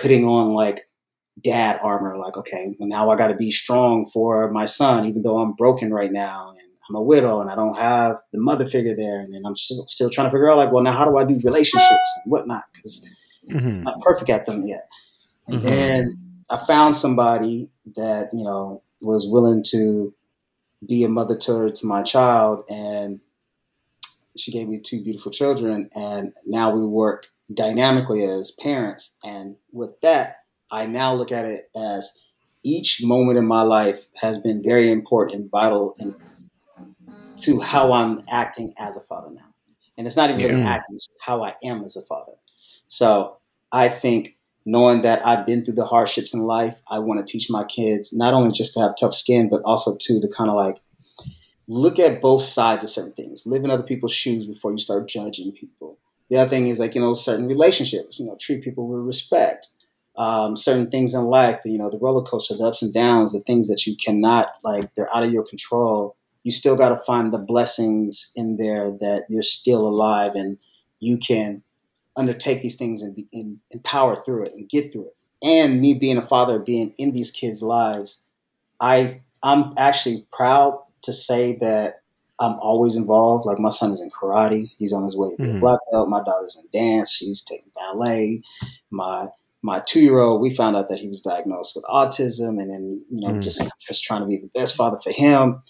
[0.00, 0.82] putting on like
[1.42, 2.16] dad armor.
[2.16, 5.54] Like, okay, well, now I got to be strong for my son, even though I'm
[5.54, 9.20] broken right now and I'm a widow and I don't have the mother figure there.
[9.20, 11.24] And then I'm still, still trying to figure out, like, well, now how do I
[11.24, 12.64] do relationships and whatnot?
[12.74, 13.10] Because
[13.50, 13.66] mm-hmm.
[13.66, 14.88] I'm not perfect at them yet.
[15.48, 15.66] And mm-hmm.
[15.66, 16.18] then
[16.50, 20.14] I found somebody that, you know, was willing to
[20.86, 22.62] be a mother to, to my child.
[22.70, 23.20] And
[24.36, 25.88] she gave me two beautiful children.
[25.94, 29.18] And now we work dynamically as parents.
[29.24, 30.36] And with that,
[30.70, 32.22] I now look at it as
[32.64, 36.14] each moment in my life has been very important and vital in,
[37.38, 39.54] to how I'm acting as a father now.
[39.98, 40.68] And it's not even Yeah.
[40.68, 42.34] acting, it's how I am as a father.
[42.88, 43.38] So
[43.72, 47.50] I think knowing that I've been through the hardships in life, I want to teach
[47.50, 50.56] my kids not only just to have tough skin, but also too to kind of
[50.56, 50.80] like
[51.68, 53.46] look at both sides of certain things.
[53.46, 55.98] Live in other people's shoes before you start judging people.
[56.28, 59.68] The other thing is like, you know, certain relationships, you know, treat people with respect.
[60.16, 63.40] Um, certain things in life, you know, the roller coaster, the ups and downs, the
[63.40, 66.16] things that you cannot, like, they're out of your control.
[66.42, 70.58] You still got to find the blessings in there that you're still alive and
[71.00, 71.62] you can
[72.16, 75.16] undertake these things and, be, and, and power through it and get through it.
[75.42, 78.26] And me being a father, being in these kids' lives,
[78.80, 82.02] I I'm actually proud to say that
[82.40, 83.46] I'm always involved.
[83.46, 85.60] Like my son is in karate; he's on his way to be a Mhm.
[85.60, 86.08] black belt.
[86.08, 88.42] My daughter's in dance; she's taking ballet.
[88.90, 89.28] My
[89.64, 93.04] my two year old, we found out that he was diagnosed with autism, and then
[93.10, 93.42] you know Mm.
[93.42, 95.62] just just trying to be the best father for him.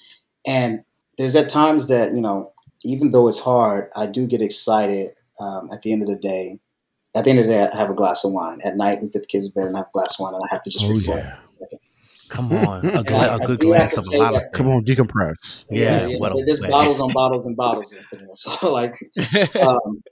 [0.47, 0.85] And
[1.19, 2.53] there's at times that you know,
[2.85, 5.13] even though it's hard, I do get excited.
[5.41, 6.59] Um, at the end of the day,
[7.15, 8.61] at the end of the day, I have a glass of wine.
[8.65, 10.43] At night, we put the kids to bed and have a glass of wine, and
[10.51, 11.27] I have to just Oh, reflect.
[11.27, 11.79] yeah.
[12.29, 14.43] Come on, a, And gla- I- a I good glass of a say lot of
[14.43, 15.65] that- Come on, decompress.
[15.71, 16.69] Yeah, yeah, what a there's way.
[16.71, 17.93] bottles on bottles and bottles.
[17.93, 18.29] in there.
[18.37, 18.95] So like,
[19.61, 20.03] um,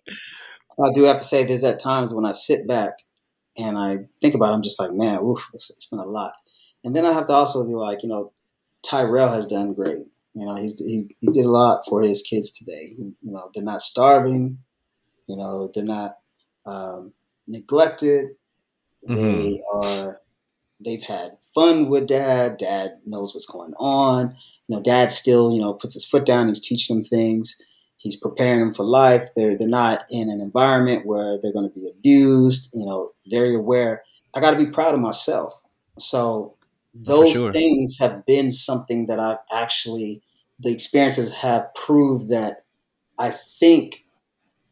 [0.83, 2.93] I do have to say, there's at times when I sit back
[3.59, 6.33] and I think about, it, I'm just like, man, oof, it's, it's been a lot.
[6.85, 8.33] And then I have to also be like, you know,
[8.83, 10.07] Tyrell has done great.
[10.35, 12.87] You know, he's he, he did a lot for his kids today.
[12.87, 14.59] He- you know, they're not starving.
[15.31, 16.19] You know, they're not
[16.67, 17.13] um,
[17.47, 18.31] neglected.
[19.07, 20.21] They are.
[20.85, 22.57] They've had fun with dad.
[22.59, 24.37] Dad knows what's going on.
[24.67, 26.49] You know, dad still, you know, puts his foot down.
[26.49, 27.61] He's teaching them things.
[27.97, 29.29] He's preparing them for life.
[29.37, 32.75] They're they're not in an environment where they're going to be abused.
[32.75, 34.03] You know, very aware.
[34.35, 35.55] I got to be proud of myself.
[35.99, 36.57] So
[36.93, 37.53] those sure.
[37.53, 40.23] things have been something that I've actually
[40.59, 42.65] the experiences have proved that
[43.19, 44.05] I think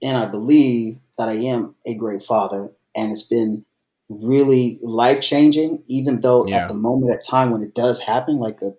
[0.02, 3.64] and I believe that I am a great father, and it's been
[4.08, 5.82] really life changing.
[5.88, 6.62] Even though Yeah.
[6.62, 8.76] at the moment, at time when it does happen, like the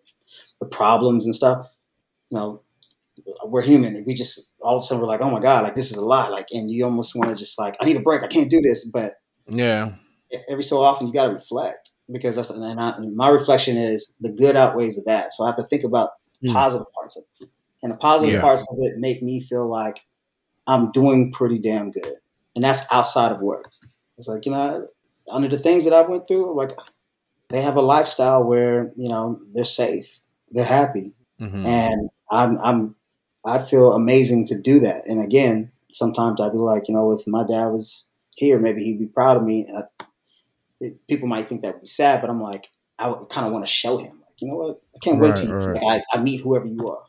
[0.59, 1.67] the problems and stuff,
[2.29, 2.61] you know,
[3.45, 5.91] we're human, we just all of a sudden we're like, oh my god, like this
[5.91, 8.23] is a lot, like, and you almost want to just like, I need a break,
[8.23, 9.13] I can't do this, but
[9.47, 9.93] yeah,
[10.49, 14.31] every so often you got to reflect because that's and, I, my reflection is the
[14.31, 15.31] good outweighs the bad.
[15.31, 16.09] So I have to think about
[16.43, 16.53] Mm.
[16.53, 17.49] positive parts of it,
[17.83, 18.41] and the positive Yeah.
[18.41, 20.05] parts of it make me feel like
[20.69, 22.15] I'm doing pretty damn good,
[22.55, 23.71] and that's outside of work.
[24.19, 24.87] It's like you know,
[25.33, 26.71] under the things that I went through, like
[27.49, 30.19] they have a lifestyle where you know they're safe,
[30.51, 31.65] they're happy, Mhm.
[31.65, 32.95] and I'm I'm
[33.45, 35.07] I feel amazing to do that.
[35.07, 38.99] And again, sometimes I'd be like, you know, if my dad was here, maybe he'd
[38.99, 39.65] be proud of me.
[39.67, 39.83] And I,
[40.79, 42.69] it, people might think that would be sad, but I'm like,
[42.99, 44.81] I kind of want to show him, like, you know what?
[44.95, 46.03] I can't wait Right, till right.
[46.13, 47.03] I, I meet whoever you are.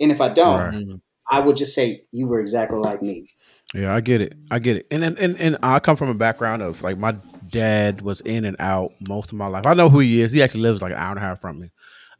[0.00, 1.00] And if I don't, Right.
[1.30, 3.30] I would just say you were exactly like me.
[3.74, 4.36] Yeah, I get it.
[4.50, 4.86] I get it.
[4.90, 7.16] And and and, and I come from a background of like my
[7.48, 9.66] dad was in and out most of my life.
[9.66, 10.32] I know who he is.
[10.32, 11.70] He actually lives like an hour and a half from me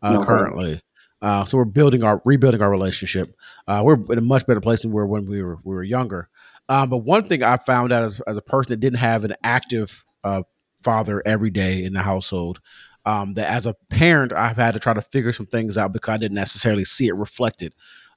[0.03, 0.83] uh, No currently.
[1.23, 3.29] Uh, so we're building our rebuilding our relationship.
[3.67, 5.83] Uh, we're in a much better place than we were when we were we were
[5.83, 6.29] younger.
[6.69, 9.35] Um, but one thing I found out as, as a person that didn't have an
[9.45, 10.43] active uh,
[10.83, 12.61] father every day in the household,
[13.05, 16.13] um, that as a parent I've had to try to figure some things out because
[16.13, 17.73] I didn't necessarily see it reflected.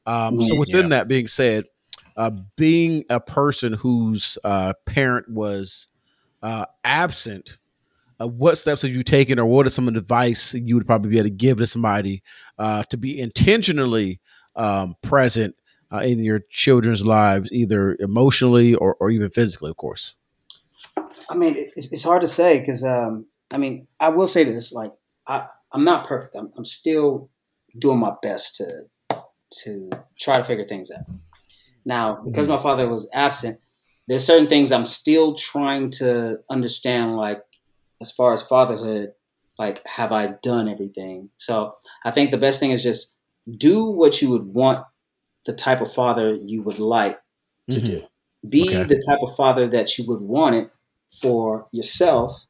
[0.10, 0.60] Um, so Mhm.
[0.60, 0.90] within Yeah.
[0.90, 1.66] that being said,
[2.18, 5.88] uh, being a person whose uh, parent was
[6.42, 7.60] uh, absent,
[8.20, 11.20] uh, what steps have you taken, or what are some advice you would probably be
[11.20, 12.24] able to give to somebody
[12.58, 14.20] uh, to be intentionally
[14.56, 15.56] um, present
[15.94, 20.16] uh, in your children's lives, either emotionally or, or even physically, of course?
[21.30, 24.74] I mean, it's it's hard to say because, um, I mean, I will say this:
[24.74, 24.92] like,
[25.28, 26.36] I, I'm not perfect.
[26.36, 27.30] I'm, I'm still
[27.78, 28.90] doing my best to
[29.64, 29.90] to
[30.20, 31.06] try to figure things out.
[31.86, 33.60] Now, because my father was absent,
[34.08, 37.16] there's certain things I'm still trying to understand.
[37.16, 37.42] Like,
[38.02, 39.14] as far as fatherhood,
[39.58, 41.30] like, have I done everything?
[41.38, 43.16] So, I think the best thing is just
[43.58, 44.86] do what you would want
[45.46, 47.20] the type of father you would like
[47.72, 47.86] to Mhm.
[47.86, 48.08] do.
[48.48, 48.84] Be Okay.
[48.84, 50.72] the type of father that you would want it
[51.22, 52.46] for yourself.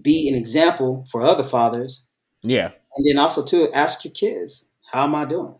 [0.00, 2.06] Be an example for other fathers,
[2.42, 5.58] yeah, and then also to ask your kids, "How am I doing?"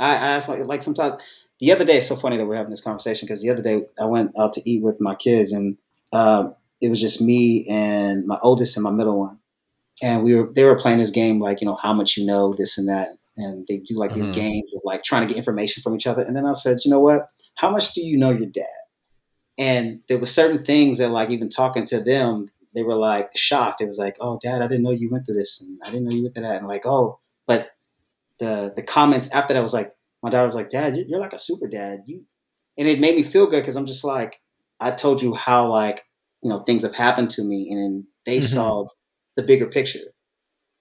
[0.00, 1.16] I, I ask my like sometimes.
[1.60, 3.82] The other day, it's so funny that we're having this conversation because the other day
[4.00, 5.78] I went out to eat with my kids, and
[6.12, 9.38] um, it was just me and my oldest and my middle one,
[10.02, 12.54] and we were they were playing this game like you know how much you know
[12.56, 14.34] this and that, and they do like these Mhm.
[14.34, 16.22] games of like trying to get information from each other.
[16.22, 17.28] And then I said, you know what?
[17.56, 18.66] How much do you know your dad?
[19.58, 23.80] And there were certain things that, like, even talking to them, they were like shocked.
[23.80, 26.04] It was like, "Oh, Dad, I didn't know you went through this, and I didn't
[26.04, 27.70] know you went through that." And like, "Oh," but
[28.40, 29.92] the the comments after that was like,
[30.22, 32.24] my daughter was like, "Dad, you're, like a super dad." You,
[32.78, 34.40] and it made me feel good because I'm just like,
[34.80, 36.02] I told you how like
[36.42, 38.44] you know things have happened to me, and they Mhm.
[38.54, 38.86] saw
[39.36, 40.00] the bigger picture.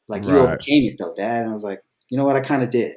[0.07, 0.45] Like you Right.
[0.47, 1.41] overcame it though, Dad.
[1.43, 2.95] And I was like, you know what, I kind of did.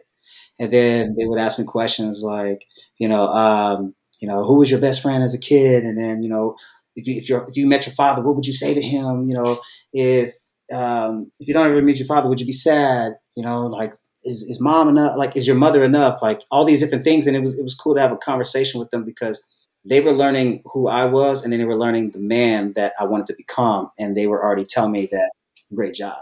[0.61, 2.65] And then they would ask me questions like,
[2.99, 5.85] you know, um, you know, who was your best friend as a kid?
[5.85, 6.57] And then, you know,
[6.97, 9.27] if you if you if you met your father, what would you say to him?
[9.29, 9.61] You know,
[9.93, 10.35] if
[10.75, 13.15] um, if you don't ever meet your father, would you be sad?
[13.37, 15.17] You know, like is is mom enough?
[15.17, 16.21] Like is your mother enough?
[16.23, 17.27] Like all these different things.
[17.27, 19.45] And it was it was cool to have a conversation with them because
[19.85, 23.05] they were learning who I was, and then they were learning the man that I
[23.05, 25.33] wanted to become, and they were already telling me that
[25.75, 26.19] great job.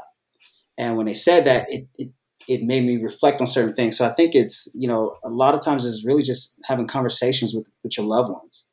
[0.78, 2.12] And when they said that, it, it
[2.48, 3.96] it made me reflect on certain things.
[3.98, 7.54] So I think it's you know a lot of times it's really just having conversations
[7.54, 8.68] with with your loved ones.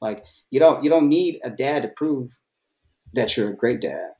[0.00, 2.38] Like you don't you don't need a dad to prove
[3.14, 4.10] that you're a great dad.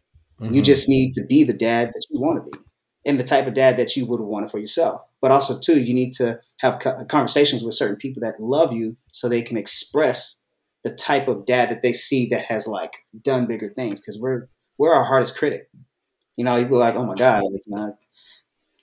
[0.40, 0.64] You Mhm.
[0.64, 2.64] just need to be the dad that you want to be,
[3.04, 5.02] and the type of dad that you would want for yourself.
[5.20, 9.28] But also too, you need to have conversations with certain people that love you, so
[9.28, 10.40] they can express
[10.84, 14.00] the type of dad that they see that has like done bigger things.
[14.00, 14.48] Because we're
[14.78, 15.70] we're our hardest critic.
[16.36, 17.94] You know, you'd be like, "Oh my god, you know,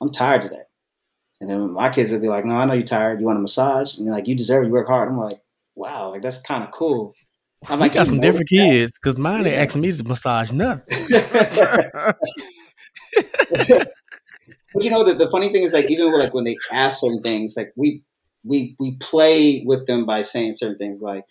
[0.02, 0.64] I'm tired today,"
[1.41, 3.20] and then my kids would be like, "No, I know you're tired.
[3.20, 4.64] You want a massage?" And you're like, "You deserve.
[4.64, 4.68] it.
[4.68, 5.41] You work hard." I'm like,
[5.76, 7.16] "Wow, like that's kind of cool."
[7.68, 10.96] I'm We like, got some different kids because mine ain't asking me to massage nothing.
[14.74, 17.22] But you know, the, the funny thing is, like, even like when they ask certain
[17.22, 18.04] things, like we
[18.44, 21.26] we we play with them by saying certain things, like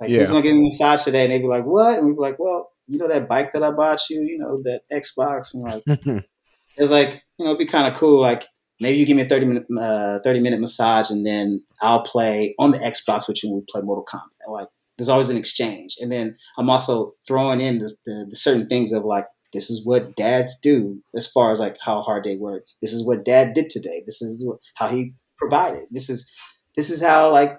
[0.00, 0.20] like Yeah.
[0.20, 1.98] who's gonna give me a massage today, and they'd be like, what?
[1.98, 4.62] And we'd be like, well, you know that bike that I bought you, you know
[4.64, 6.24] that Xbox, and like
[6.76, 8.46] it's like you know it'd be kind of cool, like.
[8.80, 12.56] Maybe you give me a thirty minute uh, thirty minute massage, and then I'll play
[12.58, 13.48] on the Xbox with you.
[13.50, 14.50] and We play Mortal Kombat.
[14.52, 14.66] Like
[14.98, 18.92] there's always an exchange, and then I'm also throwing in the, the, the certain things
[18.92, 22.64] of like this is what dads do as far as like how hard they work.
[22.82, 24.02] This is what dad did today.
[24.04, 25.84] This is how he provided.
[25.90, 26.30] This is
[26.76, 27.58] this is how like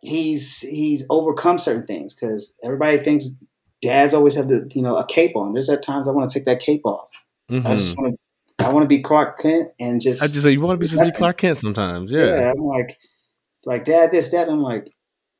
[0.00, 3.28] he's he's overcome certain things because everybody thinks
[3.82, 5.52] dads always have the you know a cape on.
[5.52, 7.08] There's at times I want to take that cape off.
[7.50, 7.98] I just Mhm.
[7.98, 10.78] want to I want to be Clark Kent and just I just say you want
[10.78, 12.10] to be just be Clark Kent sometimes.
[12.10, 12.26] Yeah.
[12.26, 12.52] yeah.
[12.52, 12.96] I'm like
[13.64, 14.48] like dad this dad.
[14.48, 14.90] I'm like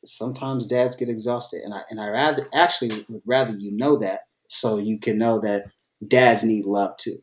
[0.04, 4.22] sometimes dads get exhausted and I and I rather actually would rather you know that
[4.48, 5.66] so you can know that
[6.06, 7.16] dads need love too.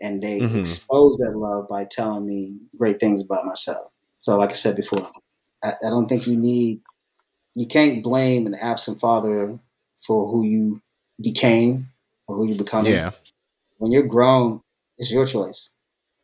[0.00, 0.58] And they Mhm.
[0.60, 3.90] expose that love by telling me great things about myself.
[4.20, 5.10] So like I said before,
[5.62, 6.80] I, I don't think you need
[7.54, 9.58] you can't blame an absent father
[10.06, 10.80] for who you
[11.20, 11.88] became
[12.28, 12.92] or who you becoming.
[12.92, 13.10] Yeah.
[13.78, 14.60] When you're grown,
[14.96, 15.74] it's your choice.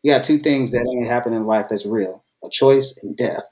[0.02, 3.42] You got two things that ain't happen in life that's real: a choice and death.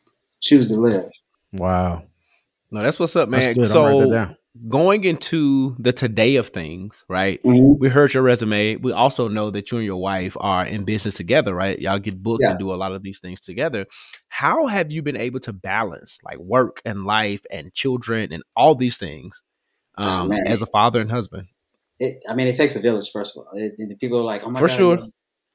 [0.41, 1.11] Choose to live.
[1.53, 2.03] wow.
[2.71, 3.41] No, that's what's up, man.
[3.41, 3.77] That's good.
[3.77, 4.37] I'll write that So down.
[4.69, 7.43] Going into the today of things, right?
[7.43, 7.79] Mhm.
[7.81, 8.77] We heard your resume.
[8.77, 11.79] We also know that you and your wife are in business together, right?
[11.79, 12.51] Y'all get booked Yeah.
[12.51, 13.87] and do a lot of these things together.
[14.29, 18.75] How have you been able to balance like work and life and children and all
[18.75, 19.43] these things
[19.99, 20.47] Oh, um, man.
[20.47, 21.49] as a father and husband?
[21.99, 23.11] It, I mean, it takes a village.
[23.13, 24.99] First of all, it, and the people are like, "Oh my For god, sure.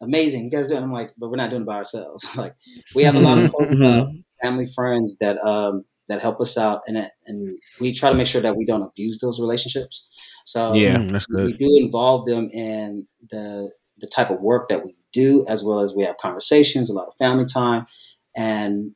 [0.02, 0.45] amazing!
[0.45, 0.84] You guys doing?
[0.84, 2.24] I'm like, "But we're not doing it by ourselves.
[2.38, 2.56] like,
[2.95, 4.24] we have a lot of close uh, Mhm.
[4.44, 8.27] family friends that um, that help us out, and it- and we try to make
[8.27, 10.09] sure that we don't abuse those relationships.
[10.45, 10.97] So Yeah.
[10.97, 15.43] Mm, that's we do involve them in the the type of work that we do,
[15.49, 17.88] as well as we have conversations, a lot of family time,
[18.35, 18.95] and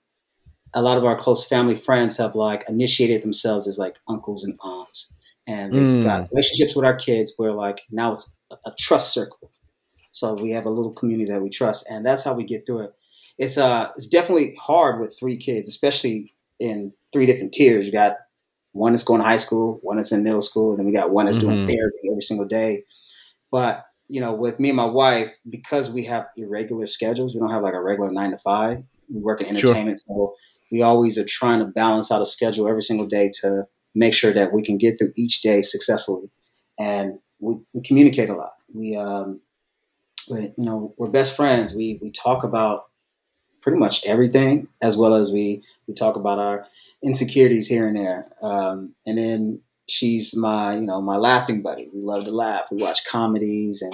[0.73, 4.57] a lot of our close family friends have like initiated themselves as like uncles and
[4.63, 5.11] aunts,
[5.47, 6.03] and they've Mm.
[6.03, 9.49] got relationships with our kids where like now it's a, a trust circle.
[10.11, 12.81] So we have a little community that we trust, and that's how we get through
[12.81, 12.93] it.
[13.37, 17.85] It's uh, it's definitely hard with three kids, especially in three different tiers.
[17.85, 18.17] You got
[18.73, 21.11] one that's going to high school, one that's in middle school, and then we got
[21.11, 21.67] one that's doing Mhm.
[21.67, 22.83] therapy every single day.
[23.51, 27.49] But you know, with me and my wife, because we have irregular schedules, we don't
[27.51, 28.83] have like a regular nine to five.
[29.09, 29.71] We work in Sure.
[29.71, 30.35] entertainment, so
[30.71, 33.65] we always are trying to balance out a schedule every single day to
[33.95, 36.29] make sure that we can get through each day successfully.
[36.79, 38.51] And we, we communicate a lot.
[38.75, 39.41] We, um,
[40.29, 41.75] we, you know, we're best friends.
[41.75, 42.85] We we talk about
[43.61, 46.65] pretty much everything, as well as we we talk about our
[47.03, 48.27] insecurities here and there.
[48.41, 51.89] Um, and then she's my you know my laughing buddy.
[51.93, 52.67] We love to laugh.
[52.71, 53.93] We watch comedies, and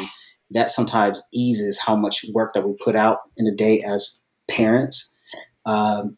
[0.52, 4.20] that sometimes eases how much work that we put out in a day as
[4.50, 5.14] parents.
[5.66, 6.18] Um,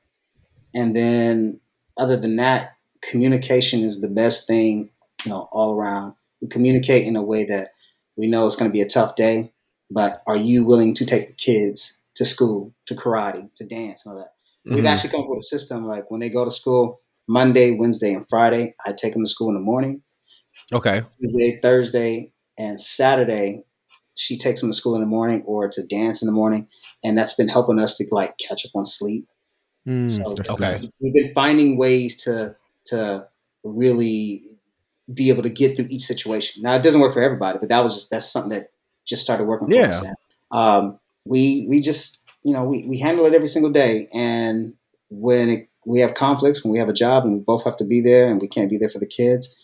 [0.75, 1.61] and then
[1.97, 4.91] other than that, communication is the best thing
[5.25, 6.13] you know all around.
[6.41, 7.69] We communicate in a way that
[8.17, 9.53] we know it's going to be a tough day,
[9.89, 14.13] but are you willing to take the kids to school, to karate, to dance, and
[14.13, 14.33] all that?
[14.65, 14.87] We've Mhm.
[14.87, 18.25] actually come up with a system like when they go to school, Monday, Wednesday, and
[18.29, 20.03] Friday, I take them to school in the morning.
[20.73, 21.03] Okay.
[21.21, 23.63] Tuesday, Thursday, and Saturday,
[24.15, 26.67] she takes them to school in the morning or to dance in the morning,
[27.03, 29.27] and that's been helping us to like catch up on sleep.
[29.87, 30.91] Mm, So okay.
[30.99, 32.55] we've been finding ways to
[32.85, 33.27] to
[33.63, 34.41] really
[35.13, 36.61] be able to get through each situation.
[36.63, 38.71] Now it doesn't work for everybody, but that was just that's something that
[39.05, 39.87] just started working for Yeah.
[39.87, 40.03] us.
[40.51, 44.73] Um, we we just you know we, we handle it every single day, and
[45.09, 47.85] when it, we have conflicts, when we have a job, and we both have to
[47.85, 49.55] be there, and we can't be there for the kids.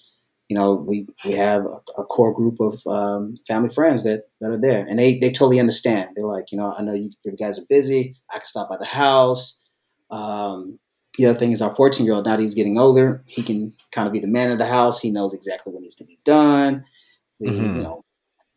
[0.47, 4.51] You know, we, we have a, a core group of um, family friends that, that
[4.51, 6.11] are there, and they, they totally understand.
[6.15, 8.15] They're like, you know, I know you, you guys are busy.
[8.31, 9.65] I can stop by the house.
[10.11, 10.77] Um,
[11.17, 13.73] the other thing is our 14 year old, now that he's getting older, he can
[13.91, 15.01] kind of be the man of the house.
[15.01, 16.85] He knows exactly what needs to be done.
[17.39, 17.77] We, Mhm.
[17.77, 18.04] you know,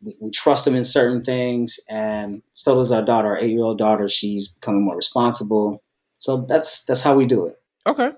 [0.01, 1.79] we, we trust him in certain things.
[1.89, 4.07] And so does our daughter, our eight year old daughter.
[4.09, 5.83] She's becoming more responsible.
[6.17, 7.59] So that's, that's how we do it.
[7.87, 8.11] Okay.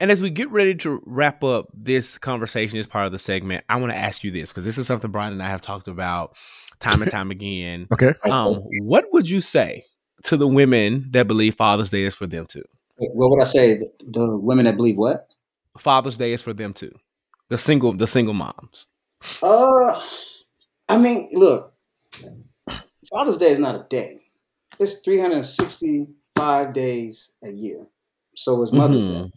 [0.00, 3.64] And as we get ready to wrap up this conversation as part of the segment,
[3.68, 5.88] I want to ask you this because this is something Bryan and I have talked
[5.88, 6.36] about
[6.78, 7.88] time and time again.
[7.92, 8.14] Okay.
[8.24, 9.84] Um, what would you say
[10.24, 12.62] to the women that believe Father's Day is for them too?
[12.96, 13.78] What would I say?
[13.78, 15.28] The, the women that believe what?
[15.76, 16.92] Father's Day is for them too.
[17.48, 18.86] The single, the single moms.
[19.42, 20.00] Uh,
[20.88, 21.74] I mean, look,
[23.10, 24.20] Father's Day is not a day.
[24.78, 27.86] It's 365 days a year.
[28.36, 29.12] So is Mother's Mhm.
[29.12, 29.30] Day.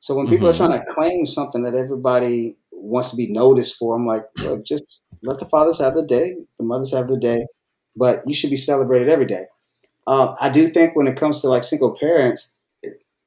[0.00, 0.50] So when people Mhm.
[0.50, 4.64] are trying to claim something that everybody wants to be noticed for, I'm like, look,
[4.64, 7.46] just let the fathers have the day, the mothers have the day,
[7.96, 9.46] but you should be celebrated every day.
[10.06, 12.56] Uh, I do think when it comes to like single parents,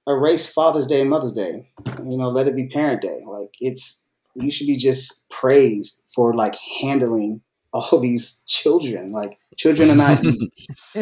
[0.08, 1.70] erase Father's Day and Mother's Day.
[2.08, 3.20] You know, let it be Parent Day.
[3.28, 7.42] Like it's you should be just praised for like handling
[7.74, 9.12] all these children.
[9.12, 10.24] Like children are not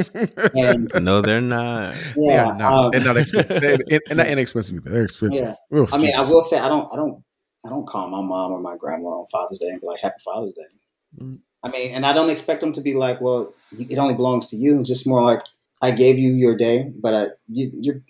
[0.55, 1.93] and No, they're not.
[2.15, 3.47] They yeah, are not, um, and not expensive.
[3.61, 4.83] They're- and, and not inexpensive.
[4.83, 5.55] They're expensive.
[5.71, 5.77] yeah.
[5.77, 7.23] Oof, I mean, I will say I don't, I don't,
[7.65, 10.19] I don't call my mom or my grandma on Father's Day and be like Happy
[10.23, 11.23] Father's Day.
[11.23, 11.39] Mm.
[11.63, 14.55] I mean, and I don't expect them to be like, well, it only belongs to
[14.55, 14.81] you.
[14.83, 15.41] Just more like
[15.81, 18.01] I gave you your day, but I, you, you're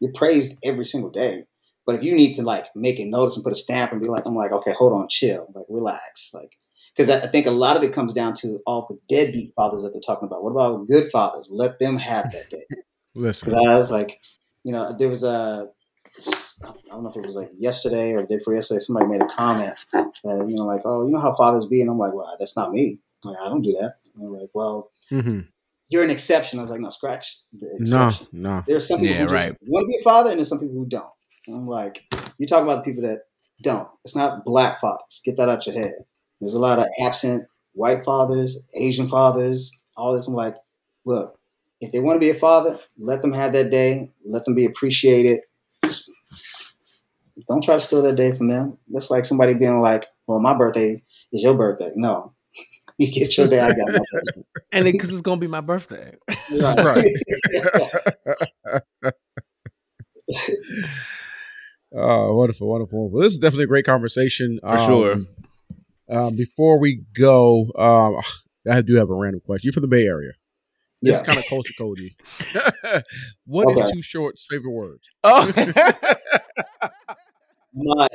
[0.00, 1.44] you're praised every single day.
[1.84, 4.08] But if you need to like make a notice and put a stamp and be
[4.08, 6.56] like, I'm like, okay, hold on, chill, like relax, like
[6.96, 9.82] because I I think a lot of it comes down to all the deadbeat fathers
[9.82, 10.42] that they're talking about.
[10.42, 11.50] What about the good fathers?
[11.52, 12.64] Let them have that day.
[13.14, 13.46] Listen.
[13.48, 14.20] Because I was like,
[14.64, 15.70] you know, there was a,
[16.64, 19.22] I don't know if it was like yesterday or the day before yesterday, somebody made
[19.22, 21.80] a comment that, you know, like, oh, you know how fathers be?
[21.80, 22.98] And I'm like, well, that's not me.
[23.24, 23.96] I'm like, I don't do that.
[24.14, 25.40] And they're like, well, hmm
[25.88, 26.58] you're an exception.
[26.58, 28.26] I was like, no, scratch the No, exception.
[28.32, 28.64] no.
[28.66, 29.56] There are some people Yeah, who just right.
[29.66, 31.04] want to be a father, and there's some people who don't.
[31.46, 32.04] And I'm like,
[32.38, 33.20] you talk about the people that
[33.62, 33.88] don't.
[34.04, 35.20] It's not black fathers.
[35.24, 35.92] Get that out your head.
[36.40, 40.26] There's a lot of absent white fathers, Asian fathers, all this.
[40.28, 40.56] I'm like,
[41.04, 41.38] look,
[41.80, 44.10] if they want to be a father, let them have that day.
[44.24, 45.40] Let them be appreciated.
[45.84, 46.10] Just
[47.48, 48.78] don't try to steal that day from them.
[48.88, 51.02] That's like somebody being like, well, my birthday
[51.32, 51.90] is your birthday.
[51.94, 52.32] No.
[52.98, 54.42] You get your day, I got my birthday.
[54.72, 56.16] And because it's gonna be my birthday.
[56.50, 57.14] Right.
[61.98, 63.20] Oh, wonderful, wonderful, wonderful.
[63.20, 64.58] This is definitely a great conversation.
[64.60, 65.12] For sure.
[65.12, 65.28] Um,
[66.08, 68.20] Um, before we go, um,
[68.70, 69.66] I do have a random question.
[69.68, 70.32] You're from the Bay Area.
[71.02, 71.16] This Yeah.
[71.16, 72.16] is kind of culture cody.
[73.46, 73.90] What is Okay.
[73.92, 75.00] Too Short's favorite word?
[75.24, 75.52] Oh,
[77.78, 78.08] Am I,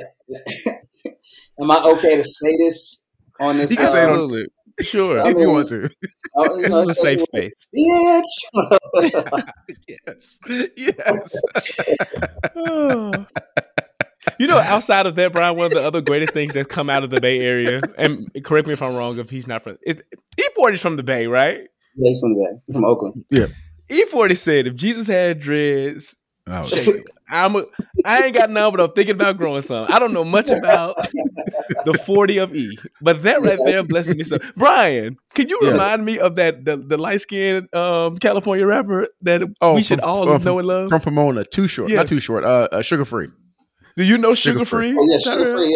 [1.60, 3.04] am I okay to say this
[3.38, 3.70] on this?
[3.70, 4.46] You can say it on- absolutely.
[4.80, 5.20] Sure.
[5.20, 5.82] I if you want to.
[5.82, 7.68] you This is a safe space.
[7.76, 8.34] Bitch.
[9.86, 10.38] Yes.
[10.76, 11.36] Yes.
[14.38, 17.02] You know, outside of that, Bryan, one of the other greatest things that's come out
[17.04, 20.02] of the Bay Area, and correct me if I'm wrong, if he's not from, it's,
[20.38, 21.60] E40 is from the Bay, right?
[21.96, 22.60] Yeah, he's from the Bay.
[22.66, 23.24] He's from Oakland.
[23.30, 23.46] Yeah.
[23.90, 26.14] E40 said, if Jesus had dreads,
[26.48, 26.68] Oh.
[27.30, 27.64] I'm a,
[28.04, 29.86] I ain't got none, but I'm thinking about growing some.
[29.88, 30.96] I don't know much about
[31.86, 34.38] the 40 of E, but that right there blesses me so.
[34.56, 35.70] Bryan, can you Yeah.
[35.70, 40.00] remind me of that the, the light skinned um, California rapper that Oh, we should
[40.00, 40.88] from- all uh, know and love?
[40.90, 41.98] from Pomona, too short, Yeah.
[41.98, 42.44] not too short.
[42.44, 43.28] Uh, uh Suga Free.
[43.96, 44.96] Do you know Suga Free.
[44.98, 45.70] Oh, yeah, Suga Free.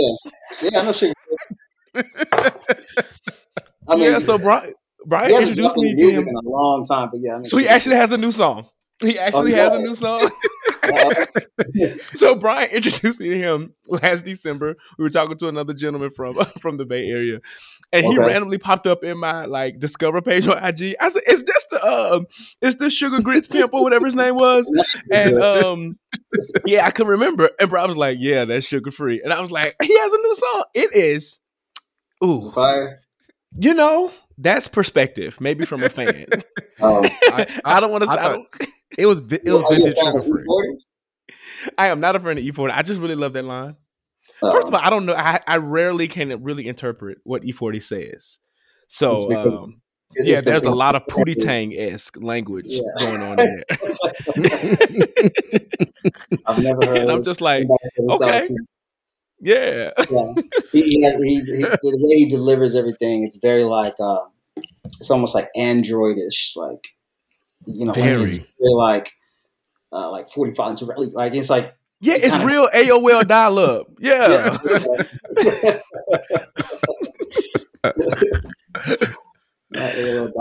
[0.63, 2.03] Yeah, yeah, I know Suga Free.
[3.89, 4.73] I mean, yeah, so Bryan,
[5.07, 6.29] Bryan introduced me to him.
[6.29, 8.67] in a long time, but yeah, I know So he actually has a new song.
[9.03, 10.31] He actually he has a new song.
[12.15, 14.77] So Bryan introduced me to him last December.
[14.99, 17.41] We were talking to another gentleman from from the Bay Area,
[17.93, 20.97] and he randomly popped up in my like Discover page on IG.
[21.01, 22.27] I said, "Is this the um,
[22.61, 24.71] is this Sugar Grits Pimp or whatever his name was?"
[25.13, 25.99] And um,
[26.65, 27.51] yeah, I can remember.
[27.61, 30.17] And Bryan was like, "Yeah, that's Suga Free," and I was like, "He has a
[30.19, 30.65] new song.
[30.75, 31.41] It is."
[32.23, 33.03] It's Ooh, fire.
[33.59, 36.27] you know, that's perspective, maybe from a fan.
[36.79, 38.11] Um, I, I- don't want to.
[38.11, 38.71] I I, thought- don't.
[38.99, 40.45] It was it was a vintage fan sugar of free.
[41.79, 42.71] I am not a friend of E40.
[42.71, 43.77] I just really love that line.
[44.43, 45.15] Uh, First of all, I don't know.
[45.15, 48.39] I, I rarely can really interpret what E40 says.
[48.89, 49.81] So because- um,
[50.19, 52.83] yeah, there's a lot of Pootie Tang esque language Yeah.
[53.01, 53.77] going on in there.
[56.47, 56.97] I've never heard.
[56.99, 58.49] and I'm just like, anybody say this okay.
[59.41, 59.91] Yeah.
[60.11, 60.33] Yeah.
[60.73, 64.31] he, he, has, he, he, the way he delivers everything, it's very like um,
[64.85, 66.89] it's almost like androidish, like
[67.67, 68.29] you know, like, Very.
[68.29, 69.13] it's very like
[69.93, 70.79] uh, like forty five.
[71.15, 73.87] Like it's like Yeah, It it's kinda- real AOL dial up.
[74.01, 74.57] Yeah.
[79.73, 80.33] Dialogue.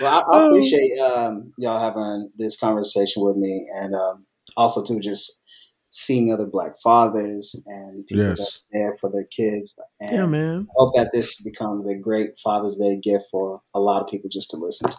[0.00, 4.26] well, I, I appreciate um, y'all having this conversation with me, and um,
[4.56, 5.42] also too just
[5.90, 8.62] seeing other Black fathers and people that Yes.
[8.74, 9.78] are there for their kids.
[10.00, 10.66] And yeah, man.
[10.70, 14.28] I hope that this becomes a great Father's Day gift for a lot of people
[14.30, 14.98] just to listen to.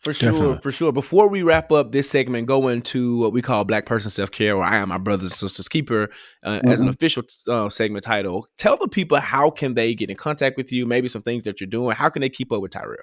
[0.00, 0.58] For sure, Definitely.
[0.60, 0.90] for sure.
[0.90, 4.56] Before we wrap up this segment, go into what we call Black Person Self Care,
[4.56, 6.08] or I am my brothers and sisters keeper,
[6.44, 6.94] uh, as an Mhm.
[6.94, 8.44] official uh, segment title.
[8.56, 11.60] Tell the people how can they get in contact with you, maybe some things that
[11.60, 11.94] you're doing.
[11.94, 12.96] How can they keep up with Tyrell?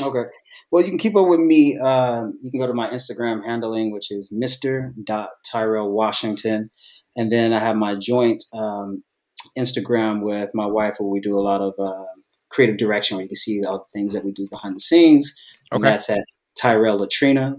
[0.00, 0.24] Okay.
[0.70, 1.78] Well, you can keep up with me.
[1.78, 4.92] Um, you can go to my Instagram handling, which is Mr.
[5.50, 6.70] Tyrell Washington.
[7.16, 9.02] And then I have my joint um,
[9.58, 12.04] Instagram with my wife where we do a lot of uh,
[12.50, 15.34] creative direction where you can see all the things that we do behind the scenes.
[15.72, 15.76] Okay.
[15.76, 16.24] And that's at
[16.60, 17.56] Tyrell Latrina.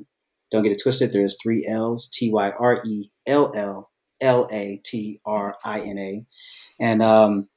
[0.52, 1.14] Don't get it twisted.
[1.14, 3.90] There's three L's T Y R E L L
[4.22, 6.26] L A T R I N A.
[6.80, 7.48] And um,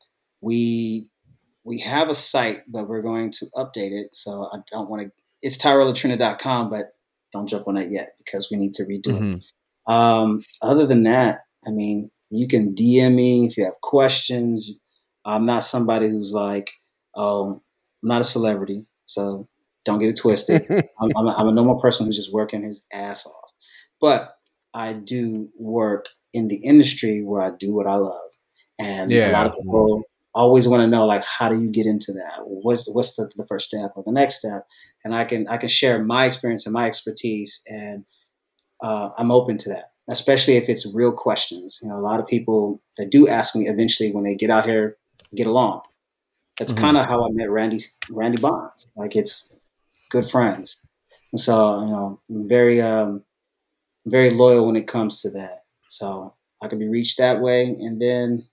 [0.40, 1.10] we
[1.64, 4.14] we have a site, but we're going to update it.
[4.14, 5.12] So I don't want to.
[5.44, 6.86] It's TyrellLatrina.com, but
[7.32, 9.22] don't jump on that yet because we need to redo it.
[9.22, 9.92] Mhm.
[9.92, 14.80] Um, other than that, I mean, you can DM me if you have questions.
[15.24, 16.70] I'm not somebody who's like,
[17.14, 17.60] oh,
[18.02, 19.48] I'm not a celebrity, so
[19.84, 20.66] don't get it twisted.
[20.70, 23.50] I'm, I'm, a, I'm a normal person who's just working his ass off.
[24.00, 24.34] But
[24.72, 28.30] I do work in the industry where I do what I love,
[28.78, 29.30] and yeah.
[29.30, 30.02] a lot of people
[30.34, 32.40] always want to know like, how do you get into that?
[32.44, 34.66] What's what's the, the first step or the next step?
[35.04, 38.04] And I can I can share my experience and my expertise, and
[38.82, 41.78] uh, I'm open to that, especially if it's real questions.
[41.82, 44.64] You know, a lot of people that do ask me eventually when they get out
[44.64, 44.96] here
[45.34, 45.82] get along.
[46.58, 46.78] That's Mhm.
[46.80, 47.78] kind of how I met Randy
[48.10, 48.88] Randy Bonds.
[48.96, 49.50] Like it's
[50.10, 50.86] good friends,
[51.32, 53.24] and so you know, I'm very um,
[54.06, 55.64] very loyal when it comes to that.
[55.88, 58.46] So I can be reached that way, and then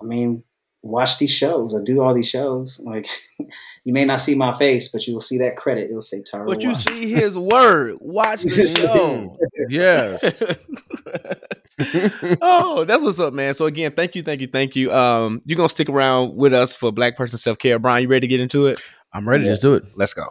[0.00, 0.44] I mean,
[0.82, 1.74] watch these shows.
[1.74, 2.80] or do all these shows.
[2.80, 3.06] Like
[3.84, 5.90] you may not see my face, but you will see that credit.
[5.90, 6.46] It'll say Tyrell.
[6.46, 6.96] But you Washington.
[6.96, 7.96] see his word.
[8.00, 9.36] Watch the show.
[9.68, 10.42] yes.
[12.40, 13.54] oh, that's what's up, man.
[13.54, 14.92] So again, thank you, thank you, thank you.
[14.92, 17.78] Um, you're gonna stick around with us for Black Person Self Care.
[17.78, 18.80] Bryan, you ready to get into it?
[19.12, 19.44] I'm ready.
[19.44, 19.50] Yeah.
[19.50, 19.84] Let's do it.
[19.96, 20.26] Let's go.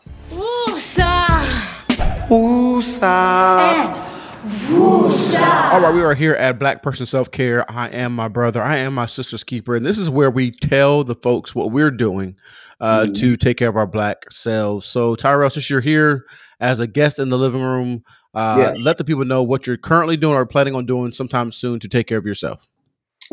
[4.46, 7.70] All right, we are here at Black Person Self Care.
[7.72, 8.62] I am my brother.
[8.62, 11.90] I am my sister's keeper, and this is where we tell the folks what we're
[11.90, 12.36] doing
[12.80, 13.16] uh, Mhm.
[13.18, 14.86] to take care of our black selves.
[14.86, 16.26] So, Tyrell, since you're here
[16.60, 18.04] as a guest in the living room,
[18.36, 18.78] uh, Yes.
[18.82, 21.88] let the people know what you're currently doing or planning on doing sometime soon to
[21.88, 22.68] take care of yourself.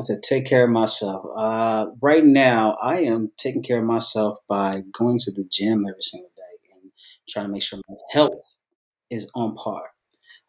[0.06, 1.22] to take care of myself.
[1.36, 6.00] Uh, right now, I am taking care of myself by going to the gym every
[6.00, 6.90] single day and
[7.28, 8.32] trying to make sure my health
[9.10, 9.91] is on par.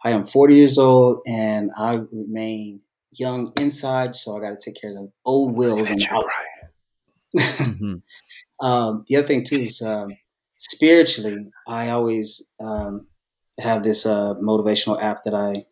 [0.03, 2.81] I am 40 years old and I remain
[3.17, 7.69] young inside, so I got to take care of the old wills and the outside.
[7.81, 8.01] Mhm.
[8.61, 10.09] um, the other thing too is um,
[10.57, 13.07] spiritually, I always um,
[13.59, 15.65] have this uh, motivational app that I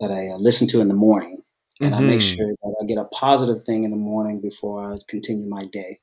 [0.00, 1.42] that I uh, listen to in the morning,
[1.80, 2.36] and I make Mhm.
[2.36, 5.98] sure that I get a positive thing in the morning before I continue my day.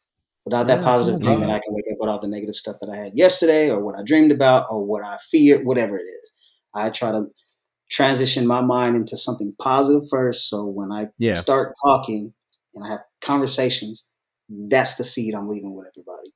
[0.45, 2.89] Without that positive thing, then I can wake up with all the negative stuff that
[2.89, 6.31] I had yesterday, or what I dreamed about, or what I feared, whatever it is.
[6.73, 7.27] I try to
[7.91, 11.35] transition my mind into something positive first, so when I Yeah.
[11.35, 12.33] start talking
[12.73, 14.09] and I have conversations,
[14.49, 16.33] that's the seed I'm leaving with everybody.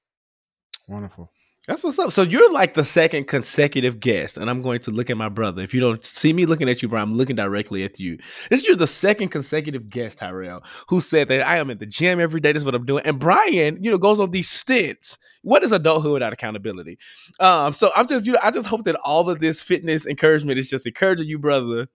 [0.87, 1.31] Wonderful.
[1.67, 2.11] That's what's up.
[2.11, 5.63] So you're like the second consecutive guest, and I'm going to look at my brother.
[5.63, 8.17] If you don't see me looking at you, Bryan, I'm looking directly at you.
[8.49, 11.87] This is you're the second consecutive guest, Tyrell, who said that I am at the
[11.87, 12.51] gym every day.
[12.51, 13.03] This is what I'm doing.
[13.03, 15.17] And Bryan, you know, goes on these stints.
[15.41, 16.99] What is adulthood without accountability?
[17.39, 20.59] Um, so I'm just, you know, I just hope that all of this fitness encouragement
[20.59, 21.87] is just encouraging you, brother,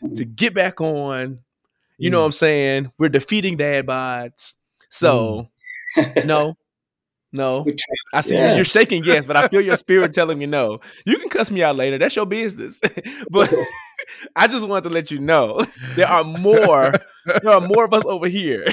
[0.00, 0.34] to mm-hmm.
[0.34, 1.40] get back on.
[1.98, 2.20] You know mm-hmm.
[2.22, 2.92] what I'm saying?
[2.98, 4.54] We're defeating dad bods.
[4.88, 5.48] So
[5.98, 6.26] mm-hmm.
[6.26, 6.56] no,
[7.32, 7.66] no.
[8.14, 8.50] I see Yeah.
[8.50, 10.80] you, you're shaking yes, but I feel your spirit telling me no.
[11.04, 11.98] You can cuss me out later.
[11.98, 12.80] That's your business.
[13.30, 13.52] but
[14.36, 15.60] I just wanted to let you know
[15.96, 16.92] there are more.
[17.26, 18.64] There are more of us over here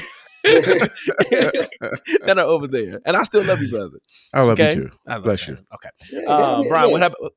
[2.24, 3.98] than are over there, and I still love you, brother.
[4.32, 4.90] I love Okay, you too.
[5.06, 5.52] I love Bless that.
[5.52, 5.58] you.
[5.74, 6.92] Okay, Yeah, uh, Bryan, yeah.
[6.92, 7.30] what happened?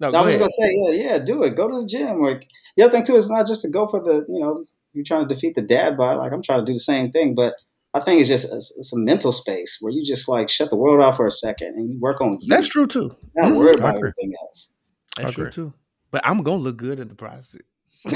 [0.00, 0.40] No, I was ahead.
[0.40, 1.54] gonna say, yeah, yeah, do it.
[1.56, 2.20] Go to the gym.
[2.20, 4.62] Like the other thing too is not just to go for the, you know,
[4.92, 6.18] you're trying to defeat the dad bod.
[6.18, 7.54] Like I'm trying to do the same thing, but
[7.94, 10.76] I think it's just it's, it's a mental space where you just like shut the
[10.76, 12.48] world out for a second and you work on you.
[12.48, 13.14] That's true too.
[13.36, 13.56] Not Mhm.
[13.56, 14.10] worried about agree.
[14.10, 14.74] everything else.
[15.16, 15.72] That's true too.
[16.10, 17.60] But I'm gonna look good in the process.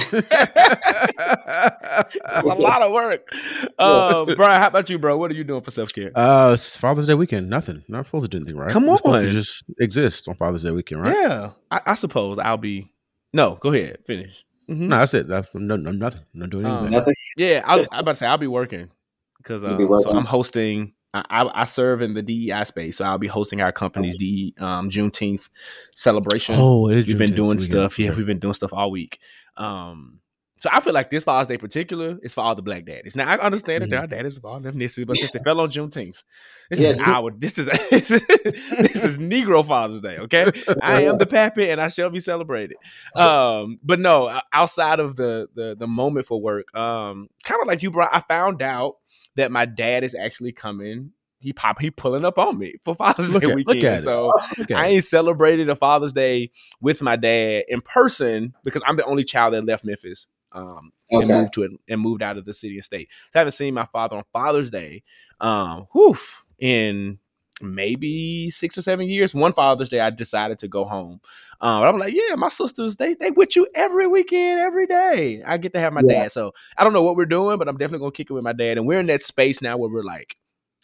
[1.10, 3.28] It's a lot of work.
[3.80, 5.16] Um, Bryan, how about you, bro?
[5.16, 6.10] What are you doing for self care?
[6.16, 7.48] uh, it's Father's Day weekend.
[7.48, 7.84] Nothing.
[7.86, 8.70] Not supposed to do anything, right?
[8.72, 9.00] Come on.
[9.22, 11.14] to just exist on Father's Day weekend, right?
[11.16, 12.90] Yeah, I, I suppose I'll be.
[13.32, 14.44] No, go ahead, finish.
[14.68, 14.88] Mhm.
[14.88, 15.28] No, that's it.
[15.28, 16.22] That's no, no nothing.
[16.34, 16.92] I'm not doing Um, anything.
[16.98, 17.14] Nothing.
[17.36, 18.90] Yeah, I, I'm about to say I'll be working
[19.38, 20.10] because um, so.
[20.10, 20.94] I'm hosting.
[21.14, 24.54] I, I, I serve in the DEI space, so I'll be hosting our company's DE,
[24.58, 25.48] um, Juneteenth
[25.92, 26.56] celebration.
[26.58, 27.06] oh, it is.
[27.06, 27.98] we've been doing stuff.
[27.98, 29.18] Yeah, we've been doing stuff all week.
[29.56, 30.20] Um,
[30.60, 33.14] so I feel like this Father's Day particular is for all the black daddies.
[33.14, 35.70] Now I understand that there are daddies of all ethnicities, but since it fell on
[35.70, 36.24] Juneteenth,
[36.68, 40.18] this Yeah, is Ju- our this is this is, this is Negro Father's Day.
[40.18, 40.50] Okay,
[40.82, 42.76] I am the pappy, and I shall be celebrated.
[43.14, 47.82] Um, but no, outside of the the the moment for work, um, kind of like
[47.82, 48.96] you brought, I found out
[49.38, 51.12] that my dad is actually coming.
[51.40, 53.84] He pop he pulling up on me for Father's Look Day at- weekend.
[53.98, 54.02] it.
[54.02, 54.32] so
[54.74, 56.50] I ain't celebrated a Father's Day
[56.80, 61.28] with my dad in person because I'm the only child that left Memphis um, and
[61.28, 63.08] moved to it and moved out of the city and state.
[63.30, 65.02] So I haven't seen my father on Father's Day,
[65.40, 66.16] um, whew,
[66.58, 67.18] in
[67.60, 69.34] maybe six or seven years.
[69.34, 71.20] One Father's Day, I decided to go home.
[71.60, 75.42] Um, I'm like, yeah, my sisters, they they with you every weekend, every day.
[75.44, 76.22] I get to have my Yeah.
[76.22, 76.32] dad.
[76.32, 78.52] So I don't know what we're doing, but I'm definitely gonna kick it with my
[78.52, 78.78] dad.
[78.78, 80.36] And we're in that space now where we're like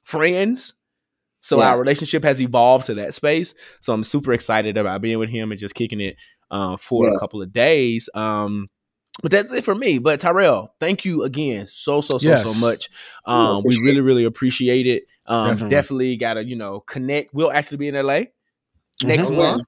[0.04, 0.74] friends.
[1.40, 1.68] So Yeah.
[1.70, 3.54] our relationship has evolved to that space.
[3.80, 6.16] So I'm super excited about being with him and just kicking it
[6.50, 8.08] um, for a couple of days.
[8.14, 8.68] Um,
[9.22, 9.98] but that's it for me.
[9.98, 12.88] But Tyrell, thank you again so so so so much.
[13.24, 15.04] Um, we really really appreciate it.
[15.26, 15.68] Um, Definitely.
[15.70, 16.16] definitely.
[16.16, 17.32] gotta you know connect.
[17.32, 18.24] We'll actually be in LA
[19.02, 19.36] next Mhm.
[19.36, 19.62] month.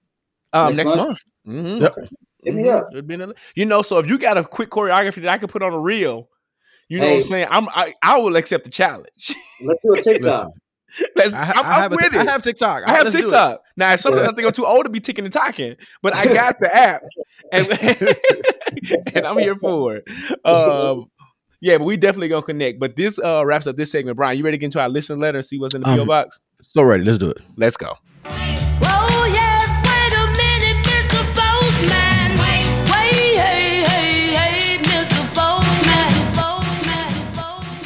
[0.52, 0.98] Um, next, Next month.
[1.46, 1.66] month?
[1.66, 1.80] Mhm.
[1.80, 1.94] Yep.
[2.44, 2.86] Hit me up.
[2.92, 3.32] It'll be in LA.
[3.54, 5.78] You know, so if you got a quick choreography that I could put on a
[5.78, 6.28] reel,
[6.88, 7.48] you know what I'm saying?
[7.50, 9.34] I'm I, I will accept the challenge.
[9.64, 10.50] Let's do a TikTok.
[10.98, 12.28] Listen, Let's, I, I'm, I have I'm a- with I it.
[12.28, 12.82] have TikTok.
[12.86, 13.22] I have do it.
[13.22, 13.60] TikTok.
[13.76, 14.30] Now, sometimes Yeah.
[14.30, 17.02] I think I'm too old to be ticking and talking, but I got the app,
[17.52, 17.66] and,
[19.14, 20.04] and I'm here for it.
[20.46, 21.10] Um,
[21.60, 22.78] yeah, but we definitely gonna connect.
[22.78, 24.16] But this uh, wraps up this segment.
[24.16, 26.02] Bryan, you ready to get into our listener letter and see what's in the PO
[26.02, 26.38] Um, box?
[26.62, 27.04] So ready.
[27.04, 27.38] Let's do it.
[27.56, 27.94] Let's go.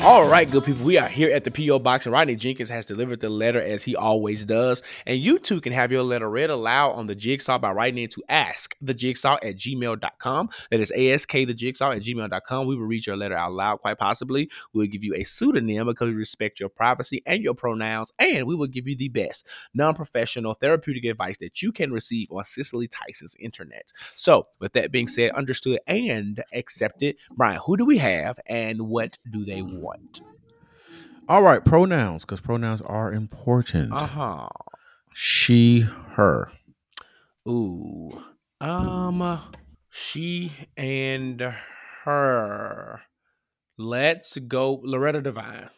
[0.03, 0.87] All right, good people.
[0.87, 1.79] We are here at the P.O.
[1.81, 4.83] Box, and Rodney Jenkins has delivered the letter as he always does.
[5.07, 8.23] And you too can have your letter read aloud on the Jigsaw by writing into
[8.31, 10.49] ask the jigsaw at gmail.com.
[10.71, 12.67] That is ask the jigsaw at gmail.com.
[12.67, 14.51] We will read your letter out loud, quite possibly.
[14.73, 18.55] We'll give you a pseudonym because we respect your privacy and your pronouns, and we
[18.55, 22.89] will give you the best non professional therapeutic advice that you can receive on Cicely
[22.89, 23.93] Tyson's internet.
[24.15, 29.19] So, with that being said, understood and accepted, Bryan, who do we have and what
[29.31, 29.90] do they want?
[31.29, 31.65] All right.
[31.65, 33.93] Pronouns, because pronouns are important.
[33.93, 34.49] Uh huh.
[35.15, 36.51] She, her.
[37.49, 38.21] Ooh.
[38.61, 39.41] Um,
[39.91, 41.41] she and
[42.05, 43.01] her.
[43.79, 45.71] Let's go, Loretta Devine.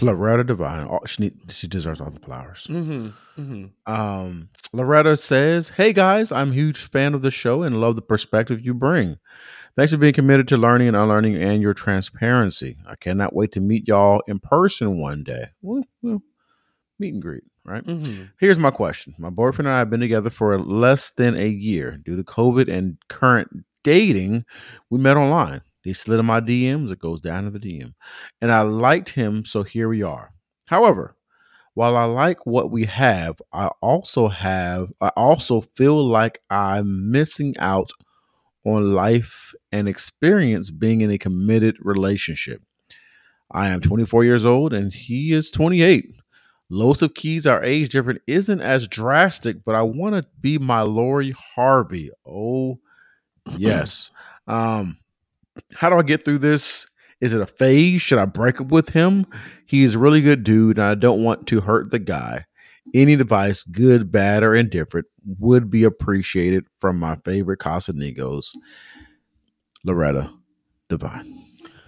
[0.00, 0.86] Loretta Devine.
[0.86, 2.66] All- She need, she deserves all the flowers.
[2.68, 3.40] Mm-hmm.
[3.40, 3.92] Mm-hmm.
[3.92, 8.02] Um, Loretta says, "Hey guys, I'm a huge fan of the show and love the
[8.02, 9.18] perspective you bring.
[9.76, 12.76] Thanks for being committed to learning and unlearning and your transparency.
[12.86, 15.46] I cannot wait to meet y'all in person one day.
[15.62, 16.22] Well, well
[16.98, 17.84] meet and greet, right?
[17.84, 18.24] Mm-hmm.
[18.38, 19.14] Here's my question.
[19.18, 21.98] My boyfriend and I have been together for less than a year.
[22.04, 24.44] Due to COVID and current dating,
[24.90, 25.62] we met online.
[25.82, 26.92] He slid in my DMs.
[26.92, 27.94] It goes down to the DM.
[28.40, 30.32] And I liked him, so here we are.
[30.66, 31.16] However,
[31.74, 37.54] while I like what we have, I also have I also feel like I'm missing
[37.58, 37.90] out
[38.64, 42.62] on life and experience being in a committed relationship.
[43.50, 46.06] I am 24 years old and he is 28.
[46.70, 50.80] Loads of keys, our age difference isn't as drastic, but I want to be my
[50.82, 52.10] Lori Harvey.
[52.26, 52.78] Oh,
[53.56, 54.10] yes.
[54.46, 54.98] Um,
[55.72, 56.86] how do I get through this?
[57.18, 58.02] Is it a phase?
[58.02, 59.24] Should I break up with him?
[59.64, 62.44] He's a really good dude, and I don't want to hurt the guy.
[62.92, 65.06] Any advice, good, bad, or indifferent,
[65.38, 68.50] would be appreciated from my favorite Casamigos,
[69.84, 70.30] Loretta
[70.88, 71.44] Devine.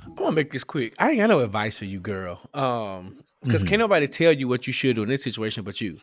[0.06, 0.94] I'm gonna make this quick.
[0.98, 2.40] I ain't got no advice for you, girl.
[2.54, 3.68] Um, because Mhm.
[3.68, 5.98] can't nobody tell you what you should do in this situation but you.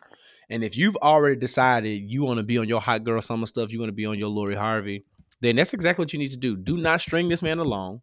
[0.48, 3.72] And if you've already decided you want to be on your hot girl summer stuff,
[3.72, 5.04] you want to be on your Lori Harvey,
[5.40, 6.56] then that's exactly what you need to do.
[6.56, 8.02] Do not string this man along.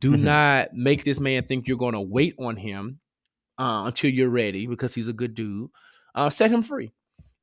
[0.00, 0.20] Do Mhm.
[0.20, 3.00] not make this man think you're going to wait on him
[3.58, 5.70] uh, until you're ready because he's a good dude.
[6.16, 6.90] Uh, set him free.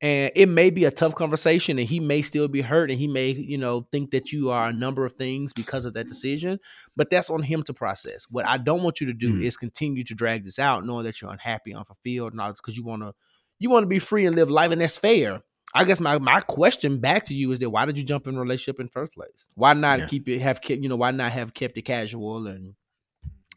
[0.01, 3.07] and it may be a tough conversation and he may still be hurt and he
[3.07, 6.59] may you know think that you are a number of things because of that decision
[6.97, 9.41] but that's on him to process what i don't want you to do Mm.
[9.43, 12.75] is continue to drag this out knowing that you're unhappy unfulfilled and all this because
[12.75, 13.13] you want to
[13.59, 15.41] you want to be free and live life and that's fair
[15.75, 18.37] i guess my my question back to you is that why did you jump in
[18.37, 20.07] relationship in first place why not Yeah.
[20.07, 22.73] keep it have kept you know why not have kept it casual and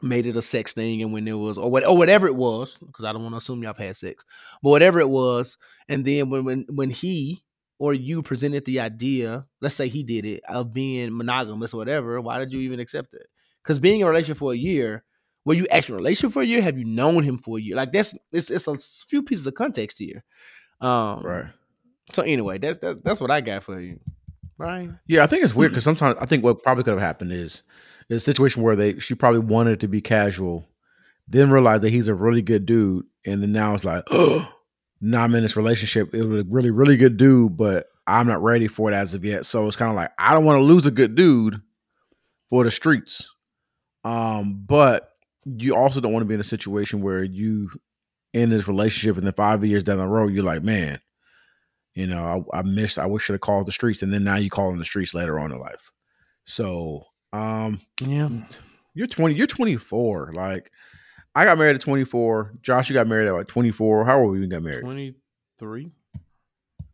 [0.02, 2.76] made it a sex thing and when it was or what or whatever it was
[2.78, 4.24] because i don't want to assume y'all have had sex
[4.62, 5.56] but whatever it was
[5.88, 7.42] and then when when when he
[7.78, 12.20] or you presented the idea, let's say he did it of being monogamous or whatever,
[12.20, 13.26] why did you even accept it?
[13.62, 15.04] Because being in a relationship for a year,
[15.44, 16.62] were you actually in a relationship for a year?
[16.62, 17.76] Have you known him for a year?
[17.76, 20.24] Like that's it's it's a few pieces of context here.
[20.80, 21.46] Um, Right.
[22.12, 23.98] So anyway, that's that's that's what I got for you,
[24.56, 24.98] Bryan.
[25.06, 27.62] Yeah, I think it's weird because sometimes I think what probably could have happened is
[28.10, 30.68] a situation where they she probably wanted to be casual,
[31.28, 34.50] then realized that he's a really good dude, and then now it's like, oh,
[35.00, 36.14] now I'm in this relationship.
[36.14, 39.24] It was a really really good dude, but I'm not ready for it as of
[39.24, 39.44] yet.
[39.44, 41.60] So it's kind of like I don't want to lose a good dude
[42.48, 43.34] for the streets,
[44.04, 45.10] um, but
[45.44, 47.70] you also don't want to be in a situation where you
[48.32, 50.98] in this relationship and then five years down the road you're like, man,
[51.96, 52.98] you know, I, I missed.
[52.98, 55.14] I wish I'd have called the streets, and then now you call in the streets
[55.14, 55.90] later on in life.
[56.44, 58.28] So, um, Yeah,
[58.94, 59.34] you're 20.
[59.34, 60.32] You're 24.
[60.34, 60.70] Like,
[61.34, 62.52] I got married at 24.
[62.62, 64.04] Josh, you got married at like 24.
[64.04, 64.82] How old were you you got married?
[64.82, 65.16] twenty
[65.58, 65.90] three.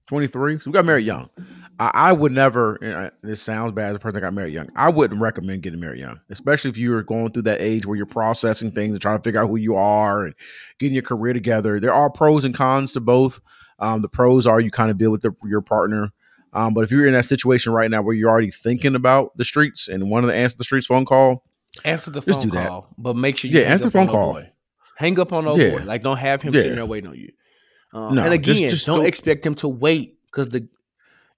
[0.08, 0.60] 23.
[0.60, 1.30] So we got married young.
[1.78, 2.76] I, I would never.
[2.76, 4.68] And I, this sounds bad as a person that got married young.
[4.76, 8.04] I wouldn't recommend getting married young, especially if you're going through that age where you're
[8.06, 10.34] processing things and trying to figure out who you are and
[10.78, 11.80] getting your career together.
[11.80, 13.40] There are pros and cons to both.
[13.82, 16.12] Um, the pros are you kind of deal with the, your partner.
[16.54, 19.44] Um, but if you're in that situation right now where you're already thinking about the
[19.44, 21.44] streets and one of the answer the streets phone call,
[21.84, 22.68] Answer the Just phone do that.
[22.68, 24.32] call, but make sure you Yeah, hang answer the phone on call.
[24.34, 24.50] boy.
[24.98, 25.78] Hang up on old Yeah.
[25.78, 25.84] boy.
[25.84, 26.60] Like don't have him Yeah.
[26.60, 27.32] sitting there waiting on you.
[27.94, 30.68] Um, No, and again, just don't don't- expect him to wait because the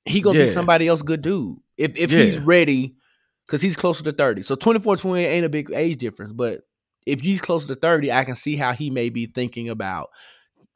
[0.04, 0.44] he gonna Yeah.
[0.44, 1.58] be somebody else good dude.
[1.78, 2.96] If if he's ready,
[3.46, 4.42] because he's closer to thirty.
[4.42, 6.62] So 24, 28 ain't a big age difference, but
[7.06, 10.10] if he's closer to thirty, I can see how he may be thinking about.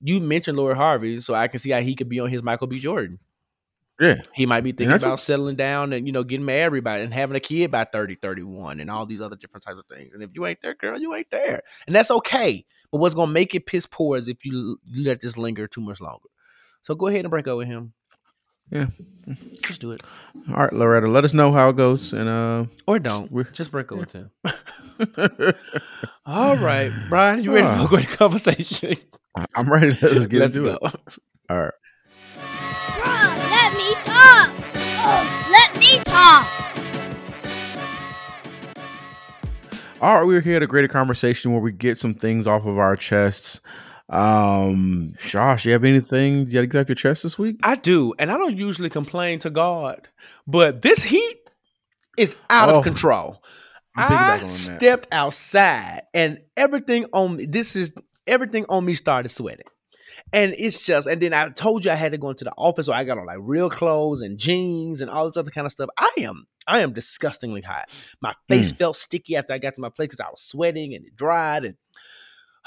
[0.01, 2.67] You mentioned Lori Harvey, so I can see how he could be on his Michael
[2.69, 2.79] B.
[2.79, 3.19] Jordan.
[4.01, 6.99] yeah, He might be thinking about what- settling down and you know getting married by
[6.99, 10.15] and having a kid by 30, 31 and all these other different types of things.
[10.15, 12.65] And if you ain't there, girl, you ain't there, and that's okay.
[12.93, 15.81] But what's gonna make it piss poor is if you, you let this linger too
[15.81, 16.29] much longer.
[16.83, 17.93] So go ahead and break up with him.
[18.71, 18.87] Yeah.
[19.63, 20.03] just do it
[20.51, 22.13] all right, Loretta, let us know how it goes.
[22.13, 23.33] And uh, or don't.
[23.33, 24.31] We're- Just break up with him.
[26.27, 28.97] All right, Bryan, you ready for a great conversation?
[29.55, 30.79] I'm ready to let's get Let's into go.
[30.83, 30.95] it.
[31.51, 31.73] All right.
[32.37, 34.53] Bruh, let me talk.
[35.01, 36.47] Oh, let me talk.
[40.01, 42.79] All right, we're here at a greater conversation where we get some things off of
[42.79, 43.61] our chests.
[44.09, 47.61] Um, Josh, you have anything you got to get off your chest this week?
[47.63, 50.09] I do, and I don't usually complain to God,
[50.47, 51.37] but this heat
[52.17, 53.43] is out Oh, of control.
[53.99, 57.47] I stepped outside, and everything on me.
[57.47, 57.93] This is
[58.27, 59.67] everything on me started sweating,
[60.33, 61.09] and it's just.
[61.09, 63.19] And then I told you I had to go into the office, so I got
[63.19, 65.91] on like real clothes and jeans and all this other kind of stuff.
[65.99, 67.89] I am, I am disgustingly hot.
[68.21, 71.05] My face felt sticky after I got to my place because I was sweating and
[71.05, 71.75] it dried and.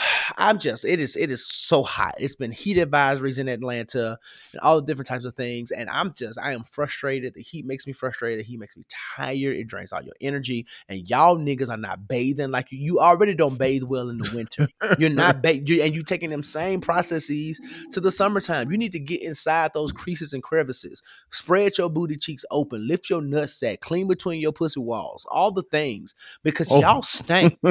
[0.38, 2.16] I'm just it is it is so hot.
[2.18, 4.18] It's been heat advisories in Atlanta
[4.54, 5.72] and all the different types of things.
[5.72, 7.34] And I'm just I am frustrated.
[7.34, 8.40] The heat makes me frustrated.
[8.40, 9.56] The heat makes me tired.
[9.58, 10.66] It drains all your energy.
[10.90, 12.80] And y'all niggas are not bathing like you.
[12.80, 14.68] You already don't bathe well in the winter.
[14.98, 17.60] You're not ba- you, and you taking them same processes
[17.92, 18.72] to the summertime.
[18.72, 21.02] You need to get inside those creases and crevices.
[21.32, 22.88] Spread your booty cheeks open.
[22.88, 23.80] Lift your nutsack.
[23.82, 25.26] Clean between your pussy walls.
[25.30, 26.80] All the things because Oh.
[26.80, 27.60] y'all stink.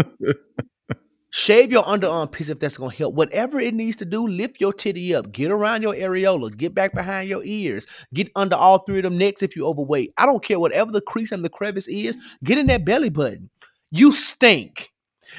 [1.32, 3.14] Shave your underarm piece if that's gonna help.
[3.14, 6.92] Whatever it needs to do, lift your titty up, get around your areola, get back
[6.92, 10.12] behind your ears, get under all three of them necks if you're overweight.
[10.18, 13.50] I don't care whatever the crease and the crevice is, get in that belly button.
[13.92, 14.90] You stink.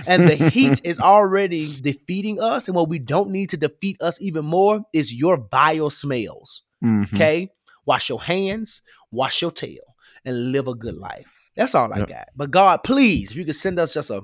[0.08, 2.68] And the heat is already defeating us.
[2.68, 6.64] And what we don't need to defeat us even more is your vile smells.
[6.82, 7.14] Mhm.
[7.14, 7.50] Okay?
[7.86, 8.82] Wash your hands,
[9.12, 11.28] wash your tail, and live a good life.
[11.58, 12.08] That's all I Yep.
[12.08, 12.28] got.
[12.36, 14.24] But God, please, if you could send us just a,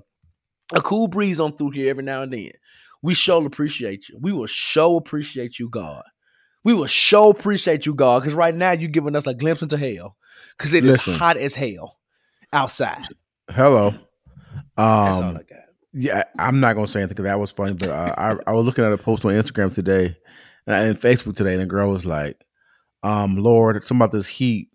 [0.75, 2.51] a cool breeze on through here every now and then,
[3.01, 4.17] we sure appreciate you.
[4.21, 6.03] We will show appreciate you, God.
[6.63, 9.77] We will show appreciate you, God, because right now you're giving us a glimpse into
[9.77, 10.17] hell.
[10.57, 11.13] Because it is Listen.
[11.13, 11.97] hot as hell
[12.51, 13.05] outside.
[13.49, 13.91] Hello.
[14.75, 15.59] That's all Um, I got.
[15.93, 17.73] yeah, I'm not gonna say anything because that was funny.
[17.73, 20.15] But uh, I, I was looking at a post on Instagram today
[20.65, 22.43] and, and Facebook today, and the girl was like,
[23.03, 24.69] "Um, Lord, something about this heat.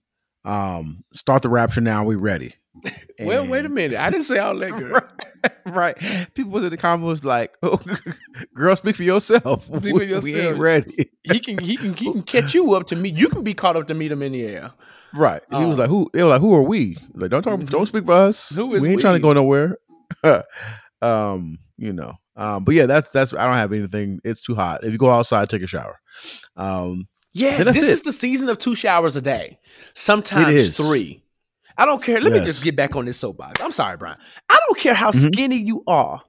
[0.44, 2.04] Um, start the rapture now.
[2.04, 2.54] We ready."
[3.20, 4.00] Well, wait a minute.
[4.00, 5.00] I didn't say all that, girl.
[5.66, 5.96] right.
[6.34, 7.80] People was in the comments like, oh,
[8.54, 9.64] "Girl, speak for yourself.
[9.64, 12.86] Speak for We- We ain't ready." He can he can he can catch you up
[12.88, 13.14] to meet.
[13.16, 14.70] You can be caught up to meet him in the air.
[15.14, 15.42] Right.
[15.50, 15.82] he was Oh.
[15.82, 17.60] like, "Who?" They were like, "Who are we?" Like, don't talk.
[17.60, 17.68] Mhm.
[17.70, 18.50] Don't speak for us.
[18.54, 19.76] Who is we ain't trying to go nowhere.
[21.02, 22.14] um, you know.
[22.36, 23.34] Um, but yeah, that's that's.
[23.34, 24.20] I don't have anything.
[24.24, 24.84] It's too hot.
[24.84, 26.00] If you go outside, take a shower.
[26.56, 27.84] Um, Yes, this it.
[27.92, 29.58] is the season of two showers a day.
[29.94, 31.21] Sometimes three.
[31.76, 32.20] I don't care.
[32.20, 33.60] Let me just get back on this soapbox.
[33.62, 34.18] I'm sorry, Bryan.
[34.48, 35.32] I don't care how Mhm.
[35.32, 36.22] skinny you are.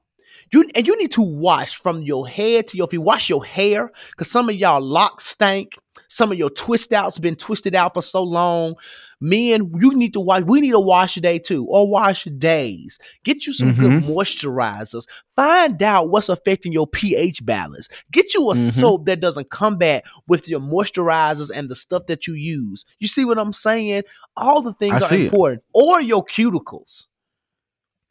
[0.51, 2.99] You and you need to wash from your head to your feet.
[2.99, 5.73] Wash your hair because some of y'all locks stank.
[6.13, 8.75] Some of your twist outs been twisted out for so long.
[9.19, 10.43] Men, you need to wash.
[10.43, 12.99] We need a wash day too, or wash days.
[13.23, 15.07] Get you some good moisturizers.
[15.35, 17.89] Find out what's affecting your pH balance.
[18.11, 18.71] Get you a Mhm.
[18.79, 22.85] soap that doesn't combat with your moisturizers and the stuff that you use.
[22.99, 24.03] You see what I'm saying?
[24.37, 25.25] All the things I are see it.
[25.25, 25.63] important.
[25.73, 27.05] Or your cuticles.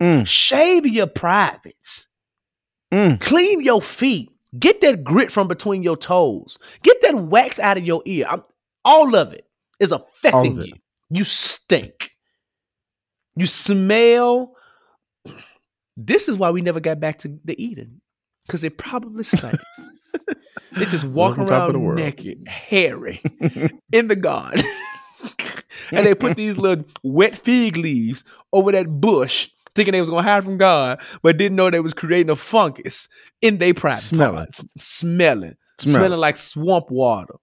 [0.03, 0.27] Mm.
[0.27, 2.09] Shave your privates.
[2.93, 3.21] Mm.
[3.21, 4.32] Clean your feet.
[4.59, 6.59] Get that grit from between your toes.
[6.83, 8.27] Get that wax out of your ear.
[8.29, 8.45] I'm-
[8.85, 9.47] all of it
[9.81, 10.67] is affecting it.
[10.69, 10.75] you.
[11.11, 12.11] You stink.
[13.37, 14.55] You smell.
[15.97, 18.01] This is why we never got back to the eating.
[18.47, 19.59] Because it probably stank.
[20.75, 21.99] They just walk on top the around world.
[21.99, 23.21] naked, hairy,
[23.93, 24.65] in the garden.
[25.93, 28.25] and they put these little wet fig leaves
[28.55, 31.95] over that bush, thinking they was gonna hide from God, but didn't know they was
[31.95, 33.09] creating a fungus
[33.41, 34.47] in their private Smelling.
[34.79, 35.55] Smelling.
[35.83, 35.95] Smell.
[36.01, 37.35] Smelling like swamp water.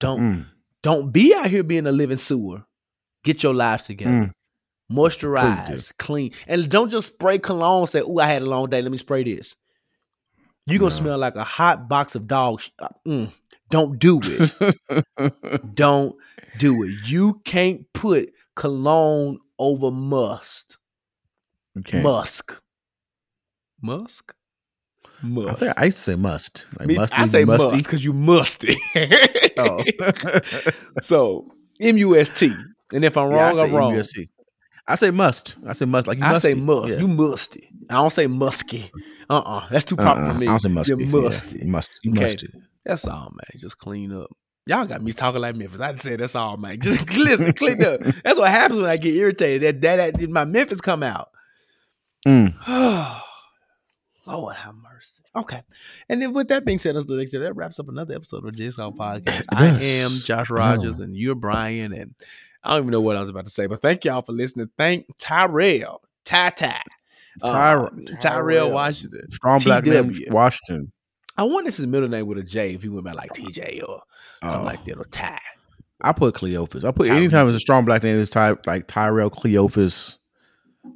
[0.00, 0.46] Don't Mm.
[0.82, 2.64] don't be out here being a living sewer.
[3.24, 4.10] Get your life together.
[4.10, 4.32] Mm.
[4.92, 7.86] Moisturize, clean, and don't just spray cologne.
[7.86, 8.80] Say, "Ooh, I had a long day.
[8.82, 9.56] Let me spray this."
[10.66, 10.96] You gonna No.
[10.96, 12.60] smell like a hot box of dog.
[12.60, 13.32] sh- uh, mm.
[13.70, 14.54] Don't do it.
[15.74, 16.14] don't
[16.58, 16.90] do it.
[17.06, 20.78] You can't put cologne over must.
[21.78, 22.00] Okay.
[22.02, 22.60] Musk.
[23.82, 24.34] Musk.
[25.22, 25.58] I Musk.
[25.58, 26.66] think I say must.
[26.78, 27.72] Like Me- musty, I say musty.
[27.72, 28.76] must because you musty.
[29.58, 29.82] Oh.
[31.02, 31.50] so
[31.80, 32.52] M U S T.
[32.92, 33.94] And if I'm wrong, say I'm wrong.
[33.94, 34.28] MUSC.
[34.86, 35.56] I say must.
[35.66, 36.06] I say must.
[36.06, 36.50] Like you I musty.
[36.52, 36.92] say must.
[36.94, 37.00] Yeah.
[37.00, 37.68] You musty.
[37.88, 38.90] I don't say musky.
[39.30, 40.32] Uh uh That's too proper Uh-uh.
[40.34, 40.46] for me.
[40.46, 40.90] I don't say musty.
[40.92, 41.06] You're Yeah.
[41.22, 41.58] musty.
[41.60, 41.90] You must.
[42.02, 42.22] You Okay.
[42.22, 42.48] musty.
[42.84, 43.58] That's all, man.
[43.58, 44.28] Just clean up.
[44.66, 45.80] Y'all got me talking like Memphis.
[45.80, 46.80] I'd say that's all, Mike.
[46.80, 48.00] Just listen, click up.
[48.24, 49.80] That's what happens when I get irritated.
[49.80, 51.30] That that, that my Memphis come out.
[52.26, 52.52] Mm.
[54.26, 55.22] Lord have mercy.
[55.36, 55.62] Okay.
[56.08, 58.90] And then with that being said, the next that wraps up another episode of Jigsaw
[58.90, 59.44] Podcast.
[59.50, 61.92] I am Josh Rogers and you're Bryan.
[61.92, 62.14] And
[62.64, 64.70] I don't even know what I was about to say, but thank y'all for listening.
[64.76, 66.82] Thank Tyrell, Ty Ty.
[67.40, 68.70] Uh, Tyrell Tyrell.
[68.70, 69.30] Washington.
[69.30, 70.30] Strong black man, TW.
[70.30, 70.92] Washington.
[71.38, 73.82] I want if his middle name with a J if he went by like TJ
[73.86, 74.02] or
[74.42, 74.64] something Oh.
[74.64, 75.38] like that or Ty.
[76.00, 76.84] I put Cleophas.
[76.84, 77.16] I put Tyrese.
[77.16, 80.18] anytime it's a strong black name, it's Ty, like Tyrell Cleophas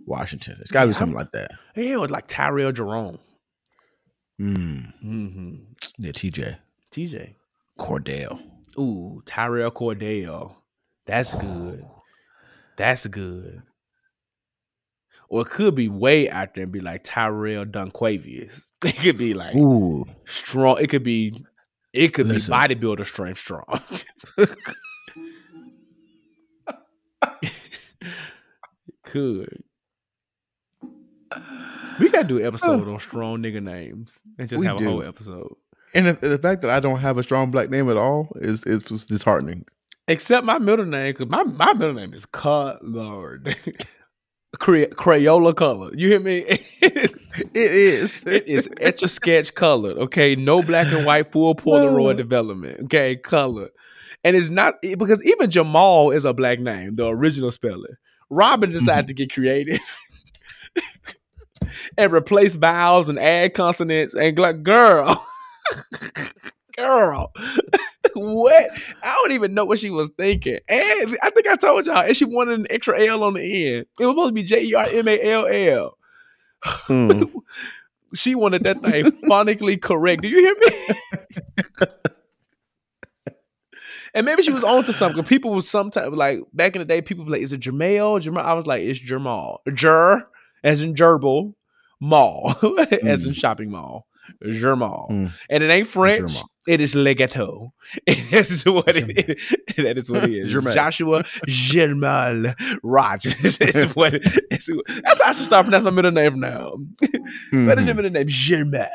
[0.06, 0.56] Washington.
[0.60, 1.50] It's got to Yeah, be something like that.
[1.76, 3.18] Yeah, was like Tyrell Jerome.
[4.40, 4.92] Mm.
[5.04, 5.54] Mm-hmm.
[5.98, 6.56] Yeah, TJ
[6.92, 7.34] TJ.
[7.78, 8.40] Cordell.
[8.78, 10.54] Ooh, Tyrell Cordell.
[11.06, 11.84] That's good.
[12.76, 13.62] That's good.
[15.30, 18.66] Or it could be way out there and be like Tyrell Dunquavius.
[18.84, 20.78] It could be like Ooh, strong.
[20.80, 21.44] It could be
[21.92, 22.52] it could Listen.
[22.52, 23.64] be bodybuilder strength strong.
[29.04, 29.62] could.
[32.00, 35.02] We gotta do an episode on strong nigga names and just We have a whole
[35.02, 35.54] episode.
[35.94, 38.64] and the, the fact that I don't have a strong black name at all is
[38.64, 39.66] is disheartening.
[40.08, 43.54] Except my middle name, because my, my middle name is Colored.
[44.58, 45.90] Cray- Crayola color.
[45.94, 46.44] You hear me?
[46.82, 48.24] It is, It is.
[48.26, 49.96] it is etch a sketch colored.
[49.98, 52.14] Okay, no black and white, full Polaroid oh.
[52.14, 52.80] development.
[52.84, 53.70] Okay, colored,
[54.24, 57.94] and it's not because even Jamal is a black name, the original spelling.
[58.30, 59.08] Robin decided mm-hmm.
[59.08, 59.80] to get creative
[61.98, 65.24] and replace vowels and add consonants and like, girl,
[66.76, 67.32] girl,
[68.14, 68.70] what?
[69.02, 70.58] I don't even know what she was thinking.
[70.68, 73.86] And I think I told y'all, and she wanted an extra L on the end.
[73.98, 75.98] It was supposed to be J E R M A L L.
[76.88, 77.32] Mm.
[78.12, 80.22] She wanted that thing phonically correct.
[80.22, 81.86] Do you hear me?
[84.14, 85.22] and maybe she was on to something.
[85.22, 88.20] People was sometimes like back in the day, people were like, is it Jermail?
[88.20, 88.44] Jamal?
[88.44, 89.62] I was like, it's Jamal.
[89.72, 90.28] Jer,
[90.64, 91.54] as in gerbil,
[92.00, 92.54] mall,
[93.04, 94.08] as in shopping mall.
[94.44, 95.10] Germal.
[95.10, 95.32] Mm.
[95.48, 96.32] And it ain't French.
[96.32, 96.44] Germal.
[96.68, 97.72] It is legato.
[98.06, 99.56] That is what it is.
[99.76, 100.52] That is what it is.
[100.52, 100.74] Germain.
[100.74, 103.58] Joshua Germal Rogers.
[103.58, 104.70] That's what it is.
[105.02, 106.72] That's how I should start pronouncing my middle name now.
[107.52, 107.96] What is your Mhm.
[107.96, 108.26] middle name?
[108.28, 108.88] Germal.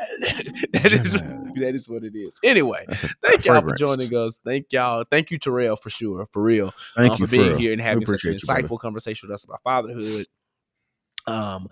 [0.74, 2.38] That is that is what it is.
[2.44, 2.86] Anyway,
[3.24, 4.40] thank y'all for joining us.
[4.46, 5.04] Thank y'all.
[5.10, 6.28] Thank you, Tyrell, for sure.
[6.32, 7.58] For real Thank uh, you for being real.
[7.58, 10.28] here and having such an appreciate you, insightful conversation with us about fatherhood.
[11.28, 11.68] Um,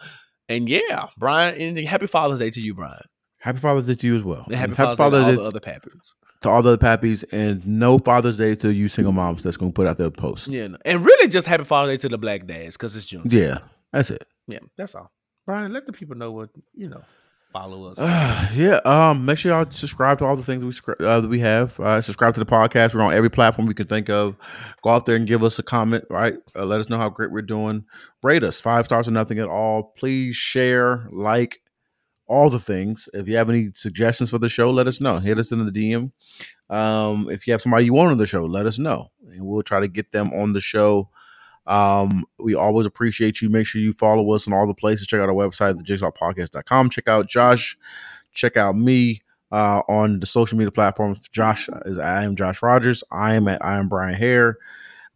[0.50, 3.04] and yeah, Bryan, and happy Father's Day to you, Bryan.
[3.44, 4.44] Happy Father's Day to you as well.
[4.46, 6.14] And happy, And Father's, Day to all the other pappies.
[6.42, 9.72] to all the other pappies, and no Father's Day to you single moms that's going
[9.72, 10.48] to put out their post.
[10.48, 10.78] Yeah, no.
[10.86, 13.24] and really just happy Father's Day to the black dads because it's June.
[13.26, 13.58] Yeah,
[13.92, 14.26] that's it.
[14.48, 15.12] Yeah, that's all.
[15.46, 17.04] Bryan, let the people know what you know.
[17.52, 18.00] Follow us.
[18.00, 18.80] Uh, yeah.
[18.86, 19.26] Um.
[19.26, 21.78] Make sure y'all subscribe to all the things we uh, that we have.
[21.80, 22.96] Uh, subscribe to the podcast.
[22.96, 24.36] We're on every platform we can think of.
[24.82, 26.06] Go out there and give us a comment.
[26.10, 26.36] Right.
[26.56, 27.84] Uh, let us know how great we're doing.
[28.24, 29.84] Rate us five stars or nothing at all.
[29.98, 31.60] Please share, like,
[32.28, 33.10] all the things.
[33.14, 35.20] If you have any suggestions for the show, let us know.
[35.20, 36.12] Hit us in the DM.
[36.76, 37.30] Um.
[37.30, 39.80] If you have somebody you want on the show, let us know, and we'll try
[39.80, 41.10] to get them on the show.
[41.66, 43.50] Um, we always appreciate you.
[43.50, 45.08] Make sure you follow us on all the places.
[45.08, 46.90] Check out our website, thejigsawpodcast.com.
[46.90, 47.78] Check out Josh.
[48.34, 49.22] Check out me
[49.52, 51.28] uh, on the social media platforms.
[51.30, 53.04] Josh is I am Josh Rogers.
[53.12, 54.58] I am at I am Bryan Hare.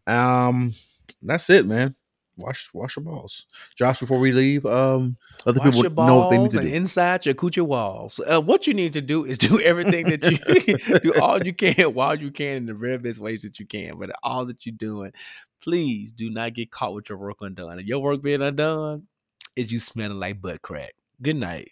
[0.05, 0.73] Um,
[1.21, 1.95] that's it, man.
[2.37, 3.99] Wash wash your balls, Josh.
[3.99, 6.67] Before we leave, um, the Wash people know what they need to do.
[6.67, 8.19] inside your coochie walls.
[8.25, 11.93] Uh, what you need to do is do everything that you do all you can
[11.93, 13.97] while you can in the very best ways that you can.
[13.97, 15.13] But all that you're doing,
[15.61, 17.79] please do not get caught with your work undone.
[17.79, 19.07] And your work being undone
[19.55, 20.93] is you smelling like butt crack.
[21.21, 21.71] Good night.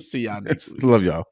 [0.00, 0.82] See y'all next week.
[0.82, 1.24] Love y'all.